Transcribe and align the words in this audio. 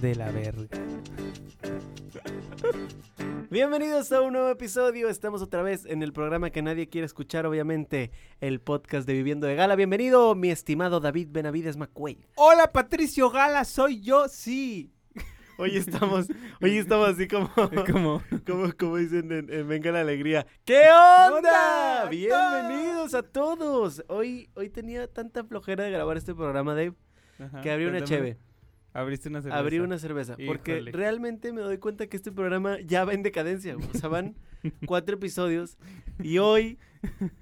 de 0.00 0.14
la 0.14 0.30
verga. 0.30 0.78
Bienvenidos 3.50 4.12
a 4.12 4.20
un 4.20 4.34
nuevo 4.34 4.50
episodio. 4.50 5.08
Estamos 5.08 5.42
otra 5.42 5.62
vez 5.62 5.86
en 5.86 6.02
el 6.02 6.12
programa 6.12 6.50
que 6.50 6.62
nadie 6.62 6.88
quiere 6.88 7.06
escuchar, 7.06 7.46
obviamente, 7.46 8.12
el 8.40 8.60
podcast 8.60 9.06
de 9.06 9.14
Viviendo 9.14 9.46
de 9.46 9.56
Gala. 9.56 9.74
Bienvenido, 9.74 10.34
mi 10.34 10.50
estimado 10.50 11.00
David 11.00 11.28
Benavides 11.30 11.76
McQuaid. 11.76 12.18
Hola 12.36 12.70
Patricio 12.72 13.30
Gala, 13.30 13.64
soy 13.64 14.00
yo, 14.00 14.28
sí. 14.28 14.92
Hoy 15.58 15.76
estamos, 15.76 16.28
hoy 16.62 16.78
estamos 16.78 17.08
así 17.08 17.26
como, 17.26 17.50
Como 17.90 18.22
como, 18.46 18.72
como 18.78 18.96
dicen 18.96 19.32
en, 19.32 19.52
en 19.52 19.66
Venga 19.66 19.90
la 19.90 20.02
Alegría. 20.02 20.46
¿Qué 20.64 20.82
onda? 21.28 21.38
onda? 21.38 22.08
Bienvenidos 22.08 23.14
a 23.14 23.24
todos. 23.24 24.04
Hoy, 24.06 24.50
hoy 24.54 24.70
tenía 24.70 25.08
tanta 25.08 25.42
flojera 25.42 25.82
de 25.82 25.90
grabar 25.90 26.16
este 26.16 26.34
programa, 26.34 26.74
Dave, 26.74 26.94
Ajá, 27.40 27.60
que 27.62 27.72
abrí 27.72 27.86
una 27.86 27.98
cuéntame. 27.98 28.47
Abriste 28.92 29.28
una 29.28 29.40
cerveza. 29.42 29.58
Abrí 29.58 29.78
una 29.80 29.98
cerveza. 29.98 30.36
Porque 30.46 30.80
realmente 30.92 31.52
me 31.52 31.60
doy 31.60 31.78
cuenta 31.78 32.06
que 32.06 32.16
este 32.16 32.32
programa 32.32 32.78
ya 32.80 33.04
va 33.04 33.12
en 33.14 33.22
decadencia. 33.22 33.74
güey. 33.74 33.88
O 33.94 33.98
sea, 33.98 34.08
van 34.08 34.34
cuatro 34.86 35.16
episodios. 35.16 35.76
Y 36.22 36.38
hoy, 36.38 36.78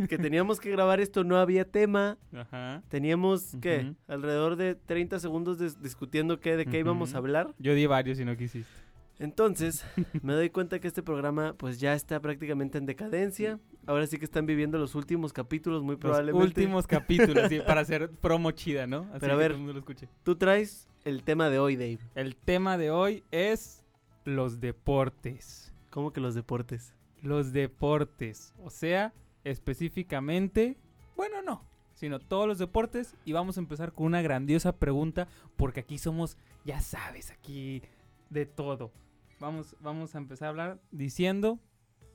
que 0.09 0.19
teníamos 0.19 0.61
que 0.61 0.71
grabar 0.71 1.01
esto, 1.01 1.25
no 1.25 1.39
había 1.39 1.65
tema. 1.65 2.19
Ajá. 2.35 2.83
Teníamos, 2.89 3.57
¿qué? 3.61 3.95
Alrededor 4.09 4.57
de 4.57 4.75
30 4.75 5.19
segundos 5.21 5.59
dis- 5.59 5.79
discutiendo 5.81 6.41
qué, 6.41 6.57
de 6.57 6.67
qué 6.67 6.81
íbamos 6.81 7.15
a 7.15 7.19
hablar. 7.19 7.55
Yo 7.59 7.75
di 7.75 7.87
varios 7.87 8.21
y 8.21 8.25
no 8.25 8.37
quisiste. 8.37 8.71
Entonces, 9.19 9.83
me 10.23 10.35
doy 10.35 10.51
cuenta 10.51 10.79
que 10.79 10.89
este 10.89 11.03
programa, 11.03 11.55
pues 11.57 11.81
ya 11.81 11.95
está 11.95 12.21
prácticamente 12.21 12.77
en 12.77 12.85
decadencia. 12.85 13.59
Ahora 13.87 14.07
sí 14.07 14.19
que 14.19 14.25
están 14.27 14.45
viviendo 14.45 14.77
los 14.79 14.95
últimos 14.95 15.33
capítulos, 15.33 15.83
muy 15.83 15.93
Los 15.95 16.01
probablemente. 16.01 16.45
últimos 16.45 16.87
capítulos, 16.87 17.49
sí, 17.49 17.61
para 17.67 17.81
hacer 17.83 18.11
promo 18.11 18.51
chida, 18.51 18.87
¿no? 18.87 19.07
Así 19.13 19.21
Pero 19.21 19.33
a 19.35 19.37
que 19.37 19.39
ver. 19.39 19.49
todo 19.53 19.55
el 19.55 19.59
mundo 19.61 19.73
lo 19.73 19.79
escuche. 19.79 20.09
Tú 20.23 20.37
traes 20.37 20.87
el 21.07 21.23
tema 21.23 21.49
de 21.51 21.61
hoy, 21.61 21.77
Dave. 21.77 22.01
El 22.17 22.35
tema 22.35 22.77
de 22.77 22.91
hoy 22.91 23.23
es 23.31 23.85
los 24.25 24.61
deportes. 24.61 25.73
¿Cómo 25.91 26.13
que 26.13 26.21
los 26.21 26.35
deportes? 26.35 26.95
Los 27.23 27.53
deportes. 27.53 28.53
O 28.59 28.71
sea, 28.71 29.15
específicamente, 29.45 30.77
bueno, 31.17 31.43
no, 31.43 31.63
sino 31.95 32.19
todos 32.19 32.49
los 32.49 32.59
deportes. 32.59 33.15
Y 33.25 33.33
vamos 33.33 33.57
a 33.57 33.61
empezar 33.61 33.93
con 33.93 34.07
una 34.07 34.21
grandiosa 34.21 34.79
pregunta, 34.79 35.29
porque 35.55 35.79
aquí 35.79 35.97
somos, 35.97 36.37
ya 36.65 36.81
sabes, 36.81 37.31
aquí 37.31 37.83
de 38.29 38.45
todo. 38.45 38.91
Vamos, 39.39 39.77
vamos 39.79 40.17
a 40.17 40.19
empezar 40.19 40.47
a 40.47 40.51
hablar 40.51 40.81
diciendo 40.91 41.61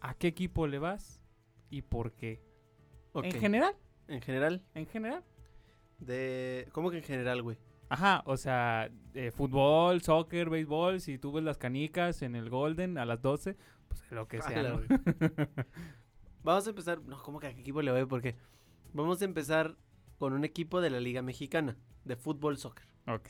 a 0.01 0.15
qué 0.15 0.27
equipo 0.27 0.67
le 0.67 0.79
vas 0.79 1.21
y 1.69 1.81
por 1.83 2.11
qué. 2.11 2.41
En 3.15 3.31
general, 3.31 3.73
En 4.09 4.21
general, 4.21 4.61
en 4.75 4.85
general. 4.85 5.23
de... 5.99 6.67
¿Cómo 6.73 6.91
que 6.91 6.97
en 6.97 7.03
general, 7.03 7.41
güey? 7.41 7.57
Ajá, 7.91 8.23
o 8.25 8.37
sea, 8.37 8.89
eh, 9.13 9.31
fútbol, 9.31 10.01
soccer, 10.01 10.49
béisbol, 10.49 11.01
si 11.01 11.17
tú 11.17 11.33
ves 11.33 11.43
las 11.43 11.57
canicas 11.57 12.21
en 12.21 12.35
el 12.35 12.49
Golden 12.49 12.97
a 12.97 13.03
las 13.03 13.21
12, 13.21 13.57
pues 13.89 14.09
lo 14.11 14.29
que 14.29 14.41
sea. 14.41 14.79
Vamos 16.43 16.65
a 16.65 16.69
empezar, 16.69 17.01
no, 17.01 17.21
¿cómo 17.21 17.39
que 17.41 17.47
a 17.47 17.53
qué 17.53 17.59
equipo 17.59 17.81
le 17.81 17.91
voy? 17.91 18.05
Porque 18.05 18.35
vamos 18.93 19.21
a 19.21 19.25
empezar 19.25 19.75
con 20.17 20.31
un 20.33 20.43
equipo 20.45 20.79
de 20.81 20.89
la 20.89 20.99
Liga 21.01 21.21
Mexicana, 21.21 21.75
de 22.05 22.15
fútbol 22.15 22.57
soccer. 22.57 22.85
ok. 23.07 23.27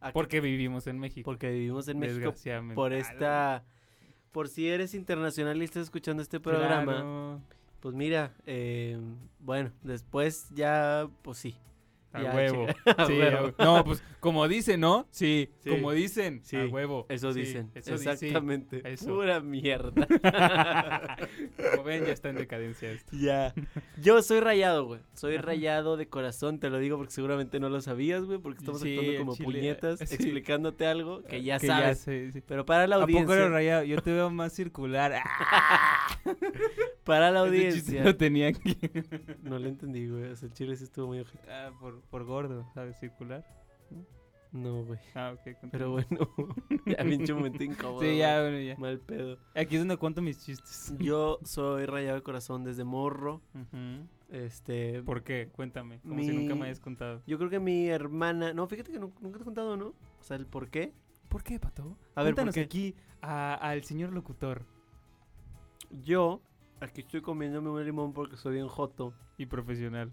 ¿A 0.00 0.06
qué- 0.08 0.12
Porque 0.12 0.40
vivimos 0.40 0.86
en 0.86 0.98
México. 1.00 1.24
Porque 1.28 1.50
vivimos 1.50 1.88
en 1.88 1.98
México 1.98 2.18
desgraciadamente. 2.20 2.74
por 2.76 2.92
esta... 2.92 3.64
Por 4.30 4.48
si 4.48 4.68
eres 4.68 4.94
internacional 4.94 5.60
y 5.60 5.64
estás 5.64 5.82
escuchando 5.82 6.22
este 6.22 6.38
programa, 6.38 6.84
Claro, 6.84 7.40
pues 7.80 7.94
mira, 7.94 8.34
eh, 8.46 8.96
bueno, 9.40 9.72
después 9.82 10.48
ya, 10.54 11.08
pues 11.22 11.38
sí. 11.38 11.56
A 12.18 12.22
Ya, 12.24 12.32
huevo. 12.34 12.66
a 12.84 13.06
Sí, 13.06 13.18
No, 13.58 13.84
pues 13.84 14.02
como 14.20 14.46
dicen, 14.48 14.80
¿no? 14.80 15.06
Sí, 15.10 15.50
Sí, 15.62 15.70
como 15.70 15.92
dicen. 15.92 16.40
sí, 16.44 16.56
a 16.56 16.66
huevo. 16.66 17.06
Eso 17.08 17.32
dicen, 17.32 17.70
eso 17.74 17.94
exactamente. 17.94 18.82
eso. 18.90 19.06
Pura 19.14 19.40
mierda. 19.40 20.06
Como 21.72 21.84
ven, 21.84 22.04
ya 22.04 22.12
está 22.12 22.30
en 22.30 22.36
decadencia 22.36 22.90
esto. 22.90 23.10
Ya. 23.16 23.54
Yo 24.00 24.22
soy 24.22 24.40
rayado, 24.40 24.86
güey. 24.86 25.00
Soy 25.14 25.36
rayado 25.38 25.96
de 25.96 26.08
corazón, 26.08 26.58
te 26.58 26.70
lo 26.70 26.78
digo 26.78 26.96
porque 26.96 27.12
seguramente 27.12 27.60
no 27.60 27.68
lo 27.68 27.80
sabías, 27.80 28.24
güey, 28.24 28.38
porque 28.38 28.58
estamos 28.58 28.82
actuando 28.82 29.16
como 29.18 29.34
chile, 29.34 29.44
puñetas, 29.44 30.00
explicándote 30.12 30.86
algo 30.86 31.22
que 31.24 31.42
ya 31.42 31.58
Que 31.58 31.66
sabes. 31.66 31.98
sé. 32.00 32.42
Pero 32.46 32.64
para 32.66 32.86
la 32.86 32.96
¿A 32.96 33.00
poco 33.00 33.10
eres 33.10 33.22
audiencia, 33.28 33.48
rayado? 33.48 33.84
Yo 33.84 34.02
te 34.02 34.12
veo 34.12 34.30
más 34.30 34.52
circular. 34.52 35.14
Para 37.08 37.30
la 37.32 37.40
audiencia. 37.40 38.04
lo 38.04 38.16
tenía 38.16 38.48
aquí. 38.48 38.76
No 39.42 39.58
lo 39.58 39.68
entendí, 39.68 40.06
güey. 40.06 40.24
O 40.30 40.36
sea, 40.36 40.46
el 40.48 40.54
chile 40.54 40.76
sí 40.76 40.84
estuvo 40.84 41.08
muy 41.08 41.18
ojete. 41.20 41.50
Ah, 41.50 41.72
por, 41.80 42.00
por 42.02 42.24
gordo, 42.24 42.64
¿sabes? 42.74 42.96
Circular. 43.00 43.44
No, 44.52 44.82
güey. 44.84 44.98
Ah, 45.14 45.32
ok. 45.34 45.40
continúa. 45.60 45.70
Pero 45.72 45.90
bueno, 45.90 46.30
ya 46.86 47.04
pinche 47.04 47.34
momento 47.34 47.62
incómodo. 47.64 48.00
Sí, 48.00 48.16
ya, 48.16 48.40
bueno, 48.40 48.58
ya. 48.60 48.76
Mal 48.76 48.98
pedo. 49.00 49.36
Aquí 49.54 49.74
es 49.76 49.80
donde 49.82 49.96
cuento 49.98 50.22
mis 50.22 50.38
chistes. 50.42 50.94
Yo 50.98 51.38
soy 51.44 51.84
rayado 51.84 52.14
de 52.16 52.22
corazón 52.22 52.64
desde 52.64 52.84
morro. 52.84 53.42
Este. 54.30 55.02
¿Por 55.02 55.22
qué? 55.22 55.48
Cuéntame. 55.52 56.00
Como 56.00 56.22
si 56.22 56.30
nunca 56.30 56.54
me 56.54 56.66
hayas 56.66 56.80
contado. 56.80 57.22
Yo 57.26 57.36
creo 57.38 57.50
que 57.50 57.58
mi 57.60 57.88
hermana. 57.88 58.52
No, 58.54 58.66
fíjate 58.68 58.90
que 58.92 58.98
nu- 58.98 59.12
nunca 59.20 59.36
te 59.38 59.42
he 59.42 59.44
contado, 59.44 59.76
¿no? 59.76 59.86
O 59.88 60.22
sea, 60.22 60.36
el 60.36 60.46
por 60.46 60.68
qué. 60.68 60.92
¿Por 61.28 61.42
qué, 61.42 61.58
Pato? 61.60 61.82
A 62.14 62.22
ver, 62.22 62.34
¿por 62.34 62.44
Cuéntanos 62.44 62.54
qué? 62.54 62.60
aquí 62.62 62.94
a- 63.20 63.54
al 63.54 63.84
señor 63.84 64.14
locutor 64.14 64.64
Yo, 66.02 66.40
aquí 66.80 67.00
estoy 67.02 67.20
comiéndome 67.20 67.70
un 67.70 67.84
limón 67.84 68.12
porque 68.12 68.36
soy 68.36 68.54
bien 68.54 68.68
joto. 68.68 69.12
y 69.36 69.46
profesional. 69.46 70.12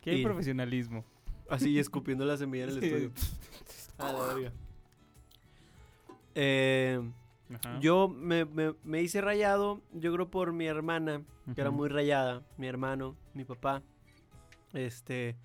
¿Qué 0.00 0.10
hay 0.10 0.22
profesionalismo? 0.24 1.04
Así 1.50 1.78
escupiendo 1.78 2.24
la 2.24 2.36
semilla 2.36 2.64
en 2.64 2.70
el 2.70 2.80
Sí. 2.80 2.86
estudio. 2.86 3.12
A 3.98 4.12
la 4.12 4.22
verga. 4.34 4.52
Eh, 6.34 7.00
yo 7.80 8.08
me, 8.08 8.44
me- 8.44 8.74
me 8.84 9.02
hice 9.02 9.20
rayado, 9.20 9.80
yo 9.92 10.12
creo 10.12 10.30
por 10.30 10.52
mi 10.52 10.66
hermana, 10.66 11.22
que 11.54 11.60
era 11.60 11.70
muy 11.70 11.88
rayada, 11.88 12.42
mi 12.58 12.66
hermano, 12.68 13.16
mi 13.34 13.44
papá, 13.44 13.82
este, 14.74 15.36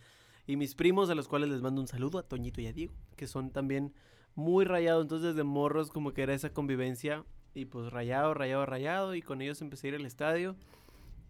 y 0.46 0.58
mis 0.58 0.76
primos, 0.76 1.10
a 1.10 1.16
los 1.16 1.28
cuales 1.28 1.50
les 1.50 1.62
mando 1.62 1.82
un 1.82 1.88
saludo, 1.88 2.20
a 2.20 2.24
Toñito 2.24 2.62
y 2.62 2.68
a 2.68 2.74
Diego, 2.74 2.94
que 3.16 3.26
son 3.26 3.50
también 3.52 3.94
muy 4.36 4.66
rayados, 4.66 5.04
entonces 5.04 5.30
desde 5.30 5.44
morros 5.44 5.90
como 5.90 6.14
que 6.14 6.22
era 6.24 6.34
esa 6.34 6.52
convivencia, 6.52 7.24
y 7.54 7.66
pues 7.66 7.92
rayado, 7.92 8.34
rayado, 8.34 8.66
rayado, 8.66 9.16
y 9.16 9.22
con 9.22 9.42
ellos 9.42 9.62
empecé 9.62 9.88
a 9.88 9.90
ir 9.90 9.96
al 9.96 10.06
estadio, 10.06 10.56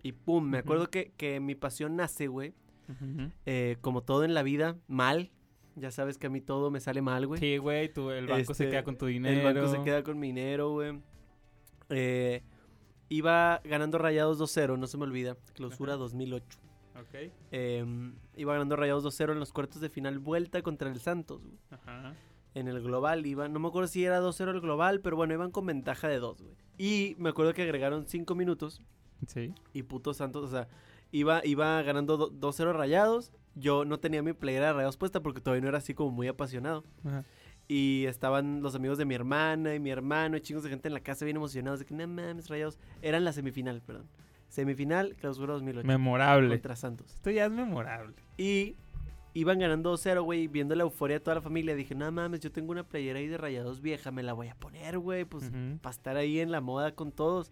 y 0.02 0.12
pum, 0.12 0.44
me 0.50 0.58
acuerdo 0.58 0.90
que, 0.90 1.12
que 1.18 1.40
mi 1.40 1.56
pasión 1.56 1.96
nace, 1.96 2.28
güey, 2.28 2.54
eh, 3.46 3.78
como 3.82 4.02
todo 4.04 4.24
en 4.24 4.34
la 4.34 4.44
vida, 4.44 4.78
mal. 4.88 5.32
Ya 5.76 5.90
sabes 5.90 6.20
que 6.20 6.28
a 6.28 6.30
mí 6.30 6.40
todo 6.40 6.70
me 6.70 6.80
sale 6.80 7.02
mal, 7.02 7.26
güey. 7.26 7.40
Sí, 7.40 7.58
güey, 7.58 7.92
tú, 7.92 8.12
el 8.12 8.28
banco 8.28 8.54
se 8.54 8.64
Este, 8.64 8.70
queda 8.70 8.84
con 8.84 8.96
tu 8.96 9.08
dinero. 9.08 9.36
El 9.36 9.56
banco 9.56 9.68
se 9.68 9.82
queda 9.82 10.04
con 10.04 10.20
mi 10.20 10.28
dinero, 10.28 10.72
güey. 10.72 11.00
Eh, 11.90 12.44
iba 13.10 13.60
ganando 13.64 13.98
rayados 13.98 14.40
2-0, 14.40 14.78
no 14.78 14.86
se 14.86 14.98
me 14.98 15.04
olvida. 15.06 15.36
Clausura 15.56 15.94
Ajá. 15.94 16.00
2008. 16.00 16.60
Ok. 17.00 17.32
Eh, 17.52 17.86
iba 18.36 18.54
ganando 18.54 18.76
rayados 18.76 19.04
2-0 19.04 19.32
en 19.32 19.40
los 19.40 19.52
cuartos 19.52 19.82
de 19.82 19.90
final, 19.90 20.20
vuelta 20.20 20.62
contra 20.62 20.92
el 20.92 21.00
Santos, 21.00 21.42
güey. 21.42 21.58
Ajá. 21.72 22.14
En 22.56 22.68
el 22.68 22.82
global 22.82 23.26
iban, 23.26 23.52
no 23.54 23.60
me 23.60 23.68
acuerdo 23.68 23.88
si 23.88 24.04
era 24.06 24.22
2-0 24.22 24.52
el 24.52 24.62
global, 24.62 25.02
pero 25.02 25.16
bueno, 25.16 25.34
iban 25.34 25.50
con 25.52 25.66
ventaja 25.66 26.08
de 26.08 26.20
2, 26.20 26.42
güey. 26.42 26.56
Y 26.78 27.16
me 27.18 27.30
acuerdo 27.30 27.54
que 27.54 27.64
agregaron 27.64 28.06
5 28.08 28.36
minutos 28.36 28.82
Sí. 29.28 29.54
y 29.74 29.84
puto 29.84 30.14
Santos, 30.14 30.44
o 30.44 30.48
sea, 30.52 30.68
iba, 31.12 31.42
iba 31.46 31.82
ganando 31.82 32.18
do- 32.18 32.30
2-0 32.32 32.74
rayados. 32.74 33.32
Yo 33.56 33.86
no 33.86 34.00
tenía 34.00 34.22
mi 34.24 34.34
playera 34.34 34.68
de 34.68 34.74
rayados 34.74 34.98
puesta 34.98 35.22
porque 35.22 35.42
todavía 35.42 35.62
no 35.62 35.70
era 35.70 35.78
así 35.80 35.94
como 35.94 36.12
muy 36.12 36.28
apasionado. 36.28 36.84
Ajá. 37.06 37.24
Y 37.68 38.06
estaban 38.08 38.62
los 38.62 38.76
amigos 38.76 38.98
de 38.98 39.06
mi 39.06 39.16
hermana 39.16 39.74
y 39.74 39.80
mi 39.80 39.90
hermano 39.90 40.36
y 40.38 40.42
chingos 40.42 40.64
de 40.64 40.70
gente 40.70 40.90
en 40.90 40.94
la 40.94 41.00
casa 41.00 41.24
bien 41.26 41.38
emocionados 41.38 41.80
de 41.80 41.86
que 41.86 41.94
no 41.96 42.06
mames, 42.08 42.50
rayados. 42.50 42.78
Eran 43.02 43.24
la 43.24 43.32
semifinal, 43.32 43.82
perdón. 43.82 44.08
Semifinal, 44.50 45.16
clausura 45.16 45.54
2008. 45.54 45.88
Memorable. 45.88 46.50
Contra 46.50 46.76
Santos. 46.76 47.14
Esto 47.16 47.32
ya 47.32 47.46
es 47.46 47.52
memorable. 47.52 48.16
Y 48.38 48.76
iban 49.34 49.60
ganando 49.60 49.94
2-0, 49.94 50.22
güey, 50.24 50.48
viendo 50.48 50.76
la 50.76 50.84
euforia 50.84 51.16
de 51.18 51.20
toda 51.20 51.36
la 51.36 51.42
familia. 51.42 51.76
Dije, 51.76 51.96
no 51.96 52.12
mames, 52.12 52.40
yo 52.40 52.52
tengo 52.52 52.72
una 52.72 52.84
playera 52.84 53.20
ahí 53.20 53.28
de 53.28 53.38
rayados 53.38 53.82
vieja, 53.82 54.12
me 54.12 54.24
la 54.24 54.34
voy 54.34 54.48
a 54.50 54.56
poner, 54.56 55.00
güey, 55.00 55.26
pues 55.26 55.52
para 55.82 55.92
estar 55.92 56.18
ahí 56.18 56.40
en 56.40 56.52
la 56.52 56.62
moda 56.62 56.94
con 56.94 57.12
todos. 57.12 57.52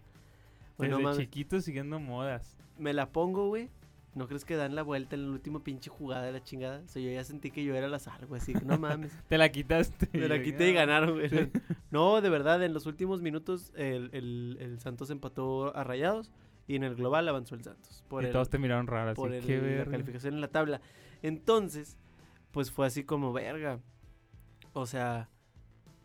Bueno, 0.78 0.96
Desde 0.96 1.04
mames, 1.04 1.18
chiquito 1.20 1.60
siguiendo 1.60 1.98
modas. 2.00 2.56
me 2.78 2.92
la 2.92 3.10
pongo, 3.10 3.48
güey. 3.48 3.68
¿No 4.14 4.28
crees 4.28 4.44
que 4.44 4.56
dan 4.56 4.74
la 4.74 4.82
vuelta 4.82 5.16
en 5.16 5.22
el 5.22 5.28
último 5.30 5.60
pinche 5.64 5.88
jugada 5.88 6.24
de 6.24 6.32
la 6.32 6.42
chingada? 6.44 6.82
O 6.84 6.88
sea, 6.88 7.00
yo 7.00 7.10
ya 7.10 7.24
sentí 7.24 7.50
que 7.50 7.64
yo 7.64 7.74
era 7.74 7.88
la 7.88 7.98
sal, 7.98 8.26
güey, 8.26 8.42
así 8.42 8.52
que 8.52 8.62
no 8.62 8.76
mames. 8.78 9.10
Te 9.28 9.38
la 9.38 9.50
quitaste. 9.50 10.06
Me 10.12 10.28
la 10.28 10.42
quité 10.42 10.68
y 10.68 10.74
ganaron, 10.74 11.14
güey. 11.14 11.30
No, 11.90 12.20
de 12.20 12.28
verdad, 12.28 12.62
en 12.62 12.74
los 12.74 12.84
últimos 12.86 13.22
minutos 13.22 13.72
el, 13.74 14.10
el- 14.12 14.58
el 14.60 14.80
Santos 14.80 15.08
empató 15.10 15.74
a 15.74 15.82
Rayados 15.84 16.30
y 16.68 16.76
en 16.76 16.84
el 16.84 16.94
global 16.94 17.26
avanzó 17.26 17.54
el 17.54 17.64
Santos. 17.64 18.04
Por, 18.08 18.22
y 18.22 18.26
el- 18.26 18.32
todos 18.32 18.50
te 18.50 18.58
miraron 18.58 18.86
raro, 18.86 19.12
así. 19.12 19.16
por 19.20 19.32
el- 19.32 19.44
qué 19.46 19.82
la 19.84 19.90
calificación 19.90 20.34
en 20.34 20.40
la 20.42 20.48
tabla. 20.48 20.82
Entonces, 21.22 21.98
pues 22.50 22.70
fue 22.70 22.86
así 22.86 23.04
como, 23.04 23.32
verga. 23.32 23.80
O 24.72 24.86
sea, 24.86 25.28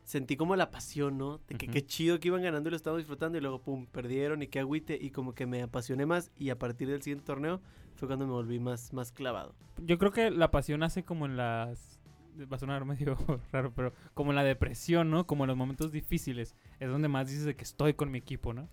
sentí 0.07 0.37
como 0.37 0.55
la 0.55 0.71
pasión, 0.71 1.17
¿no? 1.17 1.39
De 1.47 1.55
que 1.55 1.67
qué 1.67 1.85
chido 1.85 2.19
que 2.19 2.29
iban 2.29 2.41
ganando 2.41 2.69
y 2.69 2.71
lo 2.71 2.77
estábamos 2.77 3.01
disfrutando 3.01 3.37
y 3.37 3.41
luego, 3.41 3.61
pum, 3.61 3.87
perdieron 3.87 4.41
y 4.41 4.47
qué 4.47 4.59
agüite 4.59 4.97
y 4.99 5.11
como 5.11 5.33
que 5.33 5.45
me 5.45 5.61
apasioné 5.61 6.05
más 6.05 6.31
y 6.37 6.49
a 6.49 6.57
partir 6.57 6.87
del 6.87 7.01
siguiente 7.01 7.25
torneo 7.25 7.61
fue 7.95 8.07
cuando 8.07 8.25
me 8.25 8.31
volví 8.31 8.59
más, 8.59 8.93
más 8.93 9.11
clavado. 9.11 9.53
Yo 9.79 9.97
creo 9.97 10.11
que 10.11 10.31
la 10.31 10.49
pasión 10.49 10.81
hace 10.83 11.03
como 11.03 11.25
en 11.25 11.35
las 11.35 11.99
va 12.45 12.55
a 12.55 12.59
sonar 12.59 12.85
medio 12.85 13.17
raro, 13.51 13.73
pero 13.75 13.93
como 14.13 14.31
en 14.31 14.37
la 14.37 14.43
depresión, 14.45 15.09
¿no? 15.09 15.27
Como 15.27 15.43
en 15.43 15.49
los 15.49 15.57
momentos 15.57 15.91
difíciles, 15.91 16.55
es 16.79 16.89
donde 16.89 17.09
más 17.09 17.27
dices 17.27 17.43
de 17.43 17.57
que 17.57 17.63
estoy 17.63 17.93
con 17.93 18.09
mi 18.09 18.19
equipo, 18.19 18.53
¿no? 18.53 18.69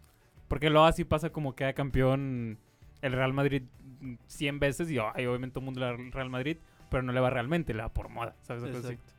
Porque 0.46 0.70
luego 0.70 0.86
así 0.86 1.04
pasa 1.04 1.30
como 1.30 1.56
queda 1.56 1.72
campeón 1.72 2.58
el 3.02 3.12
Real 3.12 3.32
Madrid 3.32 3.64
100 4.26 4.58
veces 4.58 4.90
y 4.90 4.98
ay, 4.98 5.26
obviamente 5.26 5.54
todo 5.54 5.60
el 5.60 5.64
mundo 5.66 5.80
le 5.80 5.86
va 5.86 5.92
al 5.92 6.12
Real 6.12 6.30
Madrid, 6.30 6.58
pero 6.90 7.02
no 7.02 7.12
le 7.12 7.20
va 7.20 7.30
realmente, 7.30 7.74
le 7.74 7.82
va 7.82 7.92
por 7.92 8.08
moda, 8.08 8.36
¿sabes? 8.42 8.64
Exacto. 8.64 9.12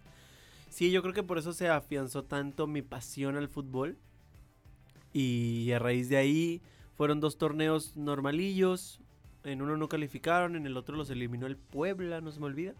Sí, 0.76 0.92
yo 0.92 1.02
creo 1.02 1.14
que 1.14 1.24
por 1.24 1.38
eso 1.38 1.54
se 1.54 1.70
afianzó 1.70 2.26
tanto 2.26 2.68
mi 2.68 2.82
pasión 2.82 3.38
al 3.38 3.48
fútbol. 3.48 3.98
Y 5.14 5.72
a 5.72 5.80
raíz 5.80 6.10
de 6.10 6.18
ahí 6.18 6.62
fueron 6.98 7.22
dos 7.22 7.38
torneos 7.38 7.96
normalillos. 7.96 9.00
En 9.46 9.62
uno 9.62 9.78
no 9.78 9.88
calificaron, 9.88 10.58
en 10.58 10.66
el 10.66 10.76
otro 10.76 10.98
los 10.98 11.10
eliminó 11.10 11.48
el 11.48 11.56
Puebla, 11.56 12.20
no 12.20 12.30
se 12.34 12.42
me 12.42 12.48
olvida. 12.48 12.74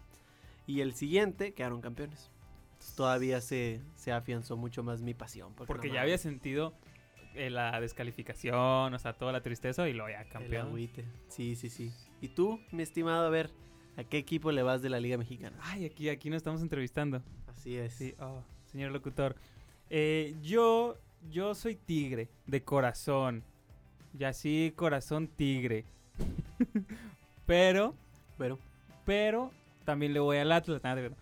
Y 0.66 0.82
el 0.82 0.92
siguiente 0.92 1.54
quedaron 1.54 1.80
campeones. 1.80 2.30
Todavía 2.96 3.40
se, 3.40 3.80
se 3.94 4.12
afianzó 4.12 4.58
mucho 4.58 4.82
más 4.82 5.00
mi 5.00 5.14
pasión. 5.14 5.54
Porque 5.54 5.88
no 5.88 5.94
ya 5.94 6.02
había 6.02 6.18
sentido 6.18 6.74
eh, 7.36 7.50
la 7.50 7.80
descalificación, 7.80 8.92
o 8.92 8.98
sea, 8.98 9.12
toda 9.12 9.32
la 9.32 9.42
tristeza 9.42 9.88
y 9.88 9.92
luego 9.92 10.10
ya 10.10 10.22
el 10.22 10.28
campeón. 10.28 10.68
agüite. 10.68 11.04
Sí, 11.28 11.54
sí, 11.56 11.68
sí. 11.68 11.92
¿Y 12.20 12.28
tú, 12.28 12.60
mi 12.72 12.82
estimado, 12.82 13.26
a 13.26 13.30
ver, 13.30 13.50
a 13.96 14.04
qué 14.04 14.18
equipo 14.18 14.52
le 14.52 14.62
vas 14.62 14.82
de 14.82 14.88
la 14.90 15.00
Liga 15.00 15.18
Mexicana? 15.18 15.56
Ay, 15.62 15.84
aquí, 15.84 16.08
aquí 16.08 16.30
nos 16.30 16.38
estamos 16.38 16.62
entrevistando. 16.62 17.22
Así 17.46 17.76
es. 17.76 17.92
Sí, 17.94 18.14
oh, 18.20 18.42
señor 18.66 18.92
locutor. 18.92 19.36
Eh, 19.90 20.34
yo, 20.42 20.96
yo 21.30 21.54
soy 21.54 21.76
tigre, 21.76 22.28
de 22.46 22.62
corazón. 22.62 23.44
Y 24.18 24.24
así, 24.24 24.72
corazón 24.74 25.28
tigre. 25.28 25.84
pero, 27.46 27.94
Pero, 28.38 28.58
pero, 29.04 29.50
también 29.84 30.12
le 30.12 30.20
voy 30.20 30.38
al 30.38 30.52
Atlas. 30.52 30.82
nada, 30.82 30.96
de 30.96 31.02
verdad. 31.02 31.18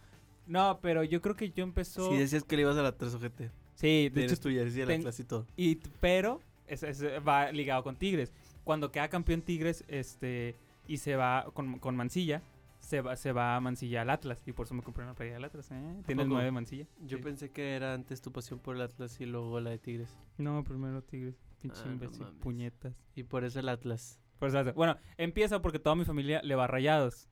No, 0.47 0.79
pero 0.83 1.03
yo 1.05 1.21
creo 1.21 1.35
que 1.35 1.51
yo 1.51 1.65
empezó... 1.65 2.11
si 2.11 2.17
decías 2.19 2.45
que 2.45 2.57
le 2.57 2.63
ibas 2.63 2.77
a 2.77 2.83
la 2.83 2.93
3 2.93 3.15
ojete. 3.15 3.51
Sí, 3.89 4.05
de 4.05 4.11
Tienes 4.11 4.33
hecho, 4.33 4.43
tu 4.43 4.49
jersey 4.51 4.81
de 4.81 4.87
la 4.87 4.93
ten- 4.93 5.03
clase 5.03 5.23
y 5.23 5.25
todo. 5.27 5.47
y, 5.57 5.75
pero, 6.01 6.41
es- 6.67 6.83
es- 6.83 7.03
va 7.27 7.53
ligado 7.53 7.83
con 7.83 7.97
Tigres. 7.97 8.33
Cuando 8.65 8.91
queda 8.91 9.09
campeón 9.09 9.43
Tigres, 9.43 9.85
este, 9.89 10.55
y 10.89 10.97
se 10.97 11.17
va 11.17 11.47
con, 11.53 11.79
con 11.79 11.95
Mancilla, 11.97 12.41
se 12.81 13.01
va, 13.01 13.17
se 13.17 13.33
va 13.33 13.57
a 13.57 13.61
Mancilla 13.61 14.03
al 14.03 14.11
Atlas. 14.11 14.43
Y 14.47 14.53
por 14.53 14.65
eso 14.67 14.75
me 14.75 14.83
compré 14.83 15.05
una 15.05 15.15
playa 15.15 15.35
del 15.35 15.45
Atlas, 15.45 15.71
¿eh? 15.71 15.75
Tiene 16.07 16.23
el 16.23 16.29
poco? 16.29 16.35
9 16.37 16.45
de 16.45 16.51
Mancilla. 16.51 16.87
Yo 17.07 17.19
Sí. 17.19 17.23
pensé 17.25 17.51
que 17.51 17.75
era 17.75 17.93
antes 17.95 18.21
tu 18.23 18.33
pasión 18.33 18.59
por 18.59 18.75
el 18.77 18.83
Atlas 18.83 19.21
y 19.21 19.27
luego 19.27 19.61
la 19.61 19.71
de 19.71 19.79
Tigres. 19.79 20.17
No, 20.39 20.65
primero 20.65 21.03
Tigres. 21.03 21.35
Pinche 21.61 21.81
Ah, 21.85 21.93
imbécil, 21.93 22.27
puñetas. 22.41 22.95
Y 23.15 23.23
por 23.23 23.45
eso 23.45 23.61
el 23.61 23.69
Atlas. 23.69 24.19
Por 24.39 24.49
eso 24.49 24.73
bueno, 24.75 24.97
empieza 25.17 25.63
porque 25.63 25.79
toda 25.79 25.95
mi 25.97 26.05
familia 26.05 26.41
le 26.43 26.55
va 26.55 26.65
a 26.65 26.67
rayados. 26.69 27.29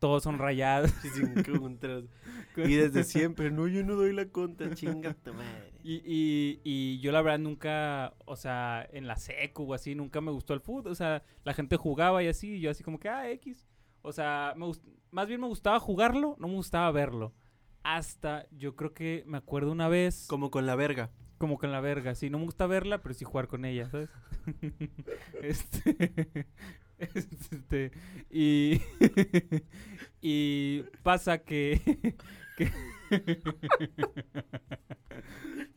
Todos 0.00 0.22
son 0.24 0.38
rayados. 0.38 0.92
Y 2.56 2.74
desde 2.74 3.04
siempre, 3.04 3.50
no, 3.50 3.66
yo 3.66 3.82
no 3.84 3.94
doy 3.94 4.12
la 4.12 4.26
contra, 4.26 4.74
chinga 4.74 5.14
tu 5.14 5.32
madre. 5.32 5.71
Y, 5.82 5.96
y, 6.04 6.60
y 6.62 7.00
yo 7.00 7.10
la 7.10 7.22
verdad 7.22 7.40
nunca, 7.40 8.14
o 8.24 8.36
sea, 8.36 8.88
en 8.92 9.06
la 9.06 9.16
secu 9.16 9.64
o 9.64 9.74
así, 9.74 9.94
nunca 9.94 10.20
me 10.20 10.30
gustó 10.30 10.54
el 10.54 10.60
fútbol. 10.60 10.92
O 10.92 10.94
sea, 10.94 11.22
la 11.44 11.54
gente 11.54 11.76
jugaba 11.76 12.22
y 12.22 12.28
así, 12.28 12.54
y 12.54 12.60
yo 12.60 12.70
así 12.70 12.84
como 12.84 13.00
que, 13.00 13.08
ah, 13.08 13.28
X. 13.30 13.66
O 14.02 14.12
sea, 14.12 14.54
me 14.56 14.66
más 15.10 15.28
bien 15.28 15.40
me 15.40 15.46
gustaba 15.46 15.78
jugarlo, 15.78 16.36
no 16.38 16.48
me 16.48 16.54
gustaba 16.54 16.90
verlo. 16.90 17.32
Hasta, 17.84 18.46
yo 18.50 18.76
creo 18.76 18.94
que 18.94 19.24
me 19.26 19.38
acuerdo 19.38 19.72
una 19.72 19.88
vez, 19.88 20.26
como, 20.28 20.46
Como 20.46 20.50
con 20.50 20.66
la 20.66 20.76
verga. 20.76 21.10
con 21.38 21.72
la 21.72 21.80
verga, 21.80 22.14
sí, 22.14 22.30
no 22.30 22.38
me 22.38 22.44
gusta 22.44 22.66
verla, 22.66 23.02
pero 23.02 23.14
sí 23.14 23.24
jugar 23.24 23.48
con 23.48 23.64
ella, 23.64 23.90
¿sabes? 23.90 24.08
este, 25.42 26.46
este, 27.50 27.92
y, 28.30 28.80
y 30.20 30.82
pasa 31.02 31.38
que, 31.38 32.14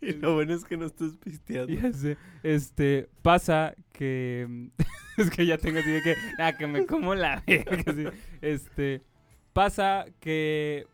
Y 0.02 0.14
lo 0.14 0.36
bueno 0.36 0.54
es 0.54 0.64
que 0.66 0.78
no 0.78 0.86
estás 0.86 1.18
pisteando. 1.18 1.74
Ya 1.74 1.92
sé. 1.92 2.18
Este, 2.44 3.10
pasa 3.22 3.74
que. 3.92 4.46
mm, 4.48 4.68
es 5.18 5.30
que 5.32 5.46
ya 5.46 5.58
tengo 5.58 5.80
así 5.80 5.90
de 5.90 6.02
que. 6.02 6.16
Ah, 6.38 6.54
que 6.58 6.68
me 6.68 6.86
como 6.86 7.16
la 7.16 7.44
verga. 7.48 8.12
Este, 8.42 9.02
pasa 9.54 10.06
que. 10.20 10.86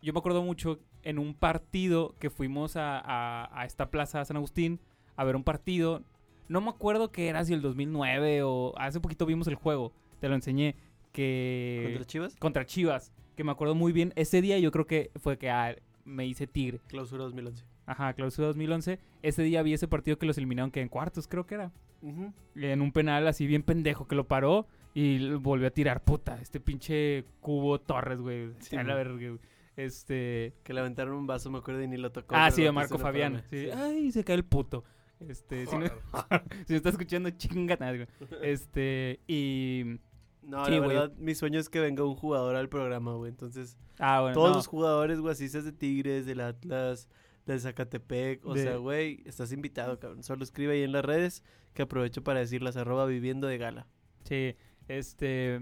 Yo 0.00 0.12
me 0.12 0.18
acuerdo 0.18 0.42
mucho 0.42 0.78
en 1.02 1.18
un 1.18 1.34
partido 1.34 2.14
que 2.20 2.30
fuimos 2.30 2.76
a, 2.76 2.98
a- 3.00 3.60
a 3.60 3.64
esta 3.64 3.90
plaza 3.90 4.24
San 4.24 4.36
Agustín 4.36 4.80
a 5.16 5.24
ver 5.24 5.34
un 5.36 5.44
partido. 5.44 6.02
No 6.48 6.60
me 6.60 6.70
acuerdo 6.70 7.10
que 7.10 7.28
era 7.28 7.44
si 7.44 7.54
el 7.54 7.62
2009 7.62 8.42
o 8.44 8.74
hace 8.76 9.00
poquito 9.00 9.26
vimos 9.26 9.48
el 9.48 9.54
juego. 9.56 9.92
Te 10.20 10.28
lo 10.28 10.34
enseñé. 10.36 10.76
Que. 11.12 11.82
¿Contra 11.88 12.04
Chivas? 12.06 12.36
contra 12.36 12.66
Chivas. 12.66 13.12
Que 13.36 13.44
me 13.44 13.52
acuerdo 13.52 13.74
muy 13.74 13.92
bien. 13.92 14.12
Ese 14.16 14.42
día 14.42 14.58
yo 14.58 14.70
creo 14.70 14.86
que 14.86 15.10
fue 15.16 15.38
que 15.38 15.50
ah, 15.50 15.76
me 16.04 16.26
hice 16.26 16.46
tigre. 16.46 16.80
Clausura 16.88 17.24
2011. 17.24 17.64
Ajá, 17.86 18.12
clausura 18.12 18.48
2011. 18.48 18.98
Ese 19.22 19.42
día 19.42 19.62
vi 19.62 19.74
ese 19.74 19.88
partido 19.88 20.18
que 20.18 20.26
los 20.26 20.38
eliminaron 20.38 20.70
que 20.70 20.80
en 20.80 20.88
cuartos, 20.88 21.26
creo 21.26 21.46
que 21.46 21.54
era. 21.56 21.72
Ujú. 22.02 22.32
En 22.56 22.80
un 22.80 22.92
penal 22.92 23.26
así 23.26 23.46
bien 23.46 23.62
pendejo 23.62 24.06
que 24.06 24.14
lo 24.14 24.26
paró 24.26 24.66
y 24.94 25.30
volvió 25.34 25.68
a 25.68 25.70
tirar. 25.70 26.02
Puta, 26.02 26.38
este 26.40 26.60
pinche 26.60 27.24
cubo 27.40 27.80
Torres, 27.80 28.20
güey. 28.20 28.52
Sí, 28.60 28.76
a 28.76 28.82
la 28.82 28.94
verga, 28.94 29.14
güey. 29.14 29.38
Este. 29.76 30.52
Que 30.62 30.74
le 30.74 30.80
aventaron 30.80 31.14
un 31.14 31.26
vaso, 31.26 31.50
me 31.50 31.58
acuerdo, 31.58 31.82
y 31.82 31.88
ni 31.88 31.96
lo 31.96 32.12
tocó. 32.12 32.34
Ah, 32.36 32.50
sí, 32.50 32.62
de 32.62 32.72
Marco 32.72 32.98
Fabián. 32.98 33.42
Sí. 33.50 33.64
Sí. 33.64 33.70
Ay, 33.70 34.12
se 34.12 34.24
cae 34.24 34.36
el 34.36 34.44
puto. 34.44 34.84
Este, 35.28 35.66
si, 35.66 35.76
no, 35.76 35.86
si 36.66 36.72
no 36.72 36.76
está 36.76 36.88
escuchando, 36.88 37.30
chinga. 37.30 37.76
nada, 37.78 37.92
güey. 37.92 38.08
Este, 38.42 39.20
y. 39.26 39.98
No, 40.42 40.64
Sí, 40.66 40.72
la 40.72 40.80
verdad, 40.80 41.12
mi 41.18 41.34
sueño 41.34 41.58
es 41.60 41.68
que 41.68 41.80
venga 41.80 42.04
un 42.04 42.14
jugador 42.16 42.56
al 42.56 42.68
programa, 42.68 43.14
güey. 43.14 43.30
Entonces, 43.30 43.76
Ah, 43.98 44.20
bueno. 44.22 44.34
todos 44.34 44.50
no. 44.50 44.56
los 44.56 44.66
jugadores, 44.66 45.20
güey, 45.20 45.32
así 45.32 45.48
seas 45.48 45.64
de 45.64 45.72
Tigres, 45.72 46.26
del 46.26 46.40
Atlas, 46.40 47.08
del 47.46 47.60
Zacatepec. 47.60 48.44
O 48.44 48.54
De- 48.54 48.62
sea, 48.62 48.76
güey, 48.76 49.22
estás 49.24 49.52
invitado, 49.52 49.98
cabrón. 49.98 50.22
Solo 50.22 50.42
escribe 50.42 50.74
ahí 50.74 50.82
en 50.82 50.92
las 50.92 51.04
redes 51.04 51.42
que 51.74 51.82
aprovecho 51.82 52.22
para 52.24 52.40
decirlas, 52.40 52.76
arroba 52.76 53.06
viviendo 53.06 53.46
de 53.46 53.58
gala. 53.58 53.86
Sí, 54.24 54.56
este... 54.88 55.60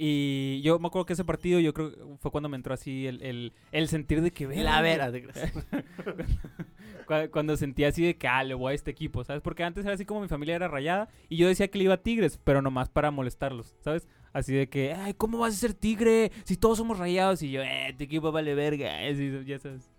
Y 0.00 0.60
yo 0.62 0.78
me 0.78 0.86
acuerdo 0.86 1.06
que 1.06 1.14
ese 1.14 1.24
partido, 1.24 1.58
yo 1.58 1.74
creo 1.74 1.90
que 1.92 1.98
fue 2.20 2.30
cuando 2.30 2.48
me 2.48 2.56
entró 2.56 2.72
así 2.72 3.06
el, 3.08 3.20
el, 3.20 3.52
el 3.72 3.88
sentir 3.88 4.22
de 4.22 4.30
que... 4.30 4.46
La 4.46 4.80
verga, 4.80 4.80
vera, 4.80 5.10
de 5.10 5.20
gracia. 5.22 5.52
Cu- 7.06 7.30
Cuando 7.32 7.56
sentía 7.56 7.88
así 7.88 8.04
de 8.04 8.16
que, 8.16 8.28
ah, 8.28 8.44
le 8.44 8.54
voy 8.54 8.72
a 8.72 8.74
este 8.74 8.90
equipo, 8.90 9.24
¿sabes? 9.24 9.42
Porque 9.42 9.64
antes 9.64 9.84
era 9.84 9.94
así 9.94 10.04
como 10.04 10.20
mi 10.20 10.28
familia 10.28 10.56
era 10.56 10.68
rayada 10.68 11.08
y 11.28 11.36
yo 11.36 11.48
decía 11.48 11.68
que 11.68 11.78
le 11.78 11.84
iba 11.84 11.94
a 11.94 12.02
Tigres, 12.02 12.38
pero 12.44 12.62
nomás 12.62 12.88
para 12.88 13.10
molestarlos, 13.10 13.74
¿sabes? 13.80 14.06
Así 14.32 14.52
de 14.54 14.68
que, 14.68 14.92
ay, 14.92 15.14
¿cómo 15.14 15.38
vas 15.38 15.54
a 15.54 15.56
ser 15.56 15.74
Tigre 15.74 16.30
si 16.44 16.56
todos 16.56 16.78
somos 16.78 16.98
rayados? 16.98 17.42
Y 17.42 17.50
yo, 17.50 17.62
eh, 17.62 17.94
tu 17.96 18.04
equipo 18.04 18.30
vale 18.30 18.54
verga, 18.54 18.98
así, 19.10 19.32
ya 19.46 19.58
sabes. 19.58 19.90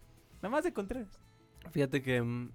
Nada 0.42 0.50
más 0.50 0.64
de 0.64 0.72
Contreras. 0.72 1.20
Fíjate 1.72 2.02
que, 2.02 2.22
mm, 2.22 2.52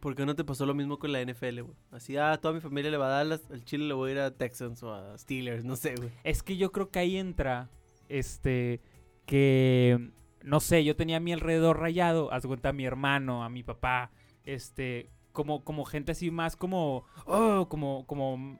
¿por 0.00 0.14
qué 0.14 0.24
no 0.26 0.34
te 0.34 0.44
pasó 0.44 0.64
lo 0.66 0.74
mismo 0.74 0.98
con 0.98 1.12
la 1.12 1.20
NFL, 1.22 1.60
güey? 1.62 1.76
Así, 1.90 2.16
ah, 2.16 2.38
toda 2.40 2.54
mi 2.54 2.60
familia 2.60 2.90
le 2.90 2.96
va 2.96 3.06
a 3.06 3.10
Dallas, 3.24 3.42
al 3.50 3.64
Chile 3.64 3.86
le 3.86 3.94
voy 3.94 4.10
a 4.10 4.12
ir 4.12 4.18
a 4.20 4.30
Texans 4.30 4.82
o 4.82 4.92
a 4.94 5.16
Steelers, 5.18 5.64
no 5.64 5.76
sé, 5.76 5.94
güey. 5.96 6.10
Es 6.24 6.42
que 6.42 6.56
yo 6.56 6.72
creo 6.72 6.90
que 6.90 6.98
ahí 6.98 7.16
entra, 7.16 7.68
este, 8.08 8.80
que, 9.26 10.10
no 10.42 10.60
sé, 10.60 10.84
yo 10.84 10.96
tenía 10.96 11.18
a 11.18 11.20
mi 11.20 11.32
alrededor 11.32 11.78
rayado, 11.78 12.32
haz 12.32 12.46
cuenta 12.46 12.70
a 12.70 12.72
mi 12.72 12.84
hermano, 12.84 13.44
a 13.44 13.48
mi 13.48 13.62
papá, 13.62 14.10
este, 14.44 15.10
como, 15.32 15.62
como 15.64 15.84
gente 15.84 16.12
así 16.12 16.30
más 16.30 16.56
como, 16.56 17.04
oh, 17.26 17.66
como, 17.68 18.06
como, 18.06 18.58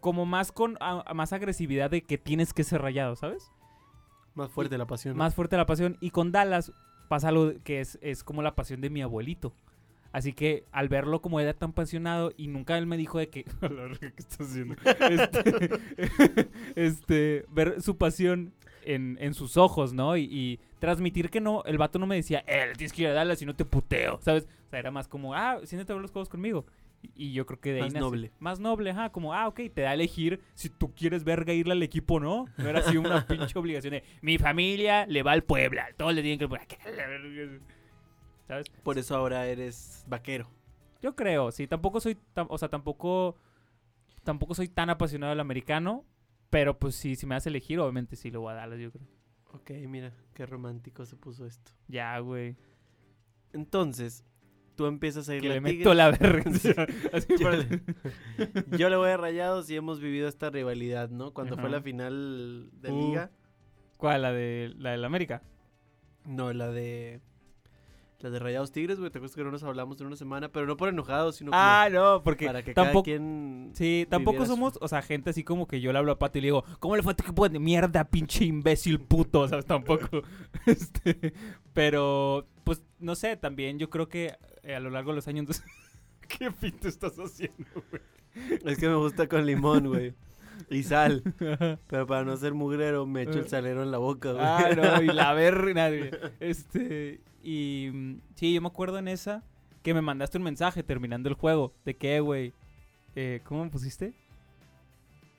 como 0.00 0.26
más 0.26 0.52
con, 0.52 0.76
a- 0.80 1.04
a 1.06 1.14
más 1.14 1.32
agresividad 1.32 1.90
de 1.90 2.02
que 2.02 2.18
tienes 2.18 2.52
que 2.52 2.64
ser 2.64 2.82
rayado, 2.82 3.14
¿sabes? 3.16 3.50
Más 4.34 4.50
fuerte 4.50 4.76
la 4.78 4.86
pasión. 4.86 5.14
¿no? 5.14 5.18
Más 5.18 5.34
fuerte 5.34 5.56
la 5.56 5.66
pasión. 5.66 5.96
Y 6.00 6.10
con 6.10 6.30
Dallas 6.32 6.72
pasa 7.08 7.28
algo 7.28 7.52
que 7.64 7.80
es, 7.80 7.98
es 8.02 8.22
como 8.22 8.42
la 8.42 8.54
pasión 8.54 8.80
de 8.80 8.90
mi 8.90 9.02
abuelito. 9.02 9.52
Así 10.12 10.32
que 10.32 10.64
al 10.72 10.88
verlo 10.88 11.20
como 11.20 11.38
era 11.38 11.52
tan 11.54 11.70
apasionado 11.70 12.32
y 12.36 12.48
nunca 12.48 12.78
él 12.78 12.86
me 12.86 12.96
dijo 12.96 13.18
de 13.18 13.28
que... 13.28 13.44
¿Qué 14.00 14.12
estás 14.16 14.48
haciendo? 14.48 14.74
Este, 15.10 16.48
este, 16.76 17.44
ver 17.50 17.82
su 17.82 17.96
pasión 17.96 18.52
en, 18.84 19.18
en 19.20 19.34
sus 19.34 19.56
ojos, 19.56 19.92
¿no? 19.92 20.16
Y, 20.16 20.24
y 20.24 20.60
transmitir 20.78 21.30
que 21.30 21.40
no, 21.40 21.62
el 21.64 21.78
vato 21.78 21.98
no 21.98 22.06
me 22.06 22.16
decía, 22.16 22.42
eh, 22.46 22.66
le 22.68 22.74
tienes 22.74 22.92
que 22.92 23.02
ir 23.02 23.08
a 23.08 23.12
Dallas 23.12 23.42
y 23.42 23.46
no 23.46 23.54
te 23.54 23.64
puteo, 23.64 24.18
¿sabes? 24.22 24.44
O 24.66 24.70
sea, 24.70 24.78
era 24.78 24.90
más 24.90 25.08
como, 25.08 25.34
ah, 25.34 25.60
siéntate 25.64 25.92
a 25.92 25.96
ver 25.96 26.02
los 26.02 26.10
juegos 26.10 26.28
conmigo. 26.28 26.64
Y, 27.14 27.32
yo 27.32 27.46
creo 27.46 27.60
que 27.60 27.72
de 27.72 27.82
ahí 27.82 27.90
Más 27.90 28.00
noble. 28.00 28.32
Más 28.40 28.60
noble, 28.60 28.90
ajá, 28.90 29.10
como, 29.10 29.32
ah, 29.32 29.46
ok, 29.46 29.60
te 29.72 29.82
da 29.82 29.90
a 29.90 29.94
elegir 29.94 30.40
si 30.54 30.68
tú 30.68 30.92
quieres 30.94 31.22
verga 31.22 31.52
irle 31.52 31.72
al 31.72 31.82
equipo 31.82 32.14
o 32.14 32.20
no. 32.20 32.46
No 32.56 32.68
era 32.68 32.80
así 32.80 32.96
una 32.96 33.24
pinche 33.26 33.56
obligación 33.58 33.92
de, 33.92 34.04
mi 34.20 34.38
familia 34.38 35.06
le 35.06 35.22
va 35.22 35.32
al 35.32 35.44
Puebla, 35.44 35.88
todos 35.96 36.14
le 36.14 36.22
tienen 36.22 36.38
que... 36.38 37.60
¿Sabes? 38.48 38.66
Por 38.82 38.98
eso 38.98 39.14
ahora 39.14 39.46
eres 39.46 40.04
vaquero. 40.08 40.48
Yo 41.00 41.14
creo, 41.14 41.52
sí, 41.52 41.66
tampoco 41.68 42.00
soy, 42.00 42.16
tam- 42.34 42.48
o 42.50 42.58
sea, 42.58 42.68
tampoco, 42.68 43.36
tampoco 44.24 44.54
soy 44.56 44.66
tan 44.68 44.90
apasionado 44.90 45.30
del 45.30 45.38
americano, 45.40 46.04
pero 46.50 46.76
pues 46.78 46.96
sí, 46.96 47.14
si 47.14 47.26
me 47.26 47.36
hace 47.36 47.50
elegir, 47.50 47.78
obviamente 47.78 48.16
sí 48.16 48.30
lo 48.32 48.40
voy 48.40 48.52
a 48.52 48.56
Dallas, 48.56 48.80
yo 48.80 48.90
creo. 48.90 49.06
Ok, 49.52 49.70
mira, 49.86 50.12
qué 50.34 50.44
romántico 50.46 51.04
se 51.06 51.14
puso 51.16 51.46
esto. 51.46 51.70
Ya, 51.86 52.18
güey. 52.18 52.56
Entonces, 53.52 54.24
tú 54.76 54.86
empiezas 54.86 55.28
a 55.28 55.34
ir 55.36 55.44
le 55.44 55.60
meto 55.60 55.94
la 55.94 56.10
verga. 56.10 56.50
Sí. 56.58 56.72
Yo 57.38 57.50
le- 57.50 57.82
Yo 58.76 58.88
le 58.90 58.96
voy 58.96 59.10
a 59.10 59.16
Rayados 59.16 59.68
y 59.70 59.76
hemos 59.76 60.00
vivido 60.00 60.28
esta 60.28 60.50
rivalidad, 60.50 61.10
¿no? 61.10 61.32
Cuando 61.32 61.56
fue 61.56 61.70
la 61.70 61.80
final 61.80 62.70
de 62.72 62.90
Uh. 62.92 63.08
liga. 63.08 63.30
¿Cuál? 63.96 64.22
¿La 64.22 64.32
de 64.32 64.72
la 64.76 64.90
del 64.92 65.04
América? 65.04 65.42
No, 66.24 66.52
la 66.52 66.70
de. 66.70 67.20
La 68.20 68.30
de 68.30 68.40
Rayados 68.40 68.72
Tigres, 68.72 68.98
güey. 68.98 69.12
¿Te 69.12 69.18
acuerdas 69.18 69.36
que 69.36 69.44
no 69.44 69.52
nos 69.52 69.62
hablamos 69.62 70.00
en 70.00 70.08
una 70.08 70.16
semana? 70.16 70.48
Pero 70.50 70.66
no 70.66 70.76
por 70.76 70.88
enojados, 70.88 71.36
sino 71.36 71.52
como 71.52 71.62
Ah, 71.62 71.88
no, 71.90 72.22
porque 72.24 72.46
para 72.46 72.64
que 72.64 72.74
cada 72.74 72.88
tampoco... 72.88 73.04
quien. 73.04 73.70
Sí, 73.74 74.06
tampoco 74.10 74.44
su- 74.44 74.52
somos, 74.52 74.76
o 74.80 74.88
sea, 74.88 75.02
gente 75.02 75.30
así 75.30 75.44
como 75.44 75.68
que 75.68 75.80
yo 75.80 75.92
le 75.92 75.98
hablo 75.98 76.10
a 76.10 76.18
Pato 76.18 76.38
y 76.38 76.40
le 76.40 76.46
digo, 76.48 76.64
¿cómo 76.80 76.96
le 76.96 77.02
fue 77.04 77.12
a 77.12 77.16
tu 77.16 77.22
equipo 77.22 77.48
de 77.48 77.60
mierda, 77.60 78.04
pinche 78.10 78.44
imbécil 78.44 78.98
puto? 79.00 79.46
¿Sabes? 79.48 79.66
Tampoco. 79.66 80.22
este, 80.66 81.32
pero, 81.72 82.48
pues, 82.64 82.82
no 82.98 83.14
sé, 83.14 83.36
también 83.36 83.78
yo 83.78 83.88
creo 83.88 84.08
que 84.08 84.36
eh, 84.64 84.74
a 84.74 84.80
lo 84.80 84.90
largo 84.90 85.12
de 85.12 85.16
los 85.16 85.28
años... 85.28 85.62
¿Qué 86.28 86.50
pinto 86.50 86.88
estás 86.88 87.16
haciendo, 87.18 87.64
güey? 87.90 88.02
Es 88.64 88.78
que 88.78 88.88
me 88.88 88.96
gusta 88.96 89.28
con 89.28 89.46
limón, 89.46 89.86
güey. 89.86 90.12
Y 90.70 90.82
sal. 90.82 91.22
Pero 91.88 92.06
para 92.06 92.24
no 92.24 92.36
ser 92.36 92.54
mugrero, 92.54 93.06
me 93.06 93.22
echo 93.22 93.38
el 93.38 93.46
Eh. 93.46 93.48
salero 93.48 93.82
en 93.82 93.90
la 93.90 93.98
boca, 93.98 94.32
güey. 94.32 94.44
ah, 94.44 94.68
no, 94.76 95.02
y 95.02 95.06
la 95.06 95.32
verga. 95.34 95.90
Este, 96.40 97.20
y 97.42 98.18
sí, 98.34 98.52
yo 98.54 98.60
me 98.60 98.68
acuerdo 98.68 98.98
en 98.98 99.08
esa 99.08 99.42
que 99.82 99.94
me 99.94 100.00
mandaste 100.02 100.38
un 100.38 100.44
mensaje 100.44 100.82
terminando 100.82 101.28
el 101.28 101.34
juego 101.36 101.72
de 101.84 101.96
que, 101.96 102.20
güey, 102.20 102.52
eh, 103.14 103.40
¿cómo 103.44 103.64
me 103.64 103.70
pusiste? 103.70 104.12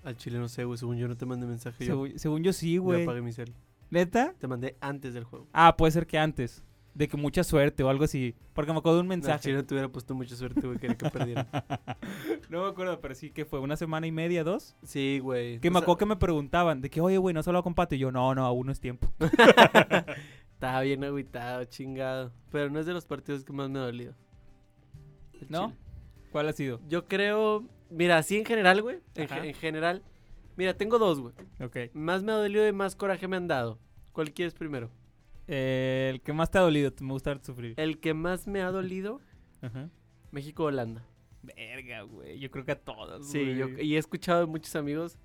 Al 0.04 0.16
chile 0.16 0.40
no 0.40 0.48
sé, 0.48 0.64
güey. 0.64 0.78
Según 0.78 0.98
yo 0.98 1.08
no 1.08 1.16
te 1.18 1.26
mandé 1.26 1.46
mensaje. 1.46 1.84
Yo, 1.86 1.92
Según, 1.94 2.20
según 2.20 2.44
yo 2.44 2.54
sí, 2.54 2.76
yo 2.76 2.84
güey. 2.84 3.04
apagué 3.04 3.22
mi 3.22 3.34
cel. 3.34 3.54
¿Neta? 3.92 4.34
Te 4.40 4.48
mandé 4.48 4.78
antes 4.82 5.14
del 5.14 5.24
juego. 5.26 5.48
Ah, 5.52 5.76
puede 5.76 5.92
ser 5.92 6.08
que 6.08 6.18
antes. 6.18 6.64
De 6.94 7.08
que 7.08 7.16
mucha 7.18 7.44
suerte 7.44 7.84
o 7.84 7.90
algo 7.90 8.04
así. 8.04 8.36
Porque 8.54 8.74
me 8.74 8.80
acuerdo 8.80 8.98
de 8.98 9.02
un 9.02 9.08
No, 9.08 9.16
mensaje. 9.16 9.40
chile 9.44 9.56
no 9.58 9.66
te 9.66 9.74
hubiera 9.74 9.90
puesto 9.90 10.16
mucha 10.16 10.36
suerte, 10.36 10.62
güey. 10.62 10.78
Quería 10.80 10.98
que 10.98 11.10
perdiera. 11.10 11.48
no 12.50 12.64
me 12.64 12.70
acuerdo, 12.70 13.00
pero 13.00 13.16
sí 13.16 13.30
que 13.32 13.46
fue 13.46 13.60
una 13.60 13.78
semana 13.78 14.06
y 14.08 14.12
media, 14.12 14.44
dos. 14.44 14.76
Sí, 14.84 15.20
güey. 15.22 15.60
Que 15.60 15.70
O 15.70 15.72
me 15.72 15.76
sea, 15.80 15.84
acuerdo 15.84 15.98
que 16.00 16.06
me 16.08 16.16
preguntaban 16.18 16.82
de 16.82 16.90
que, 16.90 17.00
oye, 17.00 17.18
güey, 17.18 17.34
¿no 17.34 17.40
has 17.40 17.48
hablado 17.48 17.64
con 17.64 17.74
Pato? 17.76 17.96
Y 17.96 18.00
yo, 18.00 18.12
no, 18.12 18.34
no, 18.36 18.46
aún 18.46 18.66
no 18.66 18.72
es 18.72 18.80
tiempo. 18.80 19.12
Estaba 20.54 20.82
bien 20.82 21.04
agüitado, 21.04 21.64
chingado. 21.66 22.34
Pero 22.52 22.70
no 22.70 22.80
es 22.80 22.86
de 22.86 22.94
los 22.94 23.06
partidos 23.06 23.46
que 23.46 23.54
más 23.54 23.70
me 23.70 23.80
ha 23.80 23.84
dolido. 23.84 24.14
¿No? 25.48 25.68
chile. 25.68 25.80
¿Cuál 26.32 26.50
ha 26.50 26.54
sido? 26.54 26.82
Yo 26.90 27.06
creo. 27.08 27.64
Mira, 27.90 28.18
así 28.18 28.38
en 28.38 28.46
general, 28.46 28.82
güey. 28.82 29.00
En, 29.16 29.32
en 29.46 29.54
general. 29.54 30.04
Mira, 30.58 30.74
tengo 30.76 31.00
dos, 31.00 31.22
güey. 31.22 31.34
Ok. 31.62 31.94
Más 31.94 32.24
me 32.24 32.34
ha 32.34 32.36
dolido 32.36 32.68
y 32.68 32.74
más 32.74 32.96
coraje 32.96 33.28
me 33.28 33.38
han 33.38 33.48
dado. 33.48 33.80
¿Cuál 34.12 34.34
quieres 34.34 34.54
primero? 34.54 34.90
Eh, 35.52 36.10
el 36.14 36.22
que 36.22 36.32
más 36.32 36.52
te 36.52 36.60
ha 36.60 36.62
dolido, 36.62 36.94
me 37.02 37.12
gusta 37.14 37.38
sufrir. 37.44 37.74
El 37.78 38.00
que 38.00 38.14
más 38.14 38.48
me 38.48 38.62
ha 38.62 38.72
dolido, 38.72 39.20
Ajá. 39.62 39.90
México-Holanda. 40.32 41.04
Verga, 41.42 42.04
güey. 42.04 42.38
Yo 42.40 42.52
creo 42.52 42.66
que 42.66 42.74
a 42.74 42.80
todos. 42.80 43.28
Sí, 43.28 43.56
yo, 43.56 43.68
y 43.70 43.96
he 43.96 43.98
escuchado 43.98 44.42
de 44.42 44.46
muchos 44.46 44.76
amigos 44.76 45.18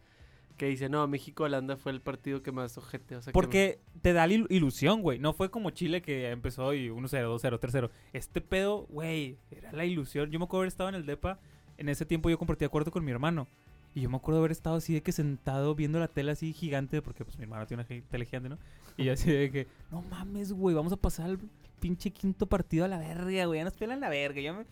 que 0.56 0.66
dicen, 0.66 0.92
no, 0.92 1.06
México-Holanda 1.08 1.76
fue 1.76 1.92
el 1.92 2.00
partido 2.00 2.42
que 2.42 2.52
más 2.52 2.78
ojete. 2.78 3.16
O 3.16 3.20
sea, 3.20 3.32
que 3.32 3.34
Porque 3.34 3.80
te 4.00 4.12
da 4.12 4.26
la 4.26 4.32
il- 4.34 4.46
ilusión, 4.50 5.02
güey. 5.02 5.18
No 5.18 5.32
fue 5.32 5.50
como 5.50 5.70
Chile 5.70 6.00
que 6.00 6.30
empezó 6.30 6.72
y 6.72 6.88
1-0, 6.88 7.28
2-0, 7.28 7.58
3-0. 7.58 7.90
Este 8.12 8.40
pedo, 8.40 8.86
güey, 8.88 9.38
era 9.50 9.72
la 9.72 9.84
ilusión. 9.84 10.30
Yo 10.30 10.38
me 10.38 10.44
acuerdo 10.44 10.60
haber 10.62 10.68
estado 10.68 10.88
en 10.88 10.94
el 10.94 11.04
DEPA. 11.06 11.38
En 11.76 11.88
ese 11.88 12.06
tiempo 12.06 12.30
yo 12.30 12.38
compartía 12.38 12.68
cuarto 12.68 12.92
con 12.92 13.04
mi 13.04 13.10
hermano. 13.10 13.48
Y 13.94 14.00
yo 14.00 14.10
me 14.10 14.16
acuerdo 14.16 14.40
haber 14.40 14.50
estado 14.50 14.76
así 14.76 14.92
de 14.92 15.02
que 15.02 15.12
sentado 15.12 15.74
viendo 15.74 16.00
la 16.00 16.08
tele 16.08 16.32
así 16.32 16.52
gigante. 16.52 17.00
Porque 17.00 17.24
pues 17.24 17.38
mi 17.38 17.44
hermano 17.44 17.66
tiene 17.66 17.86
una 17.88 18.02
tele 18.08 18.24
gigante, 18.24 18.48
¿no? 18.48 18.58
Y 18.96 19.04
yo 19.04 19.12
así 19.12 19.30
de 19.30 19.50
que, 19.50 19.66
no 19.90 20.02
mames, 20.02 20.52
güey, 20.52 20.74
vamos 20.74 20.92
a 20.92 20.96
pasar 20.96 21.26
al 21.26 21.38
pinche 21.80 22.10
quinto 22.10 22.46
partido 22.46 22.84
a 22.84 22.88
la 22.88 22.98
verga, 22.98 23.46
güey. 23.46 23.60
Ya 23.60 23.64
nos 23.64 23.74
pelan 23.74 24.00
la 24.00 24.08
verga. 24.08 24.40
Yo, 24.40 24.54
me... 24.54 24.64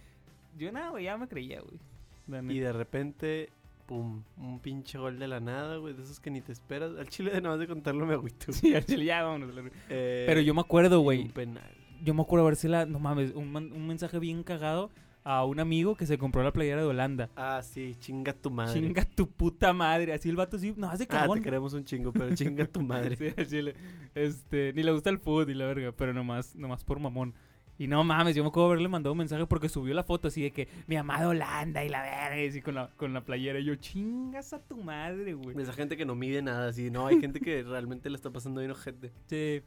yo 0.58 0.72
nada, 0.72 0.90
güey, 0.90 1.04
ya 1.04 1.16
me 1.16 1.28
creía, 1.28 1.60
güey. 1.60 2.52
Y 2.54 2.58
de 2.58 2.72
repente, 2.72 3.50
pum, 3.86 4.22
un 4.38 4.58
pinche 4.58 4.98
gol 4.98 5.18
de 5.18 5.28
la 5.28 5.38
nada, 5.38 5.76
güey, 5.76 5.94
de 5.94 6.02
esos 6.02 6.18
que 6.18 6.30
ni 6.30 6.40
te 6.40 6.52
esperas. 6.52 6.96
Al 6.98 7.08
chile 7.08 7.30
de 7.30 7.40
nada 7.42 7.54
más 7.54 7.60
de 7.60 7.68
contarlo 7.68 8.04
me 8.06 8.14
agüito. 8.14 8.52
Sí, 8.52 8.74
al 8.74 8.84
chile, 8.84 9.04
ya 9.04 9.22
vámonos. 9.22 9.54
a. 9.54 9.70
Eh, 9.88 10.24
Pero 10.26 10.40
yo 10.40 10.52
me 10.52 10.62
acuerdo, 10.62 11.00
güey. 11.00 11.22
Un 11.22 11.30
penal. 11.30 11.70
Yo 12.02 12.14
me 12.14 12.22
acuerdo 12.22 12.50
la 12.68 12.86
no 12.86 12.98
mames, 12.98 13.32
un, 13.34 13.54
un 13.54 13.86
mensaje 13.86 14.18
bien 14.18 14.42
cagado 14.42 14.90
a 15.24 15.44
un 15.44 15.60
amigo 15.60 15.94
que 15.96 16.06
se 16.06 16.18
compró 16.18 16.42
la 16.42 16.52
playera 16.52 16.80
de 16.80 16.86
Holanda. 16.88 17.30
Ah, 17.36 17.60
sí, 17.62 17.94
chinga 18.00 18.32
tu 18.32 18.50
madre. 18.50 18.74
Chinga 18.80 19.04
tu 19.04 19.28
puta 19.30 19.72
madre. 19.72 20.12
Así 20.12 20.28
el 20.28 20.36
vato 20.36 20.58
sí, 20.58 20.74
no 20.76 20.88
hace 20.90 21.04
Ah, 21.04 21.06
cagón. 21.06 21.38
te 21.38 21.44
queremos 21.44 21.72
un 21.74 21.84
chingo, 21.84 22.12
pero 22.12 22.34
chinga 22.34 22.66
tu 22.66 22.80
madre. 22.82 23.16
Sí, 23.16 23.28
al 23.36 23.46
chile. 23.46 23.74
Este, 24.14 24.72
ni 24.72 24.82
le 24.82 24.92
gusta 24.92 25.10
el 25.10 25.18
fútbol 25.18 25.48
y 25.50 25.54
la 25.54 25.66
verga, 25.66 25.92
pero 25.92 26.12
nomás, 26.12 26.56
nomás 26.56 26.82
por 26.84 26.98
mamón. 26.98 27.34
Y 27.78 27.86
no 27.88 28.04
mames, 28.04 28.36
yo 28.36 28.42
me 28.44 28.48
acuerdo 28.50 28.68
haberle 28.68 28.86
mandado 28.88 29.12
un 29.12 29.18
mensaje 29.18 29.46
porque 29.46 29.68
subió 29.68 29.94
la 29.94 30.04
foto 30.04 30.28
así 30.28 30.42
de 30.42 30.50
que 30.52 30.68
mi 30.86 30.94
amada 30.96 31.26
Holanda 31.28 31.82
y 31.84 31.88
la 31.88 32.02
verga, 32.02 32.40
y 32.40 32.46
así 32.48 32.60
con 32.60 32.74
la, 32.74 32.88
con 32.96 33.12
la 33.12 33.22
playera. 33.24 33.58
Y 33.58 33.64
yo, 33.64 33.74
chingas 33.76 34.52
a 34.52 34.60
tu 34.60 34.76
madre, 34.76 35.34
güey. 35.34 35.58
Esa 35.60 35.72
gente 35.72 35.96
que 35.96 36.04
no 36.04 36.14
mide 36.14 36.42
nada, 36.42 36.68
así. 36.68 36.90
No, 36.90 37.06
hay 37.06 37.18
gente 37.20 37.40
que 37.40 37.62
realmente 37.62 38.10
le 38.10 38.16
está 38.16 38.30
pasando 38.30 38.60
bien 38.60 38.70
ojete. 38.72 39.10
Sí. 39.26 39.62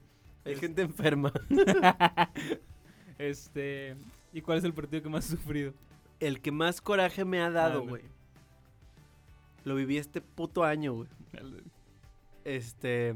Hay 0.45 0.53
Es- 0.53 0.59
gente 0.59 0.83
enferma. 0.83 1.33
este, 3.17 3.95
¿y 4.35 4.41
cuál 4.41 4.57
es 4.57 4.63
el 4.63 4.73
partido 4.73 5.01
que 5.01 5.09
más 5.09 5.25
has 5.25 5.31
sufrido? 5.39 5.73
El 6.19 6.41
que 6.41 6.51
más 6.51 6.81
coraje 6.81 7.25
me 7.25 7.41
ha 7.41 7.49
dado, 7.49 7.85
güey. 7.85 8.03
Lo 9.63 9.75
viví 9.75 9.97
este 9.97 10.21
puto 10.21 10.63
año, 10.63 10.93
güey. 10.93 11.09
Este. 12.43 13.15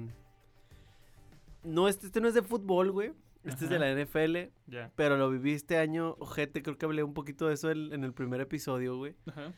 No, 1.64 1.88
este, 1.88 2.08
este 2.08 2.22
no 2.22 2.28
es 2.28 2.34
de 2.34 2.42
fútbol, 2.42 2.92
güey. 2.92 3.12
Este 3.44 3.66
es 3.66 3.70
de 3.70 3.80
la 3.80 3.94
NFL. 3.94 4.52
Ya. 4.68 4.92
Pero 4.96 5.18
lo 5.18 5.30
viví 5.30 5.54
este 5.54 5.78
año, 5.78 6.16
ojete. 6.20 6.64
Creo 6.64 6.78
que 6.78 6.86
hablé 6.86 7.04
un 7.04 7.14
poquito 7.14 7.48
de 7.48 7.54
eso 7.54 7.70
en, 7.70 7.94
en 7.94 8.04
el 8.04 8.14
primer 8.14 8.42
episodio, 8.42 8.98
güey. 8.98 9.16
Ajá. 9.28 9.54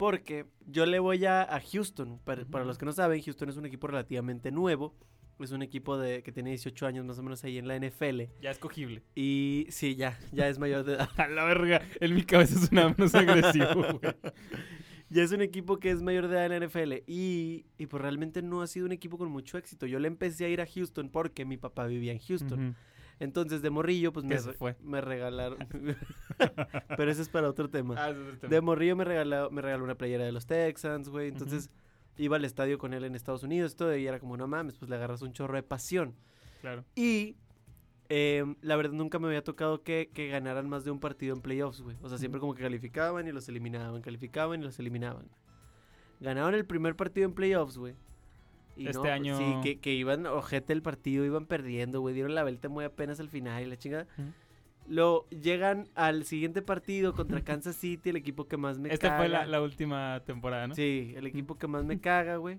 Porque 0.00 0.46
yo 0.66 0.86
le 0.86 0.98
voy 0.98 1.26
a, 1.26 1.42
a 1.42 1.60
Houston. 1.60 2.18
Para, 2.24 2.64
los 2.64 2.78
que 2.78 2.86
no 2.86 2.92
saben, 2.92 3.20
Houston 3.20 3.50
es 3.50 3.58
un 3.58 3.66
equipo 3.66 3.86
relativamente 3.86 4.50
nuevo. 4.50 4.94
Es 5.40 5.52
un 5.52 5.62
equipo 5.62 5.96
de, 5.98 6.22
que 6.22 6.32
tiene 6.32 6.50
18 6.50 6.86
años 6.86 7.04
más 7.06 7.18
o 7.18 7.22
menos 7.22 7.42
ahí 7.44 7.56
en 7.58 7.66
la 7.66 7.76
NFL. 7.78 8.22
Ya 8.42 8.50
escogible. 8.50 9.02
Y 9.14 9.66
sí, 9.70 9.96
ya, 9.96 10.18
ya 10.32 10.48
es 10.48 10.58
mayor 10.58 10.84
de 10.84 10.94
edad. 10.94 11.08
A 11.16 11.28
la 11.28 11.44
verga, 11.44 11.80
en 12.00 12.14
mi 12.14 12.22
cabeza 12.24 12.58
suena 12.58 12.88
menos 12.90 13.14
agresivo, 13.14 13.74
güey. 14.00 14.14
Ya 15.12 15.24
es 15.24 15.32
un 15.32 15.40
equipo 15.42 15.80
que 15.80 15.90
es 15.90 16.02
mayor 16.02 16.28
de 16.28 16.36
edad 16.36 16.46
en 16.46 16.60
la 16.60 16.66
NFL. 16.68 17.02
Y, 17.08 17.66
y 17.78 17.86
pues 17.86 18.00
realmente 18.00 18.42
no 18.42 18.62
ha 18.62 18.68
sido 18.68 18.86
un 18.86 18.92
equipo 18.92 19.18
con 19.18 19.28
mucho 19.28 19.58
éxito. 19.58 19.86
Yo 19.86 19.98
le 19.98 20.06
empecé 20.06 20.44
a 20.44 20.48
ir 20.48 20.60
a 20.60 20.66
Houston 20.66 21.08
porque 21.10 21.44
mi 21.44 21.56
papá 21.56 21.88
vivía 21.88 22.12
en 22.12 22.20
Houston. 22.20 22.76
Entonces 23.18 23.60
de 23.60 23.70
morrillo, 23.70 24.12
pues 24.12 24.24
me, 24.24 24.38
se 24.38 24.52
re- 24.52 24.54
fue. 24.56 24.76
me 24.82 25.00
regalaron. 25.00 25.58
Pero 26.96 27.10
ese 27.10 27.22
es 27.22 27.28
para 27.28 27.48
otro 27.48 27.68
tema. 27.68 27.96
Ah, 27.98 28.10
es 28.10 28.16
el 28.16 28.38
tema. 28.38 28.50
De 28.54 28.60
morrillo 28.60 28.94
me 28.94 29.04
regaló, 29.04 29.50
me 29.50 29.60
regaló 29.62 29.82
una 29.82 29.96
playera 29.96 30.24
de 30.24 30.30
los 30.30 30.46
Texans, 30.46 31.08
güey. 31.08 31.26
Entonces 31.28 31.70
iba 32.16 32.36
al 32.36 32.44
estadio 32.44 32.78
con 32.78 32.92
él 32.94 33.04
en 33.04 33.14
Estados 33.14 33.42
Unidos, 33.42 33.76
todo, 33.76 33.96
y 33.96 34.06
era 34.06 34.18
como, 34.18 34.36
no 34.36 34.46
mames, 34.46 34.76
pues 34.78 34.88
le 34.90 34.96
agarras 34.96 35.22
un 35.22 35.32
chorro 35.32 35.54
de 35.56 35.62
pasión. 35.62 36.14
Claro. 36.60 36.84
Y 36.94 37.36
em, 38.08 38.56
la 38.60 38.76
verdad 38.76 38.92
nunca 38.92 39.18
me 39.18 39.28
había 39.28 39.42
tocado 39.44 39.82
que, 39.82 40.10
que 40.12 40.28
ganaran 40.28 40.68
más 40.68 40.84
de 40.84 40.90
un 40.90 41.00
partido 41.00 41.34
en 41.34 41.40
playoffs, 41.42 41.80
güey. 41.80 41.96
O 42.02 42.08
sea, 42.08 42.18
siempre 42.18 42.40
como 42.40 42.54
que 42.54 42.62
calificaban 42.62 43.26
y 43.26 43.32
los 43.32 43.48
eliminaban, 43.48 44.02
calificaban 44.02 44.60
y 44.60 44.64
los 44.64 44.78
eliminaban. 44.78 45.28
Ganaron 46.20 46.54
el 46.54 46.66
primer 46.66 46.96
partido 46.96 47.26
en 47.26 47.34
playoffs, 47.34 47.78
güey. 47.78 47.94
Y 48.76 48.86
Este 48.86 48.94
no, 48.98 49.02
pues, 49.02 49.12
año- 49.12 49.38
Sí, 49.38 49.54
que, 49.62 49.78
que 49.80 49.92
iban 49.94 50.26
ojete 50.26 50.72
el 50.72 50.82
partido, 50.82 51.24
iban 51.24 51.46
perdiendo, 51.46 52.00
güey. 52.00 52.14
Dieron 52.14 52.34
la 52.34 52.42
vuelta 52.42 52.68
muy 52.68 52.84
apenas 52.84 53.20
al 53.20 53.28
final 53.28 53.62
y 53.62 53.66
la 53.66 53.76
chingada. 53.76 54.06
Lo 54.90 55.28
llegan 55.30 55.88
al 55.94 56.24
siguiente 56.24 56.62
partido 56.62 57.14
contra 57.14 57.42
Kansas 57.42 57.76
City, 57.76 58.10
el 58.10 58.16
equipo 58.16 58.48
que 58.48 58.56
más 58.56 58.76
me 58.78 58.92
Esta 58.92 59.08
caga. 59.10 59.18
fue 59.20 59.28
la, 59.28 59.46
la 59.46 59.62
última 59.62 60.20
temporada, 60.26 60.66
¿no? 60.66 60.74
Sí, 60.74 61.14
el 61.16 61.26
equipo 61.26 61.56
que 61.56 61.68
más 61.68 61.84
me 61.84 62.00
caga, 62.00 62.36
güey. 62.38 62.58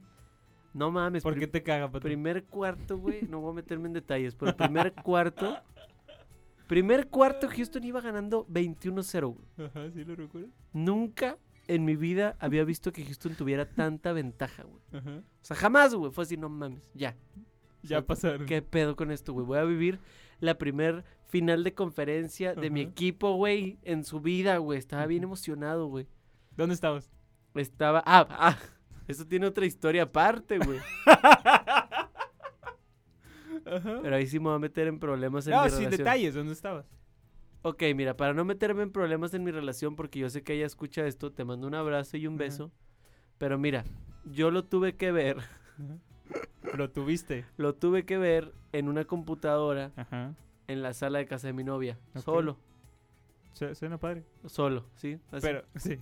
No 0.74 0.90
mames, 0.92 1.24
¿Por 1.24 1.38
qué 1.38 1.46
te 1.48 1.62
caga, 1.62 1.92
Pato? 1.92 2.04
primer 2.04 2.46
cuarto, 2.46 2.98
güey. 2.98 3.24
No 3.24 3.42
voy 3.42 3.52
a 3.52 3.56
meterme 3.56 3.88
en 3.88 3.94
detalles, 3.94 4.34
pero 4.36 4.56
primer 4.56 4.94
cuarto. 4.94 5.58
Primer 6.68 7.10
cuarto, 7.10 7.50
Houston 7.50 7.84
iba 7.84 8.00
ganando 8.00 8.48
21-0, 8.48 9.36
güey. 9.36 9.68
Ajá, 9.68 9.92
sí 9.92 10.06
lo 10.06 10.16
recuerdo. 10.16 10.48
Nunca 10.72 11.38
en 11.68 11.84
mi 11.84 11.98
vida 11.98 12.38
había 12.40 12.64
visto 12.64 12.94
que 12.94 13.04
Houston 13.04 13.36
tuviera 13.36 13.66
tanta 13.66 14.14
ventaja, 14.14 14.64
güey. 14.64 14.82
Ajá. 14.94 15.18
O 15.20 15.44
sea, 15.44 15.58
jamás, 15.58 15.94
güey. 15.94 16.12
Fue 16.14 16.24
así, 16.24 16.38
no 16.38 16.48
mames, 16.48 16.90
ya. 16.94 17.18
Ya 17.84 18.02
pasaron. 18.02 18.46
¿Qué 18.46 18.62
pedo 18.62 18.96
con 18.96 19.12
esto, 19.12 19.34
güey? 19.34 19.46
Voy 19.46 19.58
a 19.58 19.64
vivir 19.64 20.00
la 20.40 20.58
primer 20.58 21.04
final 21.28 21.64
de 21.64 21.74
conferencia 21.74 22.54
de 22.56 22.70
mi 22.70 22.82
Ajá. 22.82 22.90
equipo, 22.90 23.36
güey, 23.36 23.78
en 23.84 24.04
su 24.04 24.20
vida, 24.22 24.58
güey. 24.58 24.78
Estaba 24.80 25.06
bien 25.08 25.24
emocionado, 25.24 25.88
güey. 25.88 26.08
¿Dónde 26.58 26.76
estabas? 26.76 27.12
Estaba. 27.56 28.04
Ah, 28.06 28.28
ah. 28.30 28.58
Eso 29.08 29.26
tiene 29.26 29.46
otra 29.48 29.66
historia 29.66 30.04
aparte, 30.04 30.58
güey. 30.60 30.80
Ajá. 33.66 34.00
Pero 34.02 34.16
ahí 34.16 34.28
sí 34.28 34.40
me 34.40 34.46
voy 34.46 34.56
a 34.56 34.60
meter 34.60 34.88
en 34.88 35.00
problemas 35.00 35.46
en 35.48 35.54
No, 35.54 35.64
mi 35.64 35.70
sin 35.70 35.80
relación. 35.80 35.98
detalles, 35.98 36.34
¿dónde 36.34 36.54
estabas? 36.54 36.86
Ok, 37.64 37.84
mira, 37.96 38.18
para 38.18 38.34
no 38.34 38.44
meterme 38.44 38.82
en 38.84 38.92
problemas 38.92 39.34
en 39.34 39.44
mi 39.44 39.52
relación, 39.52 39.96
porque 39.96 40.20
yo 40.20 40.30
sé 40.30 40.42
que 40.44 40.54
ella 40.54 40.66
escucha 40.66 41.06
esto, 41.06 41.32
te 41.32 41.46
mando 41.46 41.68
un 41.68 41.76
abrazo 41.76 42.18
y 42.18 42.26
un 42.28 42.34
Ajá. 42.36 42.44
beso. 42.44 42.72
Pero 43.38 43.58
mira, 43.60 43.86
yo 44.26 44.50
lo 44.52 44.66
tuve 44.66 44.96
que 44.96 45.12
ver, 45.12 45.38
Lo 46.76 46.90
tuviste. 46.90 47.46
lo 47.58 47.76
tuve 47.76 48.06
que 48.06 48.18
ver 48.18 48.54
en 48.72 48.88
una 48.88 49.06
computadora 49.06 49.92
Ajá. 49.96 50.34
en 50.68 50.82
la 50.82 50.94
sala 50.94 51.20
de 51.20 51.26
casa 51.26 51.48
de 51.48 51.54
mi 51.54 51.64
novia. 51.64 51.98
Ok. 52.16 52.22
Solo, 52.24 52.58
Su- 53.54 53.76
Suena 53.76 53.98
padre. 53.98 54.24
solo, 54.46 54.86
¿sí? 54.96 55.20
Así. 55.32 55.42
Pero, 55.48 55.64
sí. 55.76 55.98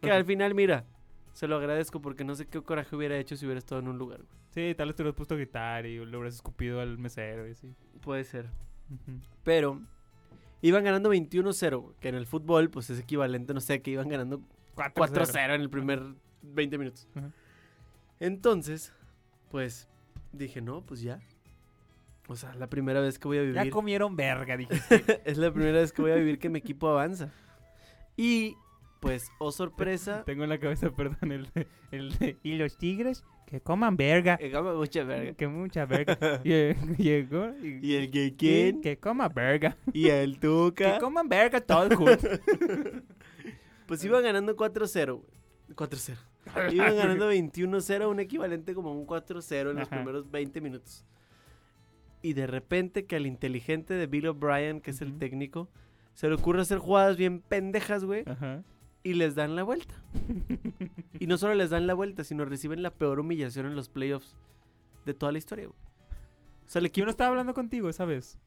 que 0.00 0.10
al 0.10 0.24
final, 0.24 0.54
mira, 0.54 0.84
se 1.32 1.46
lo 1.48 1.56
agradezco 1.56 2.00
porque 2.00 2.24
no 2.24 2.34
sé 2.34 2.46
qué 2.46 2.62
coraje 2.62 2.96
hubiera 2.96 3.18
hecho 3.18 3.36
si 3.36 3.44
hubiera 3.44 3.58
estado 3.58 3.80
en 3.80 3.88
un 3.88 3.98
lugar. 3.98 4.18
güey. 4.22 4.30
Sí, 4.50 4.74
tal 4.76 4.86
vez 4.88 4.96
te 4.96 5.02
hubieras 5.02 5.16
puesto 5.16 5.34
a 5.34 5.36
gritar 5.36 5.84
y 5.84 5.96
le 5.98 6.16
hubieras 6.16 6.36
escupido 6.36 6.80
al 6.80 6.96
mesero 6.96 7.46
y 7.48 7.50
así. 7.50 7.74
Puede 8.00 8.24
ser. 8.24 8.48
Pero 9.42 9.80
iban 10.62 10.84
ganando 10.84 11.10
21-0, 11.12 11.80
güey, 11.80 11.94
que 12.00 12.08
en 12.08 12.14
el 12.14 12.26
fútbol 12.26 12.70
pues 12.70 12.88
es 12.90 13.00
equivalente, 13.00 13.52
no 13.52 13.60
sé, 13.60 13.82
que 13.82 13.90
iban 13.90 14.08
ganando 14.08 14.40
4-0 14.76 15.54
en 15.56 15.60
el 15.60 15.68
primer 15.70 16.02
20 16.42 16.78
minutos. 16.78 17.08
Entonces, 18.20 18.92
pues 19.54 19.86
dije, 20.32 20.60
no, 20.60 20.84
pues 20.84 21.00
ya. 21.00 21.20
O 22.26 22.34
sea, 22.34 22.52
la 22.56 22.66
primera 22.68 23.00
vez 23.00 23.20
que 23.20 23.28
voy 23.28 23.38
a 23.38 23.42
Ya 23.44 23.60
vivir. 23.60 23.70
comieron 23.70 24.16
verga, 24.16 24.56
dije. 24.56 24.74
es 25.24 25.38
la 25.38 25.52
primera 25.52 25.78
vez 25.78 25.92
que 25.92 26.02
voy 26.02 26.10
a 26.10 26.16
vivir 26.16 26.40
que 26.40 26.48
mi 26.48 26.58
equipo 26.58 26.88
avanza. 26.88 27.30
Y, 28.16 28.56
pues, 28.98 29.30
oh 29.38 29.52
sorpresa. 29.52 30.24
Tengo 30.26 30.42
en 30.42 30.50
la 30.50 30.58
cabeza, 30.58 30.90
perdón, 30.90 31.30
el 31.30 31.48
de, 31.52 31.68
el 31.92 32.18
de, 32.18 32.36
Y 32.42 32.56
los 32.56 32.76
tigres, 32.76 33.22
que 33.46 33.60
coman 33.60 33.96
verga. 33.96 34.36
eh, 34.40 34.48
gama 34.48 34.74
mucha 34.74 35.04
verga. 35.04 35.34
Que 35.34 35.46
mucha 35.46 35.86
verga. 35.86 36.18
Y, 36.42 36.50
Llegó. 37.00 37.52
Y, 37.62 37.78
Y 37.80 37.94
el 37.94 38.10
que 38.10 38.34
quién. 38.34 38.80
Que 38.80 38.98
coma 38.98 39.28
verga. 39.28 39.76
Y 39.92 40.08
el 40.08 40.40
Que 40.40 40.48
Tuca. 40.48 40.98
coman 40.98 41.28
verga 41.28 41.60
todos 41.60 41.94
juntos. 41.94 42.40
Pues 43.86 44.02
iba 44.04 44.20
ganando 44.20 44.56
4-0, 44.56 45.12
güey. 45.14 45.28
4-0. 45.76 46.16
Iban 46.72 46.96
ganando 46.96 47.32
21-0, 47.32 48.08
un 48.10 48.20
equivalente 48.20 48.74
como 48.74 48.92
un 48.92 49.06
4-0 49.06 49.70
en 49.70 49.76
los 49.76 49.86
Ajá. 49.88 49.96
primeros 49.96 50.30
20 50.30 50.60
minutos. 50.60 51.04
Y 52.22 52.32
de 52.32 52.46
repente 52.46 53.04
que 53.06 53.16
al 53.16 53.26
inteligente 53.26 53.94
de 53.94 54.06
Bill 54.06 54.28
O'Brien, 54.28 54.80
que 54.80 54.90
es 54.92 55.00
el 55.02 55.18
técnico, 55.18 55.68
se 56.14 56.28
le 56.28 56.34
ocurre 56.34 56.62
hacer 56.62 56.78
jugadas 56.78 57.16
bien 57.16 57.40
pendejas, 57.40 58.04
güey, 58.04 58.24
Ajá. 58.26 58.62
y 59.02 59.14
les 59.14 59.34
dan 59.34 59.56
la 59.56 59.62
vuelta. 59.62 59.94
Y 61.20 61.26
no 61.26 61.38
solo 61.38 61.54
les 61.54 61.70
dan 61.70 61.86
la 61.86 61.94
vuelta, 61.94 62.24
sino 62.24 62.44
reciben 62.44 62.82
la 62.82 62.90
peor 62.90 63.20
humillación 63.20 63.66
en 63.66 63.76
los 63.76 63.88
playoffs 63.88 64.36
de 65.06 65.14
toda 65.14 65.32
la 65.32 65.38
historia, 65.38 65.66
güey. 65.66 65.78
O 66.66 66.68
sea, 66.68 66.80
el 66.80 66.84
Yo 66.84 66.88
equipo 66.88 67.04
no 67.06 67.10
estaba 67.10 67.30
hablando 67.30 67.54
contigo 67.54 67.88
esa 67.88 68.04
vez. 68.04 68.38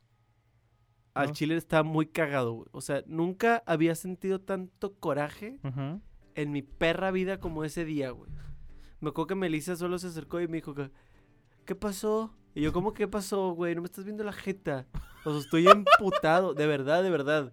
al 1.14 1.28
¿no? 1.30 1.34
Chile 1.34 1.56
está 1.56 1.84
muy 1.84 2.08
cagado, 2.08 2.54
güey. 2.54 2.68
O 2.72 2.82
sea, 2.82 3.04
nunca 3.08 3.64
había 3.66 3.96
sentido 3.96 4.40
tanto 4.42 4.94
coraje 4.96 5.60
Ajá. 5.64 6.00
En 6.38 6.52
mi 6.52 6.62
perra 6.62 7.12
vida 7.12 7.40
como 7.40 7.66
ese 7.66 7.84
día, 7.84 8.12
güey. 8.12 8.32
Me 9.02 9.10
acuerdo 9.10 9.28
que 9.28 9.36
Melissa 9.36 9.76
solo 9.76 9.98
se 10.00 10.08
acercó 10.08 10.40
y 10.40 10.48
me 10.48 10.58
dijo 10.58 10.74
que, 10.74 10.92
¿qué 11.66 11.76
pasó? 11.76 12.34
Y 12.54 12.62
yo, 12.62 12.72
¿cómo 12.72 12.94
qué 12.94 13.08
pasó, 13.08 13.52
güey? 13.52 13.76
No 13.76 13.82
me 13.82 13.88
estás 13.88 14.06
viendo 14.06 14.24
la 14.24 14.32
jeta. 14.32 14.86
O 15.26 15.32
sea, 15.32 15.40
estoy 15.40 15.68
emputado, 15.68 16.54
de 16.54 16.68
verdad, 16.68 17.04
de 17.04 17.10
verdad. 17.10 17.52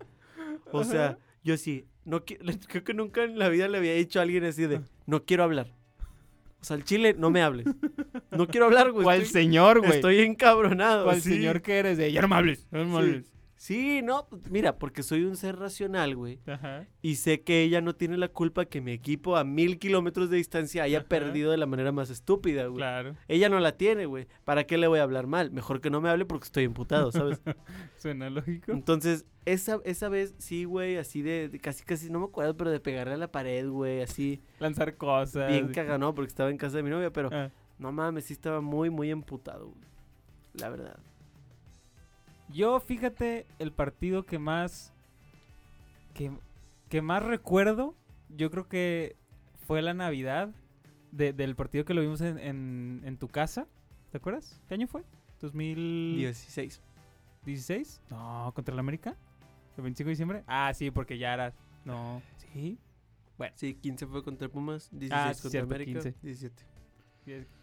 O 0.70 0.84
sea, 0.84 1.18
yo 1.42 1.56
sí, 1.56 1.86
no 2.04 2.24
creo 2.24 2.84
que 2.84 2.94
nunca 2.94 3.24
en 3.24 3.38
la 3.38 3.48
vida 3.48 3.68
le 3.68 3.78
había 3.78 3.94
dicho 3.94 4.18
a 4.18 4.22
alguien 4.22 4.44
así 4.44 4.66
de, 4.66 4.82
no 5.06 5.24
quiero 5.24 5.44
hablar. 5.44 5.74
O 6.60 6.64
sea, 6.64 6.76
al 6.76 6.84
chile, 6.84 7.14
no 7.18 7.30
me 7.30 7.42
hables. 7.42 7.66
No 8.30 8.46
quiero 8.46 8.66
hablar, 8.66 8.90
güey. 8.90 9.04
¿Cuál 9.04 9.22
estoy, 9.22 9.42
señor, 9.42 9.80
güey? 9.80 9.92
estoy 9.92 10.20
encabronado. 10.20 11.04
¿Cuál 11.04 11.20
sí. 11.20 11.34
señor 11.34 11.62
que 11.62 11.78
eres? 11.78 11.98
De, 11.98 12.10
ya 12.10 12.20
no 12.22 12.28
me 12.28 12.36
hables. 12.36 12.66
No 12.70 12.84
me 12.84 12.96
hables. 12.96 13.26
Sí, 13.26 13.32
no, 14.04 14.26
pues, 14.28 14.50
mira, 14.50 14.76
porque 14.78 15.02
soy 15.02 15.24
un 15.24 15.36
ser 15.36 15.56
racional, 15.56 16.14
güey. 16.16 16.38
Ajá. 16.46 16.86
Y 17.00 17.14
sé 17.16 17.40
que 17.42 17.62
ella 17.62 17.80
no 17.80 17.94
tiene 17.94 18.16
la 18.18 18.28
culpa 18.28 18.66
que 18.66 18.80
mi 18.80 18.92
equipo 18.92 19.36
a 19.36 19.44
mil 19.44 19.78
kilómetros 19.78 20.28
de 20.28 20.36
distancia 20.36 20.82
haya 20.82 20.98
Ajá. 20.98 21.08
perdido 21.08 21.50
de 21.50 21.56
la 21.56 21.64
manera 21.66 21.90
más 21.90 22.10
estúpida, 22.10 22.66
güey. 22.66 22.76
Claro. 22.78 23.16
Ella 23.26 23.48
no 23.48 23.58
la 23.60 23.72
tiene, 23.76 24.06
güey. 24.06 24.26
¿Para 24.44 24.64
qué 24.64 24.76
le 24.76 24.86
voy 24.86 24.98
a 24.98 25.02
hablar 25.04 25.26
mal? 25.26 25.50
Mejor 25.50 25.80
que 25.80 25.88
no 25.88 26.00
me 26.00 26.10
hable 26.10 26.26
porque 26.26 26.44
estoy 26.44 26.64
emputado, 26.64 27.10
¿sabes? 27.10 27.40
Suena 27.96 28.28
lógico. 28.28 28.72
Entonces, 28.72 29.24
esa, 29.46 29.80
esa 29.84 30.08
vez, 30.10 30.34
sí, 30.38 30.64
güey, 30.64 30.96
así 30.98 31.22
de, 31.22 31.48
de 31.48 31.58
casi, 31.58 31.84
casi, 31.84 32.10
no 32.10 32.18
me 32.18 32.26
acuerdo, 32.26 32.56
pero 32.56 32.70
de 32.70 32.80
pegarle 32.80 33.14
a 33.14 33.18
la 33.18 33.32
pared, 33.32 33.66
güey, 33.68 34.02
así, 34.02 34.42
Lanzar 34.58 34.96
cosas. 34.96 35.48
bien 35.50 35.68
cagado, 35.68 35.98
no, 35.98 36.14
porque 36.14 36.28
estaba 36.28 36.50
en 36.50 36.56
casa 36.58 36.76
de 36.76 36.82
mi 36.82 36.90
novia, 36.90 37.10
pero 37.12 37.28
Ah. 37.32 37.50
no 37.78 37.92
mames, 37.92 38.24
sí 38.26 38.32
estaba 38.34 38.60
muy, 38.60 38.90
muy 38.90 39.10
emputado, 39.10 39.68
güey. 39.68 39.84
La 40.54 40.68
verdad. 40.68 40.98
Yo, 42.50 42.78
fíjate, 42.80 43.46
el 43.58 43.72
partido 43.72 44.24
que 44.24 44.38
más. 44.38 44.92
Que, 46.14 46.30
que 46.88 47.02
más 47.02 47.22
recuerdo, 47.22 47.94
yo 48.28 48.50
creo 48.50 48.68
que 48.68 49.16
fue 49.66 49.82
la 49.82 49.94
Navidad 49.94 50.50
de- 51.10 51.32
del 51.32 51.56
partido 51.56 51.84
que 51.84 51.94
lo 51.94 52.00
vimos 52.02 52.20
en, 52.20 52.38
en, 52.38 53.02
en 53.04 53.16
tu 53.18 53.28
casa. 53.28 53.66
¿Te 54.12 54.18
acuerdas? 54.18 54.60
¿Qué 54.68 54.74
año 54.74 54.86
fue? 54.86 55.02
¿2016? 55.40 56.80
16. 57.44 58.00
No, 58.10 58.52
contra 58.54 58.72
el 58.72 58.78
América. 58.78 59.16
¿El 59.76 59.82
25 59.82 60.06
de 60.08 60.10
diciembre? 60.12 60.44
Ah, 60.46 60.72
sí, 60.74 60.90
porque 60.90 61.18
ya 61.18 61.34
era. 61.34 61.52
No. 61.84 62.22
Sí. 62.36 62.78
Sí, 63.56 63.74
15 63.74 64.06
fue 64.06 64.22
contra 64.22 64.48
Pumas, 64.48 64.88
16 64.92 65.12
Ah, 65.12 65.32
contra 65.32 65.50
cierto, 65.50 65.74
América, 65.74 66.00
15. 66.00 66.14
17. 66.22 66.62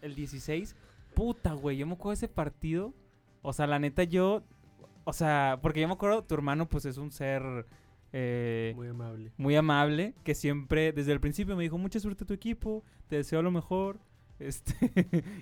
El 0.02 0.14
16. 0.14 0.76
Puta, 1.14 1.54
güey. 1.54 1.78
Yo 1.78 1.86
me 1.86 1.94
acuerdo 1.94 2.10
de 2.10 2.14
ese 2.26 2.28
partido. 2.28 2.92
O 3.40 3.52
sea, 3.54 3.66
la 3.66 3.78
neta, 3.78 4.04
yo. 4.04 4.42
O 5.04 5.12
sea, 5.12 5.58
porque 5.62 5.80
yo 5.80 5.88
me 5.88 5.94
acuerdo, 5.94 6.22
tu 6.24 6.34
hermano, 6.34 6.68
pues 6.68 6.84
es 6.84 6.96
un 6.98 7.10
ser. 7.10 7.42
eh, 8.12 8.72
Muy 8.76 8.88
amable. 8.88 9.32
muy 9.36 9.56
amable, 9.56 10.14
que 10.24 10.34
siempre, 10.34 10.92
desde 10.92 11.12
el 11.12 11.20
principio 11.20 11.56
me 11.56 11.62
dijo, 11.62 11.78
mucha 11.78 11.98
suerte 12.00 12.24
a 12.24 12.26
tu 12.26 12.34
equipo, 12.34 12.84
te 13.08 13.16
deseo 13.16 13.42
lo 13.42 13.50
mejor, 13.50 13.98
este, 14.42 14.74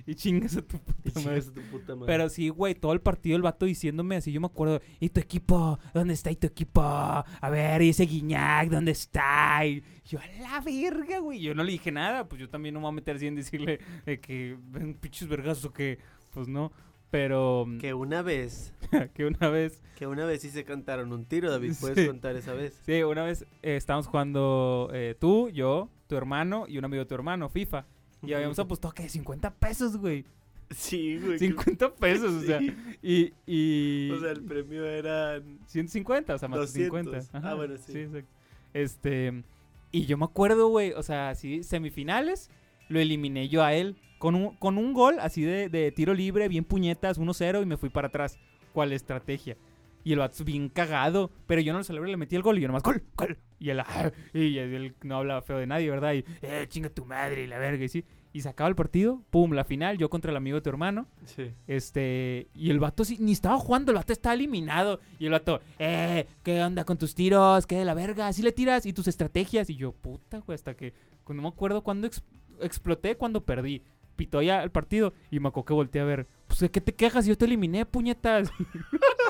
y 0.06 0.14
chingas 0.14 0.56
a 0.58 0.62
tu 0.62 0.78
puta 0.78 1.20
madre. 1.20 1.38
a 1.38 1.42
tu 1.52 1.62
puta 1.70 1.94
madre. 1.96 2.06
Pero 2.06 2.28
sí, 2.28 2.48
güey, 2.50 2.74
todo 2.74 2.92
el 2.92 3.00
partido 3.00 3.34
el 3.36 3.42
vato 3.42 3.64
diciéndome 3.66 4.16
así, 4.16 4.30
yo 4.30 4.40
me 4.40 4.46
acuerdo, 4.46 4.80
¿y 5.00 5.08
tu 5.08 5.20
equipo? 5.20 5.78
¿Dónde 5.94 6.12
está 6.14 6.30
y 6.30 6.36
tu 6.36 6.46
equipo? 6.46 6.82
A 6.82 7.24
ver, 7.50 7.80
¿y 7.82 7.88
ese 7.90 8.04
Guiñac? 8.04 8.68
¿Dónde 8.68 8.92
está? 8.92 9.64
Y 9.66 9.82
yo, 10.04 10.18
a 10.20 10.26
la 10.42 10.60
verga, 10.60 11.18
güey. 11.20 11.40
Yo 11.40 11.54
no 11.54 11.64
le 11.64 11.72
dije 11.72 11.90
nada, 11.90 12.28
pues 12.28 12.40
yo 12.40 12.48
también 12.50 12.74
no 12.74 12.80
me 12.80 12.84
voy 12.84 12.92
a 12.92 12.96
meter 12.96 13.16
así 13.16 13.26
en 13.26 13.36
decirle 13.36 13.80
eh, 14.06 14.18
que 14.20 14.56
ven 14.68 14.94
pinches 14.94 15.28
vergazos 15.28 15.64
o 15.64 15.72
que, 15.72 15.98
pues 16.30 16.46
no. 16.46 16.70
Pero 17.10 17.66
Que 17.80 17.92
una 17.94 18.22
vez, 18.22 18.72
que 19.14 19.24
una 19.26 19.48
vez 19.48 19.82
que 19.96 20.06
una 20.06 20.24
vez 20.24 20.40
sí 20.42 20.48
se 20.50 20.64
cantaron 20.64 21.12
un 21.12 21.24
tiro, 21.26 21.50
David. 21.50 21.74
¿Puedes 21.80 21.98
Sí. 21.98 22.06
contar 22.06 22.34
esa 22.36 22.54
vez? 22.54 22.80
Sí, 22.86 23.02
una 23.02 23.22
vez 23.24 23.42
eh, 23.62 23.76
estábamos 23.76 24.06
jugando 24.06 24.88
eh, 24.94 25.14
tú, 25.18 25.50
yo, 25.50 25.90
tu 26.06 26.16
hermano 26.16 26.64
y 26.68 26.78
un 26.78 26.84
amigo 26.86 27.00
de 27.02 27.06
tu 27.06 27.14
hermano, 27.14 27.48
FIFA. 27.50 27.84
Y 28.22 28.32
habíamos 28.32 28.58
apostado 28.58 28.94
que 28.94 29.08
50 29.08 29.50
pesos, 29.54 29.96
güey. 29.96 30.24
Sí, 30.70 31.18
güey. 31.18 31.32
que- 31.32 31.48
50 31.48 31.94
pesos, 31.96 32.32
o 32.32 32.40
sea. 32.40 32.58
Sí. 32.60 32.74
Y, 33.02 33.32
y 33.46 34.10
O 34.12 34.20
sea, 34.20 34.30
el 34.30 34.42
premio 34.42 34.84
eran... 34.86 35.58
150, 35.66 36.34
o 36.34 36.38
sea, 36.38 36.48
más 36.48 36.60
de 36.72 36.86
200. 36.88 37.24
50. 37.24 37.48
Ah, 37.50 37.54
bueno, 37.54 37.74
sí. 37.76 37.98
exacto. 37.98 38.28
Este, 38.72 39.42
y 39.90 40.06
yo 40.06 40.16
me 40.16 40.24
acuerdo, 40.24 40.68
güey, 40.68 40.92
o 40.92 41.02
sea, 41.02 41.30
así, 41.30 41.62
semifinales, 41.64 42.50
lo 42.88 43.00
eliminé 43.00 43.48
yo 43.48 43.62
a 43.64 43.74
él 43.74 43.96
con 44.20 44.36
un, 44.36 44.54
con 44.56 44.78
un 44.78 44.92
gol 44.92 45.16
así 45.18 45.42
de, 45.42 45.68
de 45.68 45.90
tiro 45.90 46.14
libre, 46.14 46.46
bien 46.46 46.62
puñetas, 46.64 47.18
1-0 47.18 47.62
y 47.62 47.66
me 47.66 47.76
fui 47.76 47.88
para 47.88 48.06
atrás. 48.08 48.38
¿Cuál 48.72 48.92
estrategia? 48.92 49.56
Y 50.04 50.12
el 50.12 50.18
vato 50.20 50.44
bien 50.44 50.68
cagado, 50.68 51.30
pero 51.46 51.60
yo 51.60 51.72
no 51.72 51.78
lo 51.80 51.84
celebré, 51.84 52.10
le 52.10 52.16
metí 52.16 52.36
el 52.36 52.42
gol 52.42 52.56
y 52.56 52.60
yo 52.60 52.68
nomás, 52.68 52.82
gol, 52.82 53.02
gol. 53.16 53.36
Y 53.58 53.70
él, 53.70 53.80
"Ah", 53.80 54.10
y 54.34 54.56
él 54.58 54.94
no 55.02 55.16
hablaba 55.16 55.42
feo 55.42 55.58
de 55.58 55.66
nadie, 55.66 55.90
¿verdad? 55.90 56.14
Y, 56.14 56.24
eh, 56.42 56.66
chinga 56.68 56.88
tu 56.90 57.04
madre 57.04 57.42
y 57.42 57.46
la 57.46 57.58
verga, 57.58 57.84
y 57.84 57.88
sí. 57.88 58.04
Y 58.32 58.42
se 58.42 58.48
acaba 58.48 58.68
el 58.68 58.76
partido, 58.76 59.22
pum, 59.30 59.52
la 59.54 59.64
final, 59.64 59.98
yo 59.98 60.08
contra 60.08 60.30
el 60.30 60.36
amigo 60.36 60.54
de 60.56 60.60
tu 60.60 60.70
hermano. 60.70 61.08
Sí. 61.24 61.50
Este, 61.66 62.48
y 62.54 62.70
el 62.70 62.78
vato 62.78 63.04
sí, 63.04 63.16
ni 63.20 63.32
estaba 63.32 63.58
jugando, 63.58 63.90
el 63.90 63.96
vato 63.96 64.12
estaba 64.12 64.34
eliminado. 64.34 65.00
Y 65.18 65.26
el 65.26 65.32
vato, 65.32 65.60
eh, 65.78 66.26
¿qué 66.44 66.62
onda 66.62 66.84
con 66.84 66.96
tus 66.96 67.14
tiros? 67.14 67.66
¿Qué 67.66 67.76
de 67.78 67.84
la 67.84 67.94
verga? 67.94 68.28
¿Así 68.28 68.42
le 68.42 68.52
tiras? 68.52 68.86
¿Y 68.86 68.92
tus 68.92 69.08
estrategias? 69.08 69.68
Y 69.70 69.76
yo, 69.76 69.92
puta, 69.92 70.38
güey, 70.40 70.54
hasta 70.54 70.74
que, 70.76 70.92
no 71.28 71.42
me 71.42 71.48
acuerdo 71.48 71.82
cuándo 71.82 72.06
ex- 72.06 72.22
exploté, 72.60 73.16
cuando 73.16 73.44
perdí. 73.44 73.82
Pitó 74.20 74.42
ya 74.42 74.62
el 74.62 74.70
partido 74.70 75.14
y 75.30 75.40
me 75.40 75.48
que 75.64 75.72
volteé 75.72 76.02
a 76.02 76.04
ver, 76.04 76.26
pues, 76.46 76.60
¿de 76.60 76.70
qué 76.70 76.82
te 76.82 76.94
quejas? 76.94 77.24
Yo 77.24 77.38
te 77.38 77.46
eliminé, 77.46 77.86
puñetas. 77.86 78.52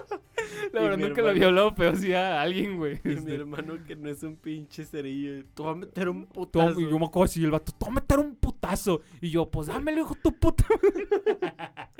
la 0.72 0.80
verdad, 0.82 0.98
nunca 1.08 1.28
había 1.28 1.46
hablado 1.46 1.74
feo 1.74 1.90
así 1.90 2.12
a 2.12 2.40
alguien, 2.40 2.76
güey. 2.76 3.00
Y 3.04 3.08
mi 3.08 3.14
Este, 3.14 3.34
hermano 3.34 3.74
que 3.86 3.96
no 3.96 4.08
es 4.08 4.22
un 4.22 4.36
pinche 4.36 4.84
cerillo. 4.84 5.44
Tú 5.54 5.64
vas 5.64 5.74
a 5.74 5.78
meter 5.78 6.08
un 6.08 6.26
putazo. 6.26 6.80
y 6.80 6.84
yo 6.90 6.98
me 6.98 7.06
acuerdo 7.06 7.24
así, 7.24 7.42
el 7.44 7.50
vato, 7.50 7.72
te 7.72 7.78
voy 7.84 7.90
a 7.90 7.94
meter 7.94 8.18
un 8.18 8.34
putazo. 8.36 9.00
Y 9.20 9.30
yo, 9.30 9.50
pues 9.50 9.68
dámelo, 9.68 10.00
hijo 10.00 10.14
tu 10.22 10.32
puta. 10.32 10.64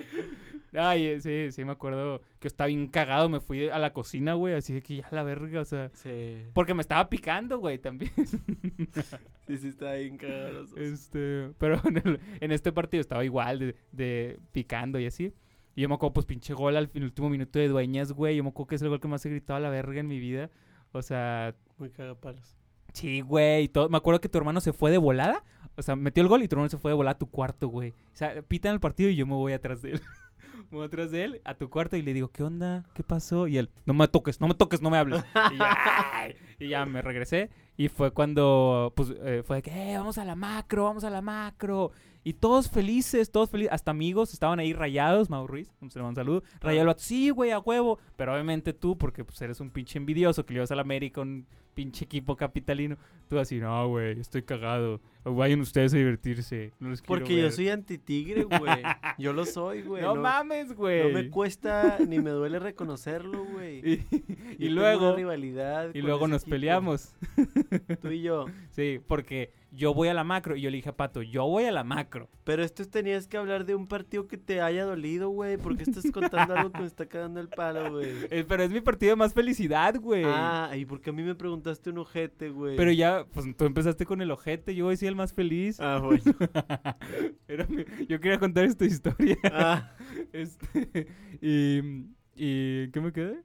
Ay, 0.73 1.05
eh, 1.07 1.21
sí, 1.21 1.49
sí, 1.51 1.65
me 1.65 1.73
acuerdo 1.73 2.23
que 2.39 2.47
estaba 2.47 2.69
bien 2.69 2.87
cagado. 2.87 3.29
Me 3.29 3.41
fui 3.41 3.69
a 3.69 3.79
la 3.81 3.93
cocina, 3.93 4.35
güey, 4.35 4.55
así 4.55 4.73
de 4.73 4.83
que 4.83 4.97
ya 4.97 5.09
la 5.11 5.25
verga, 5.25 5.61
o 5.61 5.65
sea. 5.65 5.91
Sí. 5.95 6.45
Porque 6.53 6.75
me 6.75 6.81
estaba 6.81 7.09
picando, 7.11 7.59
güey, 7.59 7.79
también. 7.79 8.13
Sí, 9.49 9.57
sí, 9.59 9.69
está 9.69 9.95
bien 9.95 10.17
cagado. 10.17 10.65
este, 10.77 11.51
pero 11.59 11.81
en, 11.85 11.97
el- 11.97 12.21
en 12.41 12.53
este 12.53 12.71
partido 12.71 13.01
estaba 13.01 13.25
igual, 13.25 13.59
de, 13.59 13.75
de 13.91 14.39
picando 14.53 15.01
y 15.01 15.07
así. 15.07 15.33
Y 15.81 15.83
yo 15.85 15.89
me 15.89 15.95
acuerdo, 15.95 16.13
pues, 16.13 16.27
pinche 16.27 16.53
gol 16.53 16.77
al 16.77 16.89
fin- 16.89 17.05
último 17.05 17.31
minuto 17.31 17.59
de 17.59 17.67
Dueñas, 17.69 18.13
güey. 18.13 18.37
Yo 18.37 18.43
me 18.45 18.51
acuerdo 18.51 18.67
que 18.69 18.75
es 18.75 18.83
el 18.83 18.91
gol 18.91 19.01
que 19.01 19.09
más 19.09 19.25
he 19.25 19.31
gritado 19.31 19.57
a 19.57 19.61
la 19.61 19.71
verga 19.71 19.99
en 19.99 20.09
mi 20.09 20.19
vida. 20.19 20.51
O 20.93 21.01
sea, 21.01 21.55
Muy 21.79 21.89
cagapalos. 21.89 22.55
Sí, 22.93 23.23
güey. 23.23 23.65
y 23.65 23.69
todo- 23.69 23.89
Me 23.89 23.97
acuerdo 23.97 24.21
que 24.21 24.29
tu 24.29 24.37
hermano 24.37 24.61
se 24.61 24.75
fue 24.75 24.91
de 24.91 24.99
volada. 24.99 25.43
O 25.77 25.83
sea, 25.83 25.97
metió 25.97 26.23
el 26.23 26.29
gol 26.29 26.43
y 26.43 26.49
tu 26.49 26.57
hermano 26.57 26.69
se 26.69 26.77
fue 26.77 26.91
de 26.91 26.97
volada 26.97 27.13
a 27.15 27.19
tu 27.19 27.31
cuarto, 27.31 27.69
güey. 27.69 27.93
O 28.13 28.17
sea, 28.17 28.43
pitan 28.43 28.75
el 28.75 28.81
partido 28.81 29.09
y 29.09 29.17
yo 29.17 29.27
me 29.27 29.33
voy 29.33 29.55
atrás 29.55 29.81
de 29.81 29.93
él. 29.93 30.01
me 30.79 30.85
atrás 30.85 31.11
de 31.11 31.25
él 31.25 31.41
a 31.45 31.55
tu 31.55 31.69
cuarto 31.69 31.97
y 31.97 32.03
le 32.03 32.15
digo, 32.15 32.29
¿qué 32.29 32.43
onda? 32.43 32.85
¿Qué 32.95 33.03
pasó? 33.03 33.47
Y 33.47 33.59
él, 33.59 33.71
no 33.87 33.95
me 33.95 34.09
toques, 34.09 34.41
no 34.41 34.49
me 34.49 34.55
toques, 34.55 34.81
no 34.81 34.91
me 34.91 34.99
hables. 34.99 35.25
y, 35.53 35.59
ya. 35.59 36.35
Y 36.59 36.69
ya 36.69 36.87
me 36.87 37.03
regresé. 37.03 37.51
Y 37.77 37.89
fue 37.89 38.11
cuando, 38.13 38.93
pues, 38.95 39.15
eh, 39.23 39.43
fue 39.45 39.57
de 39.57 39.63
que, 39.63 39.71
eh, 39.71 39.97
vamos 39.97 40.19
a 40.19 40.25
la 40.25 40.37
macro, 40.37 40.85
vamos 40.85 41.05
a 41.05 41.11
la 41.11 41.23
macro. 41.23 41.93
Y 42.23 42.35
todos 42.35 42.71
felices, 42.71 43.31
todos 43.31 43.49
felices. 43.49 43.73
Hasta 43.73 43.91
amigos 43.91 44.35
estaban 44.35 44.59
ahí 44.59 44.75
rayados. 44.75 45.31
Mau 45.31 45.47
Ruiz, 45.47 45.73
un 45.81 45.91
saludo. 45.91 46.43
Rayado 46.61 46.95
sí, 46.99 47.31
güey, 47.31 47.51
a 47.51 47.59
huevo. 47.59 47.99
Pero 48.17 48.35
obviamente 48.35 48.75
tú, 48.75 48.99
porque 48.99 49.25
pues 49.25 49.41
eres 49.41 49.61
un 49.61 49.71
pinche 49.71 49.99
envidioso 49.99 50.45
que 50.45 50.53
le 50.53 50.59
ibas 50.59 50.71
al 50.71 50.81
América, 50.81 51.23
un 51.23 51.47
pinche 51.81 52.05
equipo 52.05 52.37
capitalino. 52.37 52.99
Tú 53.27 53.39
así, 53.39 53.59
no, 53.59 53.89
güey, 53.89 54.21
estoy 54.21 54.43
cagado. 54.43 55.01
Vayan 55.25 55.61
ustedes 55.63 55.95
a 55.95 55.97
divertirse. 55.97 56.73
No 56.79 56.91
los 56.91 57.01
quiero 57.01 57.21
Porque 57.21 57.37
yo 57.37 57.45
ver". 57.45 57.53
soy 57.53 57.71
antitigre, 57.71 58.45
güey. 58.45 58.83
Yo 59.19 59.33
lo 59.33 59.47
soy, 59.47 59.83
güey. 59.83 60.03
No, 60.03 60.15
mames, 60.15 60.75
güey. 60.75 61.05
No 61.05 61.11
me 61.11 61.31
cuesta 61.31 61.99
ni 62.07 62.19
me 62.19 62.31
duele 62.31 62.59
reconocerlo, 62.59 63.45
güey. 63.45 64.03
y, 64.59 64.69
luego, 64.69 65.09
una 65.09 65.17
rivalidad 65.17 65.91
y 65.95 66.03
luego 66.03 66.29
nos 66.29 66.43
equipo. 66.43 66.55
peleamos. 66.55 67.15
Tú 68.03 68.09
y 68.09 68.23
yo. 68.23 68.45
Sí, 68.71 69.01
porque 69.07 69.53
yo 69.73 69.95
voy 69.95 70.09
a 70.09 70.15
la 70.15 70.25
macro. 70.25 70.57
Y 70.57 70.63
yo 70.63 70.71
le 70.71 70.77
dije 70.77 70.89
a 70.91 70.97
Pato, 70.97 71.23
yo 71.23 71.47
voy 71.47 71.65
a 71.65 71.73
la 71.73 71.85
macro. 71.85 72.29
Pero 72.45 72.63
esto 72.65 72.85
tenías 72.87 73.29
que 73.29 73.37
hablar 73.37 73.65
de 73.65 73.75
un 73.75 73.87
partido 73.87 74.27
que 74.27 74.37
te 74.37 74.61
haya 74.61 74.85
dolido, 74.85 75.29
güey. 75.31 75.57
porque 75.57 75.85
estás 75.85 76.11
contando 76.11 76.55
algo 76.57 76.73
que 76.73 76.81
me 76.81 76.87
está 76.87 77.07
cagando 77.07 77.41
el 77.41 77.49
palo, 77.49 77.93
güey? 77.93 78.11
Eh, 78.31 78.45
pero 78.49 78.63
es 78.63 78.71
mi 78.71 78.81
partido 78.81 79.11
de 79.13 79.17
más 79.17 79.33
felicidad, 79.35 79.95
güey. 80.01 80.25
Ah, 80.27 80.71
y 80.77 80.85
porque 80.85 81.11
a 81.11 81.13
mí 81.13 81.23
me 81.23 81.35
preguntaste 81.35 81.91
un 81.91 81.99
ojete, 81.99 82.51
güey. 82.51 82.77
Pero 82.77 82.91
ya, 82.93 83.25
pues 83.33 83.47
tú 83.57 83.65
empezaste 83.65 84.05
con 84.07 84.21
el 84.23 84.31
ojete, 84.31 84.75
yo 84.75 84.89
decía 84.91 85.09
el 85.09 85.17
más 85.17 85.33
feliz. 85.33 85.79
Ah, 85.81 86.01
bueno. 86.03 86.23
Era 87.49 87.67
mi- 87.67 87.85
yo 88.09 88.21
quería 88.21 88.39
contar 88.39 88.65
esta 88.65 88.85
historia. 88.85 89.37
Ah, 89.45 89.93
Este, 90.33 91.07
y, 91.41 91.79
y, 92.35 92.91
¿qué 92.91 93.01
me 93.01 93.13
quedé? 93.13 93.43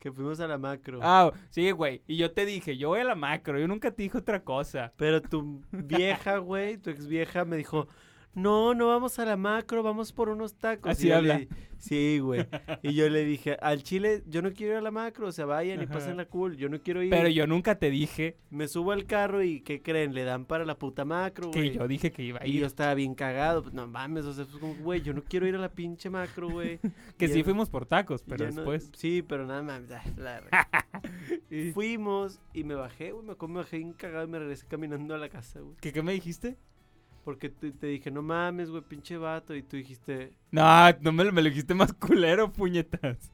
Que 0.00 0.10
fuimos 0.10 0.40
a 0.40 0.48
la 0.48 0.58
macro. 0.58 0.98
Ah, 1.02 1.30
sí, 1.50 1.70
güey. 1.70 2.02
Y 2.06 2.16
yo 2.16 2.32
te 2.32 2.46
dije, 2.46 2.76
yo 2.76 2.88
voy 2.88 3.00
a 3.00 3.04
la 3.04 3.14
macro. 3.14 3.58
Yo 3.58 3.68
nunca 3.68 3.90
te 3.90 4.02
dije 4.02 4.18
otra 4.18 4.42
cosa. 4.42 4.92
Pero 4.96 5.20
tu 5.20 5.62
vieja, 5.70 6.38
güey, 6.38 6.78
tu 6.78 6.90
ex 6.90 7.06
vieja 7.06 7.44
me 7.44 7.56
dijo, 7.56 7.86
no, 8.34 8.74
no 8.74 8.86
vamos 8.88 9.18
a 9.18 9.24
la 9.24 9.36
macro, 9.36 9.82
vamos 9.82 10.12
por 10.12 10.28
unos 10.28 10.54
tacos. 10.54 10.92
Así 10.92 11.10
habla. 11.10 11.38
le- 11.40 11.48
sí, 11.78 12.18
güey. 12.20 12.46
Y 12.82 12.94
yo 12.94 13.08
le 13.08 13.24
dije, 13.24 13.56
al 13.60 13.82
chile, 13.82 14.22
yo 14.26 14.40
no 14.42 14.52
quiero 14.52 14.74
ir 14.74 14.78
a 14.78 14.82
la 14.82 14.90
macro, 14.90 15.26
o 15.28 15.32
sea, 15.32 15.46
vayan 15.46 15.82
y 15.82 15.86
pasen 15.86 16.16
la 16.16 16.26
cool, 16.26 16.56
yo 16.56 16.68
no 16.68 16.80
quiero 16.80 17.02
ir. 17.02 17.10
Pero 17.10 17.28
yo 17.28 17.46
nunca 17.46 17.78
te 17.78 17.90
dije 17.90 18.36
Me 18.50 18.68
subo 18.68 18.92
al 18.92 19.06
carro 19.06 19.42
y, 19.42 19.60
¿qué 19.62 19.80
creen? 19.82 20.14
Le 20.14 20.24
dan 20.24 20.44
para 20.44 20.64
la 20.64 20.78
puta 20.78 21.04
macro, 21.04 21.50
güey. 21.50 21.70
que 21.72 21.76
yo 21.78 21.88
dije 21.88 22.12
que 22.12 22.22
iba 22.22 22.38
a 22.40 22.46
Y 22.46 22.52
yo 22.52 22.58
ir. 22.60 22.64
estaba 22.66 22.94
bien 22.94 23.14
cagado, 23.14 23.62
pues, 23.62 23.74
no 23.74 23.86
mames, 23.86 24.24
o 24.26 24.32
sea, 24.32 24.44
pues 24.44 24.58
como, 24.58 24.74
güey, 24.76 25.00
yo 25.02 25.12
no 25.14 25.22
quiero 25.24 25.46
ir 25.46 25.54
a 25.56 25.58
la 25.58 25.70
pinche 25.70 26.08
macro, 26.10 26.48
güey. 26.50 26.78
Que 27.18 27.24
Y 27.24 27.28
sí 27.28 27.38
ya- 27.38 27.44
fuimos 27.44 27.68
por 27.70 27.86
tacos, 27.86 28.22
pero 28.22 28.44
ya 28.44 28.50
no- 28.50 28.56
después. 28.56 28.90
sí, 28.94 29.22
pero 29.26 29.46
nada 29.46 29.62
más. 29.62 29.82
la- 30.16 30.42
Y- 31.50 31.72
Fuimos 31.72 32.40
y 32.54 32.64
me 32.64 32.74
bajé, 32.74 33.12
güey, 33.12 33.26
me 33.26 33.34
me 33.48 33.58
bajé 33.60 33.78
bien 33.78 33.92
cagado 33.92 34.24
y 34.24 34.28
me 34.28 34.38
regresé 34.38 34.66
caminando 34.68 35.14
a 35.14 35.18
la 35.18 35.28
casa, 35.28 35.60
güey. 35.60 35.74
¿Qué, 35.80 35.92
¿Qué 35.92 36.02
me 36.02 36.12
dijiste? 36.12 36.56
Porque 37.24 37.48
te, 37.50 37.70
te 37.72 37.86
dije, 37.88 38.10
no 38.10 38.22
mames, 38.22 38.70
güey, 38.70 38.82
pinche 38.82 39.16
vato. 39.16 39.54
Y 39.54 39.62
tú 39.62 39.76
dijiste, 39.76 40.32
No, 40.50 40.90
no 41.00 41.12
me, 41.12 41.24
lo- 41.24 41.32
me 41.32 41.42
lo 41.42 41.48
dijiste 41.50 41.74
más 41.74 41.92
culero, 41.92 42.50
puñetas. 42.52 43.30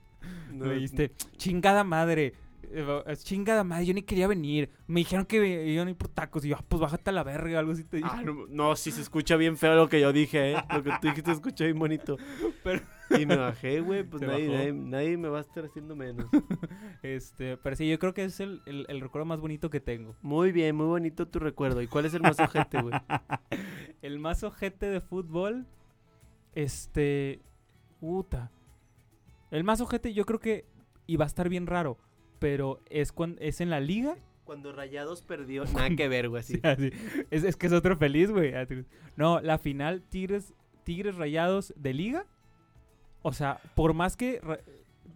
no, 0.53 0.67
Me 0.67 0.75
dijiste, 0.75 1.13
chingada 1.37 1.85
madre. 1.85 2.35
eh, 2.65 3.17
Chingada 3.23 3.63
madre, 3.63 3.87
yo 3.87 3.95
ni 3.95 4.03
quería 4.03 4.27
venir. 4.27 4.71
Me 4.89 5.01
dijeron 5.01 5.25
que 5.25 5.67
iban 5.73 5.87
a 5.87 5.91
ir 5.91 5.97
por 5.97 6.09
tacos. 6.09 6.45
Y 6.45 6.49
yo, 6.49 6.57
ah, 6.59 6.65
pues 6.69 6.81
bájate 6.81 7.11
a 7.11 7.13
la 7.13 7.23
verga, 7.23 7.59
algo 7.61 7.73
así 7.73 7.85
te 7.85 7.99
dije. 7.99 8.09
Ah, 8.13 8.23
no, 8.23 8.47
no, 8.49 8.75
sí 8.77 8.91
se 8.91 9.01
escucha 9.03 9.37
bien 9.37 9.57
feo 9.57 9.75
lo 9.77 9.89
que 9.89 10.01
yo 10.01 10.13
dije, 10.13 10.53
¿eh? 10.53 10.57
Lo 10.75 10.83
que 10.83 10.91
tú 11.01 11.07
dijiste 11.09 11.31
se 11.31 11.37
escucha 11.37 11.65
bien 11.65 11.79
bonito. 11.79 12.17
Pero- 12.65 12.81
Y 13.11 13.27
me 13.27 13.37
bajé, 13.37 13.81
güey, 13.81 14.03
pues 14.05 14.23
nadie, 14.27 14.49
nadie, 14.49 14.73
nadie 14.73 15.17
me 15.17 15.29
va 15.29 15.39
a 15.39 15.41
estar 15.43 15.65
haciendo 15.65 15.95
menos. 15.97 16.27
Este, 17.03 17.57
pero 17.59 17.77
sí, 17.77 17.89
yo 17.89 17.99
creo 18.01 18.15
que 18.15 18.25
es 18.25 18.41
el, 18.41 18.63
el- 18.67 18.87
el 18.89 19.01
recuerdo 19.01 19.27
más 19.27 19.39
bonito 19.41 19.71
que 19.71 19.81
tengo. 19.81 20.17
Muy 20.23 20.51
bien, 20.51 20.75
muy 20.75 20.87
bonito 20.87 21.29
tu 21.29 21.39
recuerdo. 21.39 21.81
¿Y 21.83 21.87
cuál 21.87 22.07
es 22.07 22.15
el 22.15 22.23
más 22.23 22.41
ojete, 22.41 22.81
güey? 22.83 22.95
El 24.03 24.19
más 24.19 24.43
ojete 24.43 24.87
de 24.87 25.01
fútbol. 25.01 25.67
Este. 26.55 27.41
Puta. 28.01 28.51
El 29.51 29.65
más 29.65 29.81
ojete, 29.81 30.13
yo 30.15 30.25
creo 30.27 30.41
que. 30.41 30.65
Y 31.07 31.17
va 31.17 31.25
a 31.25 31.29
estar 31.29 31.49
bien 31.49 31.67
raro. 31.67 31.99
Pero 32.39 32.81
es, 32.91 33.13
cuando, 33.13 33.41
es 33.41 33.61
en 33.61 33.71
la 33.71 33.81
liga. 33.81 34.17
Cuando 34.45 34.73
Rayados 34.73 35.23
perdió, 35.23 35.65
nada 35.65 35.91
que 35.97 36.09
ver, 36.09 36.29
güey, 36.29 36.41
así. 36.41 36.61
Así. 36.63 36.91
Es, 37.31 37.43
es 37.45 37.57
que 37.57 37.67
es 37.67 37.73
otro 37.73 37.97
feliz, 37.97 38.31
güey. 38.31 38.55
Ah, 38.55 38.67
No, 39.17 39.41
la 39.41 39.59
final 39.59 40.03
Tigres, 40.03 40.53
Tigres 40.85 41.17
Rayados 41.17 41.73
de 41.77 41.95
liga. 41.95 42.27
O 43.27 43.33
sea, 43.33 43.61
por 43.75 43.93
más 43.93 44.17
que. 44.17 44.41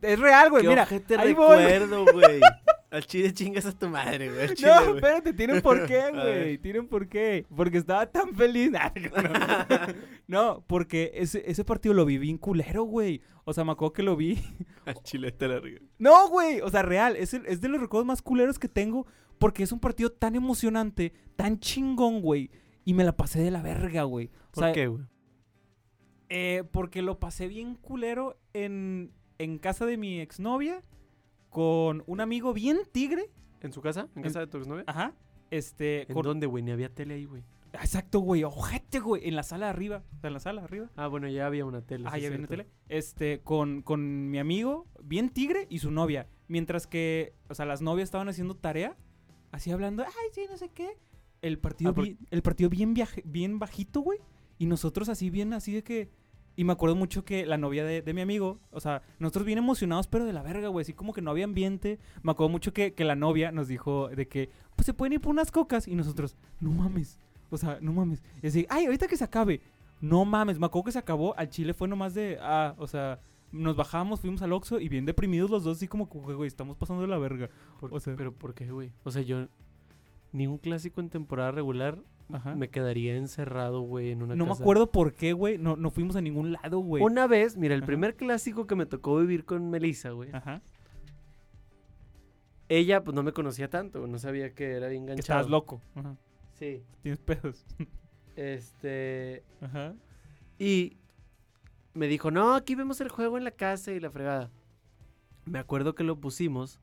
Es 0.03 0.19
real, 0.19 0.51
güey. 0.51 0.63
¿Qué 0.65 0.69
Mira. 0.69 0.83
ojete 0.83 1.17
ahí 1.17 1.33
voy. 1.33 1.59
recuerdo, 1.59 2.05
güey? 2.13 2.41
Al 2.91 3.07
chile 3.07 3.33
chingas 3.33 3.67
a 3.67 3.73
tu 3.79 3.89
madre, 3.89 4.29
güey. 4.31 4.49
al 4.49 4.55
chile, 4.57 4.69
No, 4.75 4.81
güey. 4.83 4.95
espérate, 4.97 5.33
tienen 5.33 5.63
por 5.63 5.87
qué, 5.87 6.01
A 6.01 6.11
ver. 6.11 6.43
güey. 6.43 6.59
Tienen 6.59 6.89
por 6.89 7.07
qué. 7.09 7.47
Porque 7.55 7.79
estaba 7.79 8.05
tan 8.07 8.35
feliz. 8.35 8.73
No, 10.27 10.43
no, 10.57 10.65
porque 10.67 11.13
ese, 11.15 11.43
ese 11.49 11.65
partido 11.65 11.95
lo 11.95 12.05
vi 12.05 12.19
bien 12.19 12.37
culero, 12.37 12.83
güey. 12.83 13.21
O 13.45 13.53
sea, 13.53 13.63
me 13.65 13.73
acuerdo 13.73 13.93
que 13.93 14.03
lo 14.03 14.17
vi. 14.17 14.43
Al 14.87 14.95
chile 15.05 15.31
te 15.31 15.47
la 15.47 15.61
riego. 15.61 15.87
No, 15.99 16.29
güey. 16.29 16.61
O 16.63 16.69
sea, 16.71 16.83
real. 16.83 17.15
Es, 17.17 17.33
el- 17.35 17.47
es 17.47 17.61
de 17.61 17.69
los 17.69 17.81
recuerdos 17.81 18.07
más 18.07 18.23
culeros 18.23 18.59
que 18.59 18.69
tengo. 18.69 19.07
Porque 19.39 19.63
es 19.63 19.71
un 19.73 19.79
partido 19.81 20.11
tan 20.11 20.35
emocionante, 20.35 21.13
tan 21.37 21.61
chingón, 21.61 22.21
güey. 22.23 22.51
Y 22.85 22.95
me 22.95 23.05
la 23.05 23.17
pasé 23.17 23.41
de 23.41 23.51
la 23.53 23.63
verga, 23.63 24.03
güey. 24.03 24.27
O 24.27 24.53
¿Por 24.53 24.65
sea, 24.65 24.73
qué, 24.73 24.87
güey? 24.89 25.05
Eh, 26.31 26.65
porque 26.73 27.03
lo 27.03 27.19
pasé 27.21 27.47
bien 27.49 27.75
culero 27.75 28.39
en, 28.55 29.13
en 29.39 29.59
casa 29.59 29.85
de 29.85 29.97
mi 29.99 30.21
exnovia. 30.21 30.83
Con 31.51 32.05
un 32.07 32.21
amigo 32.21 32.53
bien 32.53 32.79
tigre. 32.93 33.29
¿En 33.61 33.73
su 33.73 33.81
casa? 33.81 34.03
¿En 34.15 34.19
En- 34.19 34.23
casa 34.23 34.41
de 34.41 34.47
tu 34.47 34.59
exnovia? 34.59 34.85
Ajá. 34.87 35.15
Este. 35.51 36.03
¿En 36.09 36.15
con- 36.15 36.23
dónde, 36.23 36.47
güey? 36.47 36.63
Ni 36.63 36.71
había 36.71 36.95
tele 36.95 37.15
ahí, 37.15 37.25
güey. 37.25 37.43
Exacto, 37.73 38.21
güey. 38.21 38.45
Ojete, 38.45 39.01
güey. 39.01 39.27
En 39.29 39.35
la 39.37 39.43
sala 39.43 39.67
de 39.67 39.71
arriba. 39.71 40.05
O 40.17 40.21
sea, 40.21 40.29
en 40.29 40.35
la 40.35 40.41
sala 40.41 40.61
de 40.61 40.65
arriba. 40.67 40.91
Ah, 40.97 41.09
bueno, 41.09 41.29
ya 41.29 41.47
había 41.47 41.65
una 41.65 41.83
tele. 41.83 42.05
Ah, 42.07 42.13
sí, 42.15 42.23
ya 42.23 42.29
viene 42.31 42.47
cierto. 42.47 42.65
tele. 42.65 42.67
Este, 42.89 43.41
con, 43.43 43.83
con 43.83 44.31
mi 44.31 44.39
amigo, 44.39 44.87
bien 45.03 45.29
tigre, 45.29 45.67
y 45.71 45.81
su 45.81 45.91
novia. 45.91 46.29
Mientras 46.47 46.87
que, 46.87 47.35
o 47.49 47.55
sea, 47.55 47.67
las 47.67 47.83
novias 47.83 48.07
estaban 48.09 48.29
haciendo 48.29 48.55
tarea, 48.57 48.97
así 49.53 49.71
hablando, 49.73 50.05
ay, 50.05 50.29
sí, 50.33 50.43
no 50.49 50.57
sé 50.57 50.69
qué. 50.71 50.99
El 51.43 51.59
partido, 51.59 51.91
Ah, 51.91 51.95
por- 51.95 52.05
bien, 52.05 52.19
el 52.31 52.43
partido 52.43 52.71
bien, 52.71 52.95
viaje- 52.95 53.23
bien 53.25 53.59
bajito, 53.59 54.01
güey. 54.01 54.19
Y 54.59 54.67
nosotros 54.67 55.09
así 55.09 55.31
bien, 55.31 55.53
así 55.53 55.73
de 55.73 55.83
que... 55.83 56.11
Y 56.61 56.65
me 56.65 56.75
acuerdo 56.75 56.95
mucho 56.95 57.25
que 57.25 57.47
la 57.47 57.57
novia 57.57 57.85
de, 57.87 58.03
de 58.03 58.13
mi 58.13 58.21
amigo, 58.21 58.59
o 58.71 58.81
sea, 58.81 59.01
nosotros 59.19 59.47
bien 59.47 59.57
emocionados, 59.57 60.07
pero 60.09 60.27
de 60.27 60.35
la 60.35 60.43
verga, 60.43 60.69
güey. 60.69 60.83
Así 60.83 60.93
como 60.93 61.15
que 61.15 61.23
no 61.23 61.31
había 61.31 61.45
ambiente. 61.47 61.99
Me 62.23 62.33
acuerdo 62.33 62.51
mucho 62.51 62.75
que, 62.75 62.93
que 62.93 63.05
la 63.05 63.15
novia 63.15 63.51
nos 63.51 63.67
dijo 63.67 64.09
de 64.11 64.29
que, 64.29 64.51
pues 64.77 64.85
se 64.85 64.93
pueden 64.93 65.15
ir 65.15 65.21
por 65.23 65.31
unas 65.31 65.51
cocas. 65.51 65.89
Y 65.89 65.95
nosotros, 65.95 66.37
no 66.61 66.71
mames. 66.71 67.19
O 67.49 67.57
sea, 67.57 67.79
no 67.81 67.95
mames. 67.95 68.23
Y 68.43 68.49
así, 68.49 68.67
ay, 68.69 68.85
ahorita 68.85 69.07
que 69.09 69.17
se 69.17 69.25
acabe. 69.25 69.63
No 70.03 70.27
mames, 70.27 70.59
me 70.59 70.67
acuerdo 70.67 70.85
que 70.85 70.93
se 70.93 70.99
acabó. 70.99 71.35
Al 71.39 71.49
chile 71.49 71.73
fue 71.73 71.89
nomás 71.89 72.13
de, 72.13 72.37
ah, 72.43 72.75
o 72.77 72.87
sea, 72.87 73.21
nos 73.53 73.75
bajamos, 73.75 74.21
fuimos 74.21 74.43
al 74.43 74.53
Oxxo 74.53 74.81
y 74.81 74.91
bien 74.91 75.07
deprimidos 75.07 75.49
los 75.49 75.65
dos, 75.65 75.79
así 75.79 75.89
como, 75.89 76.11
que, 76.11 76.19
güey, 76.19 76.47
estamos 76.47 76.77
pasando 76.77 77.01
de 77.01 77.09
la 77.09 77.17
verga. 77.17 77.49
Por- 77.81 77.95
O 77.95 78.01
sea- 78.01 78.17
¿Pero 78.17 78.33
por 78.35 78.53
qué, 78.53 78.71
güey? 78.71 78.93
O 79.05 79.11
sea, 79.11 79.23
yo... 79.23 79.49
Ni 80.33 80.47
un 80.47 80.59
clásico 80.59 81.01
en 81.01 81.09
temporada 81.09 81.53
regular 81.53 81.99
Ajá. 82.33 82.55
me 82.55 82.69
quedaría 82.69 83.17
encerrado, 83.17 83.81
güey, 83.83 84.11
en 84.11 84.23
una 84.23 84.35
No 84.37 84.47
me 84.47 84.53
acuerdo 84.53 84.91
por 84.91 85.15
qué, 85.15 85.33
güey. 85.33 85.59
No, 85.59 85.77
no 85.77 85.91
fuimos 85.91 86.17
a 86.17 86.21
ningún 86.21 86.53
lado, 86.53 86.79
güey. 86.79 87.03
Una 87.03 87.27
vez, 87.27 87.57
mira, 87.57 87.75
el 87.75 87.81
Ajá. 87.81 87.87
primer 87.87 88.17
clásico 88.17 88.67
que 88.67 88.75
me 88.77 88.87
tocó 88.87 89.17
vivir 89.19 89.45
con 89.45 89.71
Melissa, 89.71 90.11
güey. 90.11 90.31
Ajá. 90.33 90.61
Ella, 92.69 93.03
pues, 93.03 93.15
no 93.15 93.23
me 93.23 93.33
conocía 93.33 93.69
tanto, 93.69 94.07
no 94.07 94.19
sabía 94.19 94.55
que 94.55 94.73
era 94.73 94.89
bien 94.89 95.07
Que 95.07 95.13
enganchado. 95.13 95.41
estabas 95.41 95.51
loco. 95.51 95.83
Ajá. 95.97 96.17
Sí. 96.55 96.83
Tienes 97.03 97.19
pedos. 97.21 97.65
Este... 98.37 99.43
Ajá. 99.61 99.95
Y 100.59 100.97
me 101.95 102.07
dijo, 102.07 102.31
no, 102.31 102.55
aquí 102.55 102.75
vemos 102.75 103.01
el 103.01 103.09
juego 103.09 103.39
en 103.39 103.45
la 103.45 103.51
casa 103.51 103.93
y 103.93 104.01
la 104.01 104.11
fregada. 104.11 104.51
Me 105.47 105.59
acuerdo 105.59 105.95
que 105.95 106.05
lo 106.05 106.21
pusimos, 106.21 106.79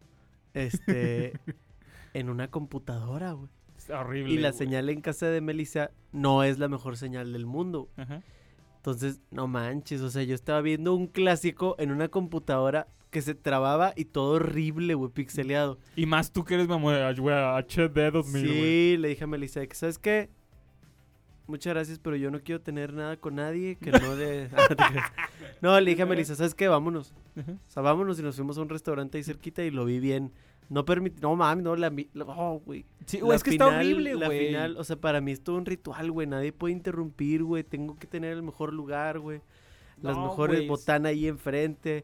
este, 0.54 1.34
en 2.14 2.30
una 2.30 2.50
computadora, 2.50 3.32
güey. 3.32 3.50
Es 3.88 3.94
horrible. 3.94 4.34
Y 4.34 4.38
la 4.38 4.50
güey. 4.50 4.58
señal 4.58 4.90
en 4.90 5.02
casa 5.02 5.28
de 5.28 5.42
Melissa 5.42 5.92
no 6.12 6.44
es 6.44 6.60
la 6.60 6.68
mejor 6.68 6.98
señal 6.98 7.34
del 7.34 7.46
mundo. 7.46 7.90
Ajá. 7.98 8.22
Entonces, 8.78 9.22
no 9.32 9.48
manches, 9.48 10.02
o 10.02 10.10
sea, 10.10 10.24
yo 10.24 10.34
estaba 10.36 10.62
viendo 10.62 10.94
un 10.96 11.08
clásico 11.08 11.76
en 11.78 11.92
una 11.92 12.08
computadora 12.08 12.88
que 13.10 13.22
se 13.22 13.36
trababa 13.36 13.94
y 13.96 14.06
todo 14.06 14.36
horrible, 14.36 14.94
güey, 14.94 15.12
pixeleado. 15.12 15.80
Y 15.96 16.06
más 16.06 16.32
tú 16.32 16.44
que 16.44 16.54
eres 16.54 16.68
mamá, 16.68 17.12
güey, 17.14 17.36
HD 17.36 18.12
2000, 18.12 18.48
güey. 18.48 18.62
Sí, 18.62 18.98
le 18.98 19.10
dije 19.10 19.24
a 19.24 19.28
Melissa, 19.28 19.62
¿sabes 19.74 20.00
qué? 20.00 20.30
Muchas 21.48 21.74
gracias, 21.74 22.00
pero 22.00 22.16
yo 22.18 22.30
no 22.30 22.42
quiero 22.42 22.62
tener 22.62 22.94
nada 22.94 23.16
con 23.18 23.36
nadie 23.36 23.78
que 23.78 23.92
no 23.92 24.16
de... 24.16 24.50
Ah, 24.58 25.12
no 25.62 25.80
le 25.80 25.92
dije 25.92 26.02
a 26.02 26.06
Melissa, 26.06 26.36
¿sabes 26.36 26.54
qué? 26.54 26.68
Vámonos. 26.68 27.14
O 27.38 27.70
sea, 27.70 27.82
vámonos 27.82 28.20
y 28.20 28.24
nos 28.24 28.36
fuimos 28.36 28.58
a 28.58 28.62
un 28.62 28.70
restaurante 28.70 29.18
ahí 29.18 29.24
cerquita 29.24 29.64
y 29.64 29.72
lo 29.72 29.86
vi 29.86 30.00
bien. 30.00 30.32
No 30.70 30.84
permite... 30.84 31.22
No, 31.22 31.36
mami, 31.38 31.64
no, 31.64 31.76
la... 31.78 31.90
la- 32.14 32.26
oh, 32.26 32.60
güey. 32.66 32.86
Sí, 33.06 33.20
La 33.26 33.36
es 33.36 33.44
que 33.44 33.52
está 33.52 33.68
horrible, 33.68 34.16
La 34.16 34.26
güey. 34.28 34.48
final, 34.48 34.76
o 34.78 34.84
sea, 34.84 34.98
para 34.98 35.22
mí 35.22 35.32
es 35.32 35.42
todo 35.42 35.56
un 35.56 35.66
ritual, 35.66 36.12
güey. 36.12 36.28
Nadie 36.28 36.52
puede 36.52 36.74
interrumpir, 36.74 37.44
güey. 37.44 37.64
Tengo 37.64 37.96
que 37.98 38.08
tener 38.08 38.34
el 38.34 38.44
mejor 38.44 38.74
lugar, 38.74 39.20
güey. 39.20 39.40
Las 40.02 40.18
No, 40.18 40.24
mejores 40.26 40.68
botanas 40.68 41.12
ahí 41.12 41.28
enfrente. 41.28 42.04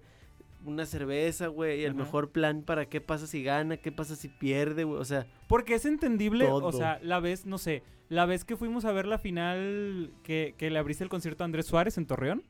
Una 0.65 0.85
cerveza, 0.85 1.47
güey, 1.47 1.83
el 1.83 1.91
Ajá. 1.91 1.99
mejor 2.03 2.31
plan 2.31 2.63
para 2.63 2.85
qué 2.87 3.01
pasa 3.01 3.27
si 3.27 3.43
gana, 3.43 3.77
qué 3.77 3.91
pasa 3.91 4.15
si 4.15 4.29
pierde, 4.29 4.83
güey, 4.83 4.99
o 4.99 5.05
sea, 5.05 5.25
Porque 5.47 5.75
es 5.75 5.85
entendible, 5.85 6.45
o 6.47 6.71
sea, 6.71 6.99
la 7.01 7.19
vez, 7.19 7.45
no 7.45 7.57
sé, 7.57 7.83
la 8.09 8.25
vez 8.25 8.45
que 8.45 8.55
fuimos 8.57 8.85
a 8.85 8.91
ver 8.91 9.05
la 9.05 9.17
final 9.17 10.11
que, 10.23 10.55
que 10.57 10.69
le 10.69 10.79
abriste 10.79 11.03
el 11.03 11.09
concierto 11.09 11.43
a 11.43 11.45
Andrés 11.45 11.65
Suárez 11.65 11.97
en 11.97 12.05
Torreón, 12.05 12.43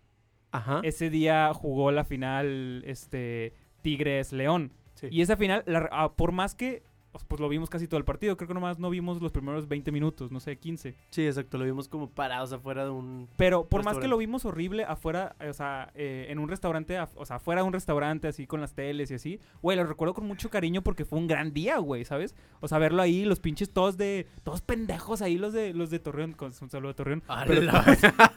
ajá. 0.51 0.81
ese 0.83 1.09
día 1.09 1.51
jugó 1.53 1.91
la 1.91 2.03
final, 2.03 2.83
este, 2.85 3.53
Tigres-León. 3.81 4.71
Sí. 4.95 5.07
Y 5.11 5.21
esa 5.21 5.37
final, 5.37 5.63
la- 5.65 5.89
ah, 5.91 6.13
por 6.15 6.31
más 6.31 6.55
que, 6.55 6.83
pues 7.27 7.39
lo 7.39 7.49
vimos 7.49 7.69
casi 7.69 7.87
todo 7.87 7.97
el 7.97 8.05
partido, 8.05 8.37
creo 8.37 8.47
que 8.47 8.53
nomás 8.53 8.79
no 8.79 8.89
vimos 8.89 9.21
los 9.21 9.31
primeros 9.31 9.67
20 9.67 9.91
minutos, 9.91 10.31
no 10.31 10.39
sé, 10.39 10.57
15. 10.57 10.95
Sí, 11.09 11.25
exacto, 11.25 11.57
lo 11.57 11.65
vimos 11.65 11.87
como 11.87 12.09
parados 12.09 12.51
afuera 12.53 12.83
de 12.85 12.89
un... 12.89 13.27
Pero 13.37 13.65
por 13.65 13.83
más 13.83 13.97
que 13.97 14.07
lo 14.07 14.17
vimos 14.17 14.45
horrible 14.45 14.83
afuera, 14.85 15.35
eh, 15.39 15.49
o 15.49 15.53
sea, 15.53 15.91
eh, 15.95 16.27
en 16.29 16.39
un 16.39 16.49
restaurante, 16.49 16.97
o 17.15 17.25
sea, 17.25 17.35
afuera 17.35 17.61
de 17.61 17.67
un 17.67 17.73
restaurante 17.73 18.27
así 18.27 18.47
con 18.47 18.61
las 18.61 18.73
teles 18.73 19.11
y 19.11 19.15
así, 19.15 19.39
güey, 19.61 19.77
lo 19.77 19.85
recuerdo 19.85 20.13
con 20.13 20.25
mucho 20.25 20.49
cariño 20.49 20.81
porque 20.81 21.05
fue 21.05 21.19
un 21.19 21.27
gran 21.27 21.53
día, 21.53 21.77
güey, 21.77 22.05
¿sabes? 22.05 22.35
O 22.61 22.67
sea, 22.67 22.77
verlo 22.79 23.01
ahí, 23.01 23.25
los 23.25 23.39
pinches 23.39 23.69
todos 23.71 23.97
de, 23.97 24.27
todos 24.43 24.61
pendejos 24.61 25.21
ahí, 25.21 25.37
los 25.37 25.53
de, 25.53 25.73
los 25.73 25.89
de 25.89 25.99
Torreón, 25.99 26.33
con 26.33 26.51
un 26.59 26.69
saludo 26.69 26.89
de 26.89 26.93
Torreón, 26.95 27.23
pero 27.47 27.61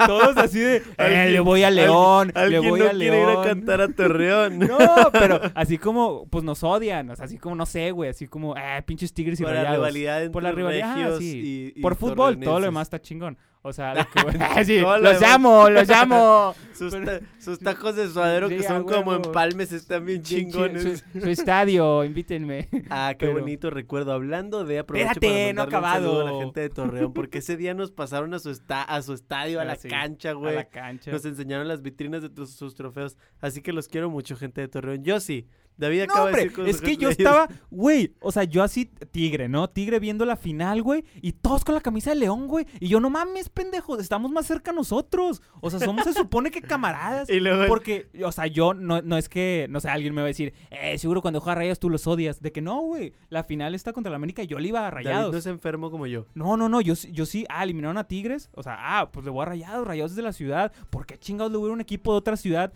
todos 0.06 0.36
así 0.36 0.58
de, 0.58 0.82
eh, 0.98 1.30
le 1.30 1.40
voy 1.40 1.62
a 1.62 1.70
León, 1.70 2.32
le 2.34 2.40
Alguien 2.40 2.68
voy 2.68 2.80
no 2.80 2.86
a 2.86 2.90
quiere 2.90 3.20
ir 3.20 3.26
León. 3.26 3.40
a 3.40 3.46
cantar 3.46 3.80
a 3.80 3.88
Torreón. 3.88 4.58
No, 4.66 4.78
pero 5.12 5.40
así 5.54 5.78
como, 5.78 6.26
pues 6.28 6.42
nos 6.44 6.62
odian, 6.62 7.08
o 7.10 7.16
sea, 7.16 7.26
así 7.26 7.38
como, 7.38 7.54
no 7.54 7.66
sé, 7.66 7.90
güey, 7.92 8.10
así 8.10 8.26
como, 8.26 8.56
ah, 8.66 8.82
pinches 8.84 9.12
tigres 9.12 9.38
y 9.40 9.42
Por 9.44 9.52
la 9.52 9.58
rayados. 9.60 9.78
rivalidad 9.78 10.18
entre 10.22 10.32
Por 10.32 10.42
la 10.42 10.52
rivalidad, 10.52 11.14
ah, 11.14 11.18
sí. 11.18 11.72
y, 11.74 11.78
y 11.78 11.82
Por 11.82 11.96
fútbol, 11.96 12.38
todo 12.40 12.58
lo 12.60 12.66
demás 12.66 12.86
está 12.86 13.00
chingón. 13.00 13.38
O 13.62 13.72
sea, 13.72 13.94
lo 13.94 14.06
que- 14.10 14.64
sí, 14.64 14.78
lo 14.78 14.96
los 14.98 15.14
demás- 15.18 15.34
amo, 15.34 15.68
los 15.70 15.90
amo. 15.90 16.54
Sus, 16.72 16.92
ta- 16.92 17.20
sus 17.40 17.58
tacos 17.58 17.96
de 17.96 18.08
suadero 18.08 18.48
Sí, 18.48 18.58
que 18.58 18.64
a 18.66 18.68
son 18.68 18.84
como 18.84 19.14
empalmes 19.14 19.72
están 19.72 20.04
bien 20.04 20.22
Bien 20.22 20.22
chi- 20.22 20.52
chingones. 20.52 21.02
Su, 21.12 21.20
su 21.20 21.28
estadio, 21.28 22.04
invítenme. 22.04 22.68
Ah, 22.90 23.14
qué 23.18 23.26
Pero- 23.26 23.40
bonito 23.40 23.70
recuerdo. 23.70 24.12
Hablando 24.12 24.64
de 24.64 24.78
aprovecho 24.78 25.10
Espérate, 25.10 25.52
no 25.54 25.64
para 25.64 25.80
mandarle 25.80 26.06
un 26.08 26.14
saludo 26.14 26.20
a 26.20 26.24
la 26.24 26.30
acabado. 26.30 26.40
gente 26.44 26.60
de 26.60 26.68
Torreón, 26.70 27.12
porque 27.12 27.38
ese 27.38 27.56
día 27.56 27.74
nos 27.74 27.90
pasaron 27.90 28.34
a 28.34 28.38
su 28.38 28.50
esta 28.50 28.82
a 28.82 29.02
su 29.02 29.14
estadio, 29.14 29.58
a 29.58 29.62
Ah, 29.62 29.64
la 29.64 29.76
cancha, 29.76 30.30
A 30.30 30.34
güey. 30.34 30.54
la 30.54 30.68
cancha. 30.68 31.10
Nos 31.10 31.24
enseñaron 31.24 31.66
las 31.66 31.82
vitrinas 31.82 32.22
de 32.22 32.46
sus 32.46 32.74
trofeos. 32.76 33.16
Así 33.40 33.62
que 33.62 33.72
los 33.72 33.88
quiero 33.88 34.10
mucho, 34.10 34.36
gente 34.36 34.60
de 34.60 34.68
Torreón. 34.68 35.02
Yo 35.02 35.18
sí. 35.18 35.48
David 35.76 35.98
No, 35.98 36.04
acaba 36.04 36.24
hombre, 36.26 36.42
de 36.42 36.48
decir 36.48 36.56
cosas 36.64 36.74
es 36.74 36.80
que 36.80 36.96
yo 36.96 37.08
estaba, 37.10 37.48
güey, 37.70 38.14
o 38.20 38.32
sea, 38.32 38.44
yo 38.44 38.62
así, 38.62 38.86
tigre, 38.86 39.48
¿no? 39.48 39.68
Tigre 39.68 39.98
viendo 40.00 40.24
la 40.24 40.36
final, 40.36 40.82
güey, 40.82 41.04
y 41.20 41.32
todos 41.32 41.64
con 41.64 41.74
la 41.74 41.80
camisa 41.80 42.10
de 42.10 42.16
león, 42.16 42.48
güey, 42.48 42.66
y 42.80 42.88
yo, 42.88 43.00
no 43.00 43.10
mames, 43.10 43.48
pendejos, 43.48 44.00
estamos 44.00 44.30
más 44.30 44.46
cerca 44.46 44.72
nosotros, 44.72 45.42
o 45.60 45.70
sea, 45.70 45.80
somos, 45.80 46.04
se 46.04 46.12
supone 46.12 46.50
que 46.50 46.62
camaradas, 46.62 47.28
Y 47.36 47.40
luego 47.40 47.66
porque, 47.66 48.08
o 48.24 48.32
sea, 48.32 48.46
yo, 48.46 48.72
no, 48.74 49.02
no 49.02 49.18
es 49.18 49.28
que, 49.28 49.66
no 49.68 49.80
sé, 49.80 49.88
alguien 49.88 50.14
me 50.14 50.22
va 50.22 50.26
a 50.26 50.28
decir, 50.28 50.54
eh, 50.70 50.96
seguro 50.98 51.20
cuando 51.22 51.40
juega 51.40 51.56
Rayos 51.56 51.78
tú 51.78 51.90
los 51.90 52.06
odias, 52.06 52.40
de 52.40 52.52
que 52.52 52.62
no, 52.62 52.80
güey, 52.80 53.12
la 53.28 53.44
final 53.44 53.74
está 53.74 53.92
contra 53.92 54.10
la 54.10 54.16
América 54.16 54.42
y 54.42 54.46
yo 54.46 54.58
le 54.58 54.68
iba 54.68 54.80
a 54.80 54.90
David 54.90 54.94
Rayados. 55.06 55.32
no 55.32 55.38
es 55.38 55.46
enfermo 55.46 55.90
como 55.90 56.06
yo. 56.06 56.26
No, 56.34 56.56
no, 56.56 56.68
no, 56.68 56.80
yo, 56.80 56.94
sí- 56.96 57.10
yo 57.12 57.26
sí, 57.26 57.44
ah, 57.48 57.62
eliminaron 57.64 57.98
a 57.98 58.04
Tigres, 58.04 58.48
o 58.54 58.62
sea, 58.62 58.76
ah, 58.78 59.10
pues 59.12 59.24
le 59.24 59.30
voy 59.30 59.42
a 59.42 59.46
Rayados, 59.46 59.86
Rayados 59.86 60.12
es 60.12 60.16
de 60.16 60.22
la 60.22 60.32
ciudad, 60.32 60.72
¿por 60.90 61.06
qué 61.06 61.18
chingados 61.18 61.52
le 61.52 61.58
voy 61.58 61.70
a 61.70 61.72
un 61.72 61.80
equipo 61.80 62.12
de 62.12 62.18
otra 62.18 62.36
ciudad? 62.36 62.72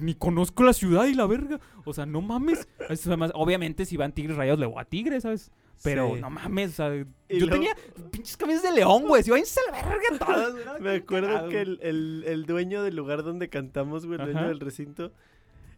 Ni 0.00 0.14
conozco 0.14 0.62
la 0.64 0.72
ciudad 0.72 1.06
y 1.06 1.14
la 1.14 1.26
verga, 1.26 1.60
o 1.84 1.92
sea, 1.92 2.06
no 2.06 2.20
mames, 2.22 2.66
Es 2.88 3.06
además, 3.06 3.30
obviamente 3.34 3.84
si 3.84 3.96
van 3.96 4.12
Tigres 4.12 4.36
Rayados 4.36 4.58
le 4.60 4.66
voy 4.66 4.76
a 4.80 4.84
Tigres, 4.84 5.22
¿sabes? 5.24 5.50
Pero 5.82 6.14
Sí. 6.14 6.20
no 6.20 6.30
mames, 6.30 6.70
o 6.70 6.72
sea, 6.74 6.94
yo 6.94 7.04
luego- 7.28 7.52
tenía 7.52 7.76
pinches 8.10 8.36
camisas 8.36 8.62
de 8.62 8.72
león, 8.72 9.02
güey, 9.06 9.22
si 9.22 9.30
váyanse 9.30 9.60
a 9.68 9.72
la 9.72 9.82
verga 9.88 10.18
todas, 10.24 10.54
no, 10.54 10.78
Me 10.80 10.94
acuerdo 10.96 11.48
que 11.48 11.60
el, 11.60 11.78
el- 11.82 12.24
el 12.26 12.46
dueño 12.46 12.82
del 12.82 12.96
lugar 12.96 13.22
donde 13.22 13.48
cantamos, 13.50 14.06
güey, 14.06 14.18
el 14.18 14.24
dueño 14.26 14.38
Ajá. 14.40 14.48
del 14.48 14.60
recinto, 14.60 15.12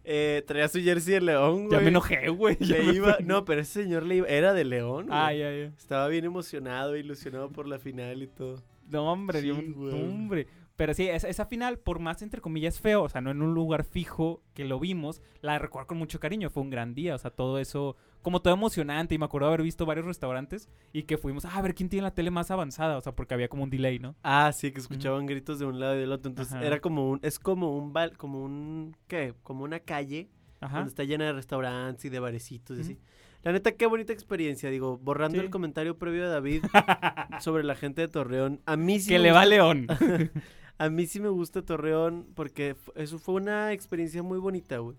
eh, 0.04 0.44
traía 0.46 0.68
su 0.68 0.78
jersey 0.80 1.14
de 1.14 1.20
León, 1.22 1.66
güey. 1.66 1.70
Ya 1.72 1.80
me 1.80 1.88
enojé, 1.88 2.28
güey. 2.28 2.56
Le 2.60 2.82
me 2.84 2.92
iba, 2.94 3.16
no, 3.24 3.44
pero 3.44 3.62
ese 3.62 3.82
señor 3.82 4.04
le 4.04 4.16
iba, 4.16 4.28
era 4.28 4.52
de 4.52 4.64
León. 4.64 5.06
güey. 5.06 5.18
Ah, 5.18 5.32
ya, 5.32 5.50
ya. 5.50 5.64
Estaba 5.76 6.06
bien 6.06 6.24
emocionado, 6.26 6.96
ilusionado 6.96 7.50
por 7.50 7.66
la 7.66 7.80
final 7.80 8.22
y 8.22 8.28
todo. 8.28 8.62
No, 8.88 9.10
hombre, 9.10 9.40
Sí, 9.40 9.48
yo- 9.48 9.56
hombre. 9.56 10.46
Pero 10.76 10.92
sí, 10.92 11.08
esa, 11.08 11.28
esa 11.28 11.46
final, 11.46 11.78
por 11.78 12.00
más 12.00 12.20
entre 12.20 12.40
comillas 12.42 12.80
feo, 12.80 13.02
o 13.04 13.08
sea, 13.08 13.22
no 13.22 13.30
en 13.30 13.40
un 13.40 13.54
lugar 13.54 13.82
fijo 13.84 14.42
que 14.52 14.64
lo 14.66 14.78
vimos, 14.78 15.22
la 15.40 15.58
recuerdo 15.58 15.86
con 15.88 15.96
mucho 15.98 16.20
cariño. 16.20 16.50
Fue 16.50 16.62
un 16.62 16.68
gran 16.70 16.94
día, 16.94 17.14
o 17.14 17.18
sea, 17.18 17.30
todo 17.30 17.58
eso, 17.58 17.96
como 18.20 18.42
todo 18.42 18.52
emocionante. 18.52 19.14
Y 19.14 19.18
me 19.18 19.24
acuerdo 19.24 19.48
haber 19.48 19.62
visto 19.62 19.86
varios 19.86 20.04
restaurantes 20.04 20.68
y 20.92 21.04
que 21.04 21.16
fuimos 21.16 21.46
"Ah, 21.46 21.52
a 21.56 21.62
ver 21.62 21.74
quién 21.74 21.88
tiene 21.88 22.02
la 22.02 22.10
tele 22.14 22.30
más 22.30 22.50
avanzada, 22.50 22.98
o 22.98 23.00
sea, 23.00 23.12
porque 23.14 23.32
había 23.32 23.48
como 23.48 23.62
un 23.62 23.70
delay, 23.70 23.98
¿no? 23.98 24.16
Ah, 24.22 24.52
sí, 24.52 24.70
que 24.70 24.80
escuchaban 24.80 25.24
gritos 25.24 25.58
de 25.58 25.64
un 25.64 25.80
lado 25.80 25.96
y 25.96 26.00
del 26.00 26.12
otro. 26.12 26.28
Entonces 26.28 26.54
Ajá. 26.54 26.66
era 26.66 26.80
como 26.80 27.08
un, 27.10 27.20
es 27.22 27.38
como 27.38 27.74
un 27.74 27.94
bal, 27.94 28.16
como 28.18 28.42
un, 28.44 28.94
¿qué? 29.08 29.32
Como 29.44 29.64
una 29.64 29.80
calle 29.80 30.28
Ajá. 30.60 30.76
donde 30.76 30.90
está 30.90 31.04
llena 31.04 31.24
de 31.24 31.32
restaurantes 31.32 32.04
y 32.04 32.10
de 32.10 32.18
barecitos 32.20 32.76
y 32.76 32.80
así. 32.82 32.98
La 33.42 33.52
neta, 33.52 33.72
qué 33.72 33.86
bonita 33.86 34.12
experiencia, 34.12 34.70
digo, 34.70 34.98
borrando 34.98 35.38
Sí. 35.38 35.44
el 35.44 35.50
comentario 35.50 35.96
previo 35.98 36.24
de 36.24 36.30
David 36.30 36.64
sobre 37.40 37.62
la 37.62 37.76
gente 37.76 38.02
de 38.02 38.08
Torreón. 38.08 38.60
A 38.66 38.76
mí 38.76 38.98
sí 38.98 39.10
que 39.10 39.18
me 39.18 39.24
le 39.24 39.32
va 39.32 39.44
León. 39.46 39.86
A 40.78 40.88
mí 40.90 41.06
sí 41.06 41.20
me 41.20 41.28
gusta 41.28 41.62
Torreón 41.62 42.26
porque 42.34 42.76
eso 42.94 43.18
fue 43.18 43.34
una 43.36 43.72
experiencia 43.72 44.22
muy 44.22 44.38
bonita, 44.38 44.78
güey. 44.78 44.96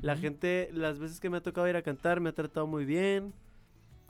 La 0.00 0.14
Ujú. 0.14 0.22
gente, 0.22 0.70
las 0.72 0.98
veces 0.98 1.20
que 1.20 1.28
me 1.30 1.36
ha 1.36 1.42
tocado 1.42 1.68
ir 1.68 1.76
a 1.76 1.82
cantar, 1.82 2.20
me 2.20 2.30
ha 2.30 2.32
tratado 2.32 2.66
muy 2.66 2.84
bien. 2.84 3.32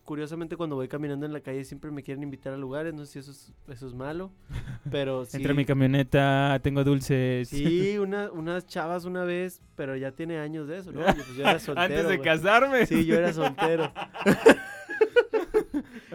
Curiosamente, 0.05 0.57
cuando 0.57 0.75
voy 0.75 0.89
caminando 0.89 1.27
en 1.27 1.33
la 1.33 1.41
calle 1.41 1.65
siempre 1.65 1.91
me 1.93 2.03
quieren 2.03 2.23
invitar 2.25 2.53
a 2.53 2.57
lugares. 2.57 2.93
No 2.95 3.05
sé 3.05 3.13
si 3.13 3.19
eso 3.21 3.31
es, 3.31 3.53
eso 3.69 3.87
es 3.87 3.95
malo. 3.95 4.33
Pero 4.91 5.25
sí. 5.25 5.37
Entre 5.37 5.55
mi 5.55 5.65
camioneta, 5.65 6.59
tengo 6.63 6.83
dulces. 6.83 7.49
Sí, 7.49 7.99
una, 8.01 8.31
unas 8.33 8.67
chavas 8.67 9.05
una 9.05 9.23
vez, 9.25 9.61
pero 9.77 9.95
ya 9.97 10.11
tiene 10.13 10.39
años 10.39 10.67
de 10.67 10.79
eso, 10.79 10.91
¿no? 10.93 11.01
Yo, 11.07 11.15
pues, 11.15 11.37
yo 11.37 11.43
era 11.43 11.59
soltero. 11.61 11.81
Antes 11.85 12.09
de 12.09 12.17
güey. 12.17 12.23
casarme. 12.29 12.87
Sí, 12.87 13.05
yo 13.05 13.17
era 13.17 13.33
soltero. 13.33 13.93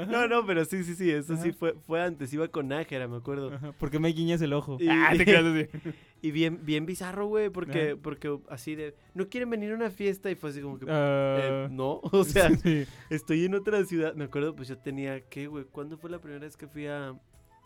No, 0.06 0.28
no, 0.28 0.46
pero 0.46 0.64
sí, 0.66 0.84
sí, 0.84 0.96
sí, 0.96 1.10
eso 1.12 1.36
sí 1.38 1.52
fue, 1.52 1.74
fue 1.86 2.02
antes, 2.04 2.32
iba 2.34 2.48
con 2.48 2.68
Nájera, 2.68 3.08
me 3.08 3.18
acuerdo. 3.18 3.54
Ajá, 3.54 3.72
¿Por 3.74 3.90
qué 3.90 4.00
me 4.00 4.10
guiñas 4.10 4.42
el 4.42 4.54
ojo? 4.54 4.78
Y- 4.80 4.88
Ah, 4.90 5.12
te 5.18 5.26
quedas 5.26 5.46
así. 5.46 5.94
Y 6.22 6.32
bien, 6.32 6.60
bien 6.64 6.86
bizarro, 6.86 7.28
güey, 7.28 7.50
porque, 7.50 7.92
Ajá. 7.92 8.00
porque 8.02 8.40
así 8.50 8.76
de, 8.76 8.96
no 9.14 9.28
quieren 9.30 9.50
venir 9.50 9.72
a 9.72 9.76
una 9.76 9.90
fiesta 9.90 10.30
y 10.32 10.36
fue 10.36 10.50
así 10.52 10.62
como 10.62 10.78
que, 10.80 10.86
Ah, 10.90 11.38
eh, 11.42 11.68
no, 11.72 12.00
o 12.12 12.24
sea, 12.24 12.50
sí. 12.58 12.86
estoy 13.10 13.46
en 13.46 13.56
otra 13.56 13.84
ciudad. 13.86 14.14
Me 14.16 14.26
acuerdo, 14.26 14.56
pues 14.56 14.68
yo 14.68 14.78
tenía, 14.78 15.22
¿qué, 15.22 15.48
güey? 15.48 15.66
¿Cuándo 15.66 15.98
fue 15.98 16.10
la 16.10 16.20
primera 16.20 16.42
vez 16.46 16.58
que 16.58 16.68
fui 16.68 16.88
a, 16.88 17.14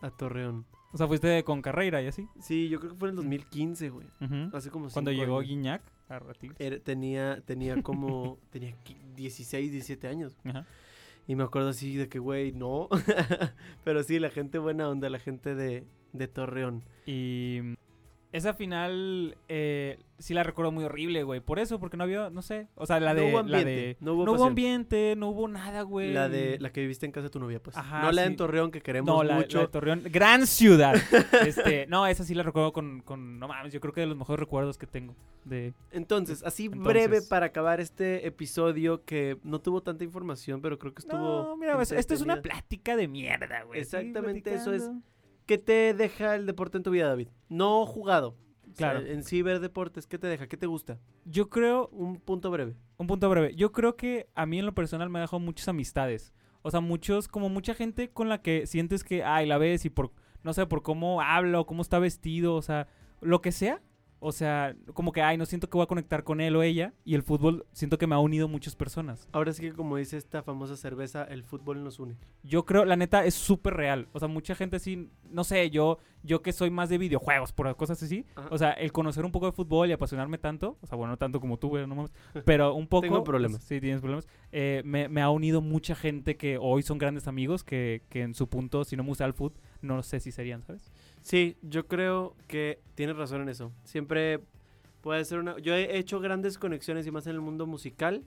a 0.02 0.10
Torreón? 0.12 0.66
O 0.94 0.98
sea, 0.98 1.08
fuiste 1.08 1.42
con 1.46 1.62
carrera 1.62 2.02
y 2.02 2.08
así. 2.08 2.28
Sí, 2.42 2.68
yo 2.68 2.80
creo 2.80 2.92
que 2.92 2.98
fue 2.98 3.08
en 3.08 3.12
el 3.14 3.16
2015, 3.18 3.90
güey. 3.90 4.08
Ujú. 4.20 4.56
Hace 4.56 4.70
como 4.70 4.90
Cuando 4.90 5.12
llegó 5.12 5.38
años. 5.40 5.48
Guiñac 5.50 5.82
a 6.10 6.20
Ratil. 6.20 6.54
Era- 6.60 6.80
tenía, 6.80 7.42
tenía 7.46 7.82
como, 7.82 8.38
tenía 8.50 8.72
qui- 8.84 8.98
16, 9.16 9.72
17 9.72 10.10
años. 10.10 10.38
Ajá. 10.44 10.66
Y 11.32 11.36
me 11.38 11.46
acuerdo 11.46 11.70
así 11.70 11.96
de 11.96 12.10
que, 12.10 12.20
güey, 12.20 12.52
no. 12.52 12.90
Pero 13.86 14.04
sí, 14.04 14.20
la 14.20 14.30
gente 14.30 14.58
buena 14.58 14.90
onda, 14.90 15.10
la 15.10 15.18
gente 15.18 15.56
de, 15.56 15.86
de 16.12 16.28
Torreón. 16.28 16.84
Y 17.06 17.62
esa 18.32 18.54
final 18.54 19.36
eh, 19.50 20.00
sí 20.18 20.34
la 20.34 20.44
recuerdo 20.44 20.72
muy 20.72 20.86
horrible, 20.86 21.24
güey. 21.24 21.42
Por 21.42 21.60
eso, 21.60 21.80
porque 21.80 21.98
no 21.98 22.04
había, 22.04 22.30
no 22.30 22.42
sé. 22.42 22.68
O 22.76 22.86
sea, 22.86 23.00
la 23.02 23.14
No 23.14 23.20
de. 23.20 23.26
hubo 23.30 23.34
la 23.34 23.40
ambiente, 23.40 23.70
de 23.72 23.98
no 24.00 24.14
hubo 24.14 24.26
no 24.26 24.32
hubo 24.34 24.46
ambiente, 24.46 25.16
no 25.18 25.30
hubo 25.30 25.48
nada, 25.50 25.82
güey. 25.82 26.14
La 26.14 26.30
de 26.30 26.58
la 26.60 26.72
que 26.72 26.80
viviste 26.82 27.06
en 27.06 27.12
casa 27.12 27.24
de 27.24 27.30
tu 27.30 27.40
novia, 27.40 27.62
pues. 27.62 27.76
Ajá, 27.76 28.04
no 28.04 28.12
la 28.12 28.22
sí. 28.24 28.28
en 28.30 28.36
Torreón 28.38 28.72
que 28.72 28.82
queremos 28.82 29.14
No, 29.14 29.24
la, 29.24 29.34
la 29.34 29.40
mucho. 29.42 29.60
de 29.60 29.68
Torreón. 29.68 30.04
Gran 30.06 30.48
ciudad. 30.48 30.96
este, 31.46 31.88
no, 31.88 32.08
esa 32.08 32.24
sí 32.24 32.34
la 32.34 32.44
recuerdo 32.44 32.72
con, 32.72 33.02
con. 33.02 33.38
No 33.38 33.48
mames, 33.50 33.74
yo 33.74 33.82
creo 33.82 33.94
que 33.94 34.02
de 34.02 34.08
los 34.08 34.18
mejores 34.18 34.40
recuerdos 34.40 34.78
que 34.78 34.88
tengo. 34.88 35.14
De. 35.44 35.74
Entonces, 35.92 36.42
así 36.44 36.66
Entonces. 36.66 36.88
breve 36.88 37.22
para 37.24 37.48
acabar 37.48 37.82
este 37.82 38.26
episodio 38.28 39.04
que 39.04 39.38
no 39.44 39.60
tuvo 39.60 39.82
tanta 39.84 40.04
información, 40.06 40.62
pero 40.62 40.80
creo 40.80 40.94
que 40.94 41.02
estuvo. 41.02 41.20
No, 41.20 41.58
mira, 41.58 41.76
pues, 41.76 41.92
esto 41.92 42.14
es 42.14 42.22
una 42.22 42.42
plática 42.42 42.96
de 42.96 43.08
mierda, 43.10 43.64
güey. 43.64 43.80
Exactamente, 43.82 44.54
eso 44.54 44.74
es. 44.74 44.90
¿Qué 45.52 45.58
te 45.58 45.94
deja 45.94 46.36
el 46.36 46.46
deporte 46.46 46.78
en 46.78 46.84
tu 46.84 46.92
vida, 46.92 47.10
David? 47.10 47.28
No 47.50 47.86
jugado. 47.86 48.38
O 48.72 48.74
sea, 48.74 48.92
Claro. 48.94 49.06
en 49.06 49.22
ciberdeportes, 49.22 50.08
¿qué 50.08 50.18
te 50.18 50.28
deja? 50.28 50.48
¿Qué 50.48 50.56
te 50.56 50.66
gusta? 50.66 50.98
Yo 51.26 51.50
creo, 51.50 51.90
Un 51.92 52.22
punto 52.22 52.50
breve. 52.52 52.78
Un 52.96 53.08
punto 53.08 53.30
breve. 53.30 53.54
Yo 53.56 53.74
creo 53.74 53.98
que 53.98 54.30
a 54.34 54.46
mí 54.46 54.60
en 54.60 54.66
lo 54.66 54.74
personal 54.74 55.10
me 55.10 55.20
ha 55.20 55.24
dejado 55.24 55.42
muchas 55.42 55.68
amistades. 55.68 56.34
O 56.62 56.72
sea, 56.72 56.80
muchos, 56.80 57.28
como 57.28 57.50
mucha 57.50 57.74
gente 57.74 58.10
con 58.12 58.30
la 58.30 58.42
que 58.42 58.66
sientes 58.66 59.04
que, 59.04 59.26
ay, 59.26 59.46
la 59.46 59.58
ves 59.58 59.84
y 59.84 59.90
por, 59.90 60.14
no 60.42 60.54
sé, 60.54 60.66
por 60.68 60.84
cómo 60.84 61.22
habla 61.22 61.60
o 61.60 61.66
cómo 61.66 61.82
está 61.82 62.00
vestido, 62.00 62.56
o 62.56 62.62
sea, 62.62 62.88
lo 63.20 63.42
que 63.42 63.52
sea. 63.52 63.82
O 64.24 64.32
sea, 64.32 64.76
como 64.94 65.12
que, 65.12 65.24
ay, 65.24 65.36
no 65.36 65.48
siento 65.48 65.68
que 65.68 65.78
voy 65.78 65.84
a 65.84 65.88
conectar 65.88 66.24
con 66.24 66.42
él 66.42 66.56
o 66.56 66.62
ella. 66.62 66.94
Y 67.04 67.16
el 67.16 67.24
fútbol 67.24 67.66
siento 67.72 67.98
que 67.98 68.06
me 68.06 68.14
ha 68.14 68.20
unido 68.20 68.48
muchas 68.48 68.76
personas. 68.76 69.28
Ahora 69.32 69.52
sí 69.52 69.64
que 69.64 69.74
como 69.74 69.98
dice 69.98 70.16
esta 70.16 70.44
famosa 70.44 70.78
cerveza, 70.78 71.24
el 71.24 71.44
fútbol 71.44 71.84
nos 71.84 72.00
une. 72.00 72.18
Yo 72.44 72.64
creo, 72.64 72.86
la 72.86 72.96
neta, 72.96 73.26
es 73.26 73.34
súper 73.34 73.74
real. 73.74 74.08
O 74.14 74.20
sea, 74.20 74.28
mucha 74.28 74.54
gente 74.54 74.78
sí, 74.78 75.10
no 75.28 75.44
sé, 75.44 75.72
yo, 75.72 75.98
yo 76.22 76.44
que 76.44 76.54
soy 76.54 76.70
más 76.70 76.90
de 76.90 77.00
videojuegos, 77.00 77.52
por 77.52 77.76
cosas 77.76 78.04
así. 78.04 78.28
Ajá. 78.36 78.48
O 78.52 78.60
sea, 78.60 78.72
el 78.74 78.92
conocer 78.92 79.26
un 79.26 79.32
poco 79.32 79.48
de 79.48 79.54
fútbol 79.54 79.90
y 79.90 79.92
apasionarme 79.94 80.38
tanto, 80.38 80.78
o 80.82 80.86
sea, 80.86 80.96
bueno, 80.98 81.14
no 81.14 81.18
tanto 81.18 81.40
como 81.40 81.58
tú, 81.58 81.70
güey, 81.70 81.88
no 81.88 81.96
mames, 81.96 82.14
pero 82.46 82.76
un 82.76 82.86
poco... 82.86 83.02
Tengo 83.02 83.24
problemas. 83.24 83.64
Sí, 83.64 83.82
tienes 83.82 84.02
problemas. 84.02 84.28
eh, 84.52 84.84
me, 84.86 85.10
me 85.10 85.22
ha 85.22 85.32
unido 85.32 85.62
mucha 85.62 85.96
gente 85.96 86.38
que 86.38 86.60
hoy 86.62 86.84
son 86.84 87.00
grandes 87.00 87.28
amigos, 87.28 87.64
que, 87.64 88.04
que 88.10 88.22
en 88.22 88.36
su 88.36 88.48
punto, 88.48 88.84
si 88.84 88.96
no 88.96 89.02
me 89.02 89.10
gusta 89.10 89.26
el 89.26 89.34
fútbol, 89.34 89.60
no 89.82 90.04
sé 90.04 90.20
si 90.20 90.32
serían, 90.32 90.62
¿sabes? 90.62 90.92
Sí, 91.22 91.56
yo 91.62 91.86
creo 91.88 92.36
que 92.48 92.80
tienes 92.96 93.16
razón 93.16 93.42
en 93.42 93.50
eso. 93.50 93.72
Siempre 93.84 94.42
Puede 95.02 95.26
ser 95.26 95.40
una... 95.40 95.58
Yo 95.58 95.74
he 95.74 95.98
hecho 95.98 96.20
grandes 96.20 96.60
conexiones 96.60 97.08
y 97.08 97.12
más 97.12 97.26
en 97.26 97.34
el 97.34 97.42
mundo 97.42 97.66
musical 97.66 98.22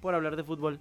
por 0.00 0.16
hablar 0.16 0.34
de 0.34 0.42
fútbol. 0.42 0.80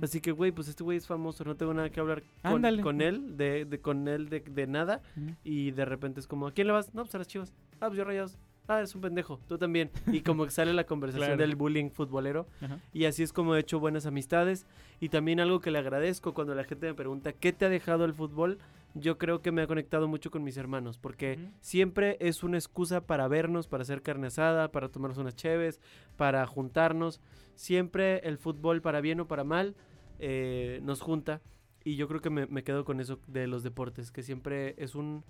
Así 0.00 0.20
que, 0.20 0.30
güey, 0.32 0.50
pues 0.52 0.66
este 0.68 0.82
güey 0.82 0.98
es 0.98 1.06
famoso, 1.08 1.44
no 1.44 1.54
tengo 1.56 1.72
nada 1.74 1.90
que 1.90 1.98
hablar 2.00 2.22
con, 2.42 3.00
él, 3.00 3.36
de, 3.36 3.64
de- 3.64 3.80
con 3.80 4.06
él 4.08 4.28
de, 4.28 4.40
de 4.40 4.66
nada. 4.68 5.00
Y 5.44 5.70
de 5.72 5.84
repente 5.84 6.18
es 6.20 6.26
como, 6.26 6.48
¿a 6.48 6.52
quién 6.52 6.66
le 6.68 6.72
vas? 6.72 6.92
No, 6.94 7.02
pues 7.02 7.14
a 7.14 7.18
las 7.18 7.26
chivas. 7.28 7.52
Ah, 7.80 7.86
pues 7.86 7.94
yo 7.98 8.04
rayados. 8.04 8.36
Ah, 8.68 8.78
eres 8.78 8.94
un 8.96 9.00
pendejo, 9.00 9.40
tú 9.48 9.58
también. 9.58 9.90
Y 10.06 10.20
como 10.22 10.44
que 10.44 10.50
sale 10.52 10.72
la 10.72 10.84
conversación 10.84 11.26
Claro. 11.30 11.40
del 11.40 11.54
bullying 11.56 11.90
futbolero. 11.90 12.46
Y 12.92 13.04
así 13.06 13.22
es 13.24 13.32
como 13.32 13.54
he 13.56 13.60
hecho 13.60 13.78
buenas 13.80 14.06
amistades. 14.06 14.66
Y 15.00 15.08
también 15.08 15.38
algo 15.40 15.60
que 15.60 15.70
le 15.72 15.78
agradezco 15.78 16.32
cuando 16.34 16.54
la 16.54 16.62
gente 16.64 16.86
me 16.86 16.94
pregunta, 16.94 17.32
¿qué 17.32 17.52
te 17.52 17.64
ha 17.64 17.68
dejado 17.68 18.04
el 18.04 18.14
fútbol? 18.14 18.58
Yo 18.94 19.16
creo 19.16 19.40
que 19.40 19.52
me 19.52 19.62
ha 19.62 19.66
conectado 19.66 20.06
mucho 20.06 20.30
con 20.30 20.44
mis 20.44 20.56
hermanos, 20.56 20.98
porque 20.98 21.38
siempre 21.60 22.18
es 22.20 22.42
una 22.42 22.58
excusa 22.58 23.06
para 23.06 23.26
vernos, 23.26 23.66
para 23.66 23.82
hacer 23.82 24.02
carne 24.02 24.26
asada, 24.26 24.70
para 24.70 24.90
tomarnos 24.90 25.18
unas 25.18 25.34
cheves, 25.34 25.80
para 26.16 26.46
juntarnos. 26.46 27.20
Siempre 27.54 28.18
el 28.28 28.36
fútbol, 28.36 28.82
para 28.82 29.00
bien 29.00 29.20
o 29.20 29.28
para 29.28 29.44
mal, 29.44 29.76
eh, 30.18 30.80
nos 30.82 31.00
junta. 31.00 31.40
Y 31.84 31.96
yo 31.96 32.06
creo 32.06 32.20
que 32.20 32.30
me, 32.30 32.46
me 32.46 32.64
quedo 32.64 32.84
con 32.84 33.00
eso 33.00 33.18
de 33.26 33.46
los 33.46 33.62
deportes, 33.62 34.12
que 34.12 34.22
siempre 34.22 34.74
es 34.76 34.94
un, 34.94 35.24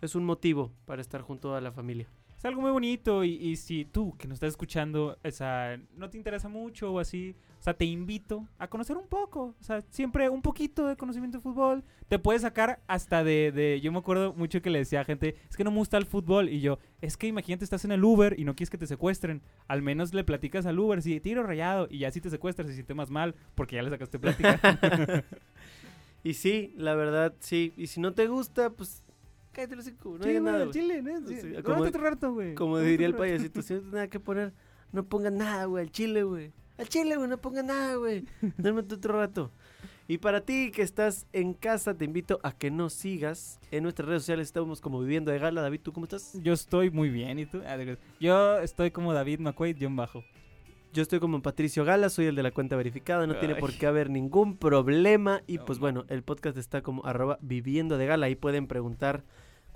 es 0.00 0.14
un 0.14 0.24
motivo 0.24 0.72
para 0.86 1.02
estar 1.02 1.20
junto 1.22 1.54
a 1.54 1.60
la 1.60 1.72
familia. 1.72 2.08
Es 2.38 2.44
algo 2.44 2.60
muy 2.62 2.70
bonito 2.70 3.24
y, 3.24 3.56
si 3.56 3.84
tú 3.84 4.16
que 4.16 4.28
nos 4.28 4.36
estás 4.36 4.50
escuchando, 4.50 5.18
o 5.24 5.30
sea, 5.32 5.76
no 5.96 6.08
te 6.08 6.16
interesa 6.18 6.48
mucho 6.48 6.92
o 6.92 7.00
así, 7.00 7.34
o 7.58 7.62
sea, 7.64 7.74
te 7.74 7.84
invito 7.84 8.46
a 8.58 8.68
conocer 8.68 8.96
un 8.96 9.08
poco, 9.08 9.56
o 9.60 9.64
sea, 9.64 9.82
siempre 9.90 10.28
un 10.28 10.40
poquito 10.40 10.86
de 10.86 10.96
conocimiento 10.96 11.38
de 11.38 11.42
fútbol. 11.42 11.82
Te 12.06 12.20
puedes 12.20 12.42
sacar 12.42 12.78
hasta 12.86 13.24
de, 13.24 13.50
de- 13.50 13.80
yo 13.80 13.90
me 13.90 13.98
acuerdo 13.98 14.34
mucho 14.34 14.62
que 14.62 14.70
le 14.70 14.78
decía 14.78 15.00
a 15.00 15.04
gente, 15.04 15.34
es 15.50 15.56
que 15.56 15.64
no 15.64 15.72
me 15.72 15.78
gusta 15.78 15.96
el 15.96 16.06
fútbol 16.06 16.48
y 16.48 16.60
yo, 16.60 16.78
es 17.00 17.16
que 17.16 17.26
imagínate 17.26 17.64
estás 17.64 17.84
en 17.84 17.90
el 17.90 18.04
Uber 18.04 18.38
y 18.38 18.44
no 18.44 18.54
quieres 18.54 18.70
que 18.70 18.78
te 18.78 18.86
secuestren, 18.86 19.42
al 19.66 19.82
menos 19.82 20.14
le 20.14 20.22
platicas 20.22 20.64
al 20.64 20.78
Uber, 20.78 21.02
si 21.02 21.18
tiro 21.18 21.42
rayado 21.42 21.88
y 21.90 21.98
ya 21.98 22.12
si 22.12 22.20
te 22.20 22.30
secuestras 22.30 22.68
se 22.68 22.74
siente 22.74 22.94
más 22.94 23.10
mal 23.10 23.34
porque 23.56 23.74
ya 23.74 23.82
le 23.82 23.90
sacaste 23.90 24.20
plática. 24.20 24.60
Y 26.24 26.34
sí, 26.34 26.74
la 26.76 26.94
verdad, 26.94 27.34
sí. 27.38 27.72
Y 27.76 27.86
si 27.86 28.00
no 28.00 28.12
te 28.12 28.26
gusta, 28.26 28.70
pues 28.70 29.04
cállate 29.58 29.74
los 29.76 29.86
hocico, 29.86 30.16
no 30.18 30.24
Sí, 30.24 30.40
nada. 30.40 30.70
chile, 30.70 31.02
¿no? 31.02 31.26
Sí, 31.26 31.36
Sí, 31.40 31.48
como- 31.62 31.78
cómete 31.78 31.88
otro 31.88 32.02
rato, 32.02 32.32
güey. 32.32 32.54
Como 32.54 32.78
diría 32.78 33.08
el 33.08 33.14
payasito, 33.14 33.60
si 33.62 33.74
no 33.74 33.80
tienes 33.80 33.92
nada 33.94 34.08
que 34.08 34.20
poner, 34.20 34.52
no 34.92 35.04
pongas 35.04 35.32
nada, 35.32 35.64
güey, 35.64 35.84
al 35.84 35.90
chile, 35.90 36.22
güey. 36.22 36.52
Al 36.78 36.88
chile, 36.88 37.16
güey, 37.16 37.28
no 37.28 37.38
pongas 37.38 37.64
nada, 37.64 37.96
güey. 37.96 38.24
Duérmete 38.56 38.94
otro 38.94 39.18
rato. 39.18 39.50
Y 40.06 40.18
para 40.18 40.40
ti 40.42 40.70
que 40.70 40.82
estás 40.82 41.26
en 41.32 41.52
casa, 41.54 41.92
te 41.94 42.04
invito 42.04 42.38
a 42.44 42.52
que 42.52 42.70
nos 42.70 42.92
sigas. 42.94 43.58
En 43.72 43.82
nuestras 43.82 44.08
redes 44.08 44.22
sociales 44.22 44.46
estamos 44.46 44.80
como 44.80 45.00
Viviendo 45.00 45.30
de 45.32 45.38
Gala. 45.40 45.60
David, 45.60 45.80
¿tú 45.82 45.92
cómo 45.92 46.04
estás? 46.06 46.38
Yo 46.42 46.52
estoy 46.52 46.90
muy 46.90 47.10
bien, 47.10 47.38
¿y 47.40 47.46
tú? 47.46 47.60
Ah, 47.66 47.76
Yo 48.20 48.58
estoy 48.60 48.90
como 48.92 49.12
David 49.12 49.40
McQuaid, 49.40 49.76
John 49.80 49.96
Bajo. 49.96 50.22
Yo 50.94 51.02
estoy 51.02 51.20
como 51.20 51.42
Patricio 51.42 51.84
Gala, 51.84 52.08
soy 52.08 52.24
el 52.26 52.34
de 52.36 52.42
la 52.42 52.50
cuenta 52.52 52.74
verificada, 52.74 53.26
no 53.26 53.36
tiene 53.38 53.56
por 53.56 53.74
qué 53.74 53.86
haber 53.86 54.08
ningún 54.08 54.56
problema. 54.56 55.42
Y 55.46 55.58
No, 55.58 55.64
pues 55.66 55.78
no. 55.78 55.82
bueno, 55.82 56.04
el 56.08 56.22
podcast 56.22 56.56
está 56.56 56.80
como 56.80 57.04
arroba 57.04 57.38
viviendo 57.42 57.98
de 57.98 58.06
gala, 58.06 58.24
ahí 58.26 58.36
pueden 58.36 58.66
preguntar 58.66 59.22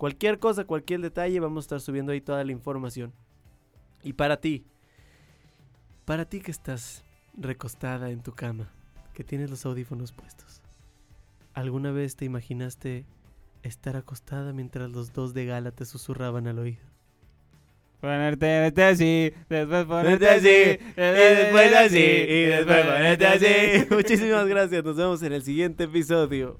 cualquier 0.02 0.40
cosa, 0.40 0.64
cualquier 0.64 1.00
detalle, 1.00 1.38
vamos 1.38 1.62
a 1.62 1.66
estar 1.66 1.80
subiendo 1.80 2.10
ahí 2.10 2.20
toda 2.20 2.42
la 2.42 2.50
información. 2.50 3.12
Y 4.02 4.14
para 4.14 4.36
ti, 4.36 4.64
para 6.04 6.24
ti 6.24 6.40
que 6.40 6.50
estás 6.50 7.04
recostada 7.38 8.10
en 8.10 8.20
tu 8.20 8.32
cama, 8.32 8.68
que 9.14 9.22
tienes 9.22 9.48
los 9.48 9.64
audífonos 9.64 10.10
puestos, 10.10 10.60
¿alguna 11.54 11.92
vez 11.92 12.16
te 12.16 12.24
imaginaste 12.24 13.04
estar 13.62 13.94
acostada 13.94 14.52
mientras 14.52 14.90
los 14.90 15.12
dos 15.12 15.34
de 15.34 15.46
gala 15.46 15.70
te 15.70 15.84
susurraban 15.84 16.48
al 16.48 16.58
oído? 16.58 16.82
Ponerte 18.00 18.82
así, 18.82 19.32
después 19.48 19.84
Ponerte 19.84 20.28
así, 20.28 20.48
y 20.48 20.94
después 20.96 21.74
así, 21.76 22.00
y 22.00 22.42
después 22.46 22.86
ponerte 22.86 23.26
así. 23.28 23.86
Muchísimas 23.94 24.48
gracias, 24.48 24.82
nos 24.82 24.96
vemos 24.96 25.22
en 25.22 25.32
el 25.32 25.44
siguiente 25.44 25.84
episodio. 25.84 26.58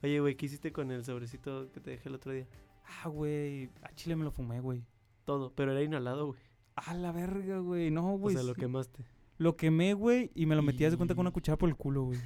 Oye, 0.00 0.20
güey, 0.20 0.36
¿qué 0.36 0.46
hiciste 0.46 0.70
con 0.70 0.92
el 0.92 1.04
sobrecito 1.04 1.72
que 1.72 1.80
te 1.80 1.90
dejé 1.90 2.08
el 2.08 2.14
otro 2.14 2.30
día? 2.30 2.46
Ah, 2.88 3.08
güey. 3.08 3.70
A 3.82 3.92
Chile 3.94 4.16
me 4.16 4.24
lo 4.24 4.30
fumé, 4.30 4.60
güey. 4.60 4.82
Todo, 5.24 5.52
pero 5.54 5.72
era 5.72 5.82
inhalado, 5.82 6.28
güey. 6.28 6.40
A 6.76 6.94
la 6.94 7.12
verga, 7.12 7.58
güey. 7.58 7.90
No, 7.90 8.14
O 8.14 8.18
güey. 8.18 8.34
sea, 8.34 8.44
lo 8.44 8.54
quemaste. 8.54 9.04
Lo 9.36 9.56
quemé, 9.56 9.94
güey, 9.94 10.30
y 10.34 10.46
me 10.46 10.56
lo 10.56 10.62
metí, 10.62 10.84
haz 10.84 10.92
de 10.92 10.96
cuenta, 10.96 11.14
con 11.14 11.20
una 11.22 11.30
Y- 11.30 11.32
cuchara 11.32 11.56
por 11.58 11.68
el 11.68 11.76
culo, 11.76 12.04
güey. 12.04 12.18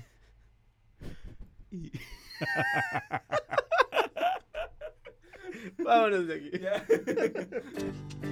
Vámonos 5.79 6.27
de 6.27 6.35
aquí. 6.35 6.51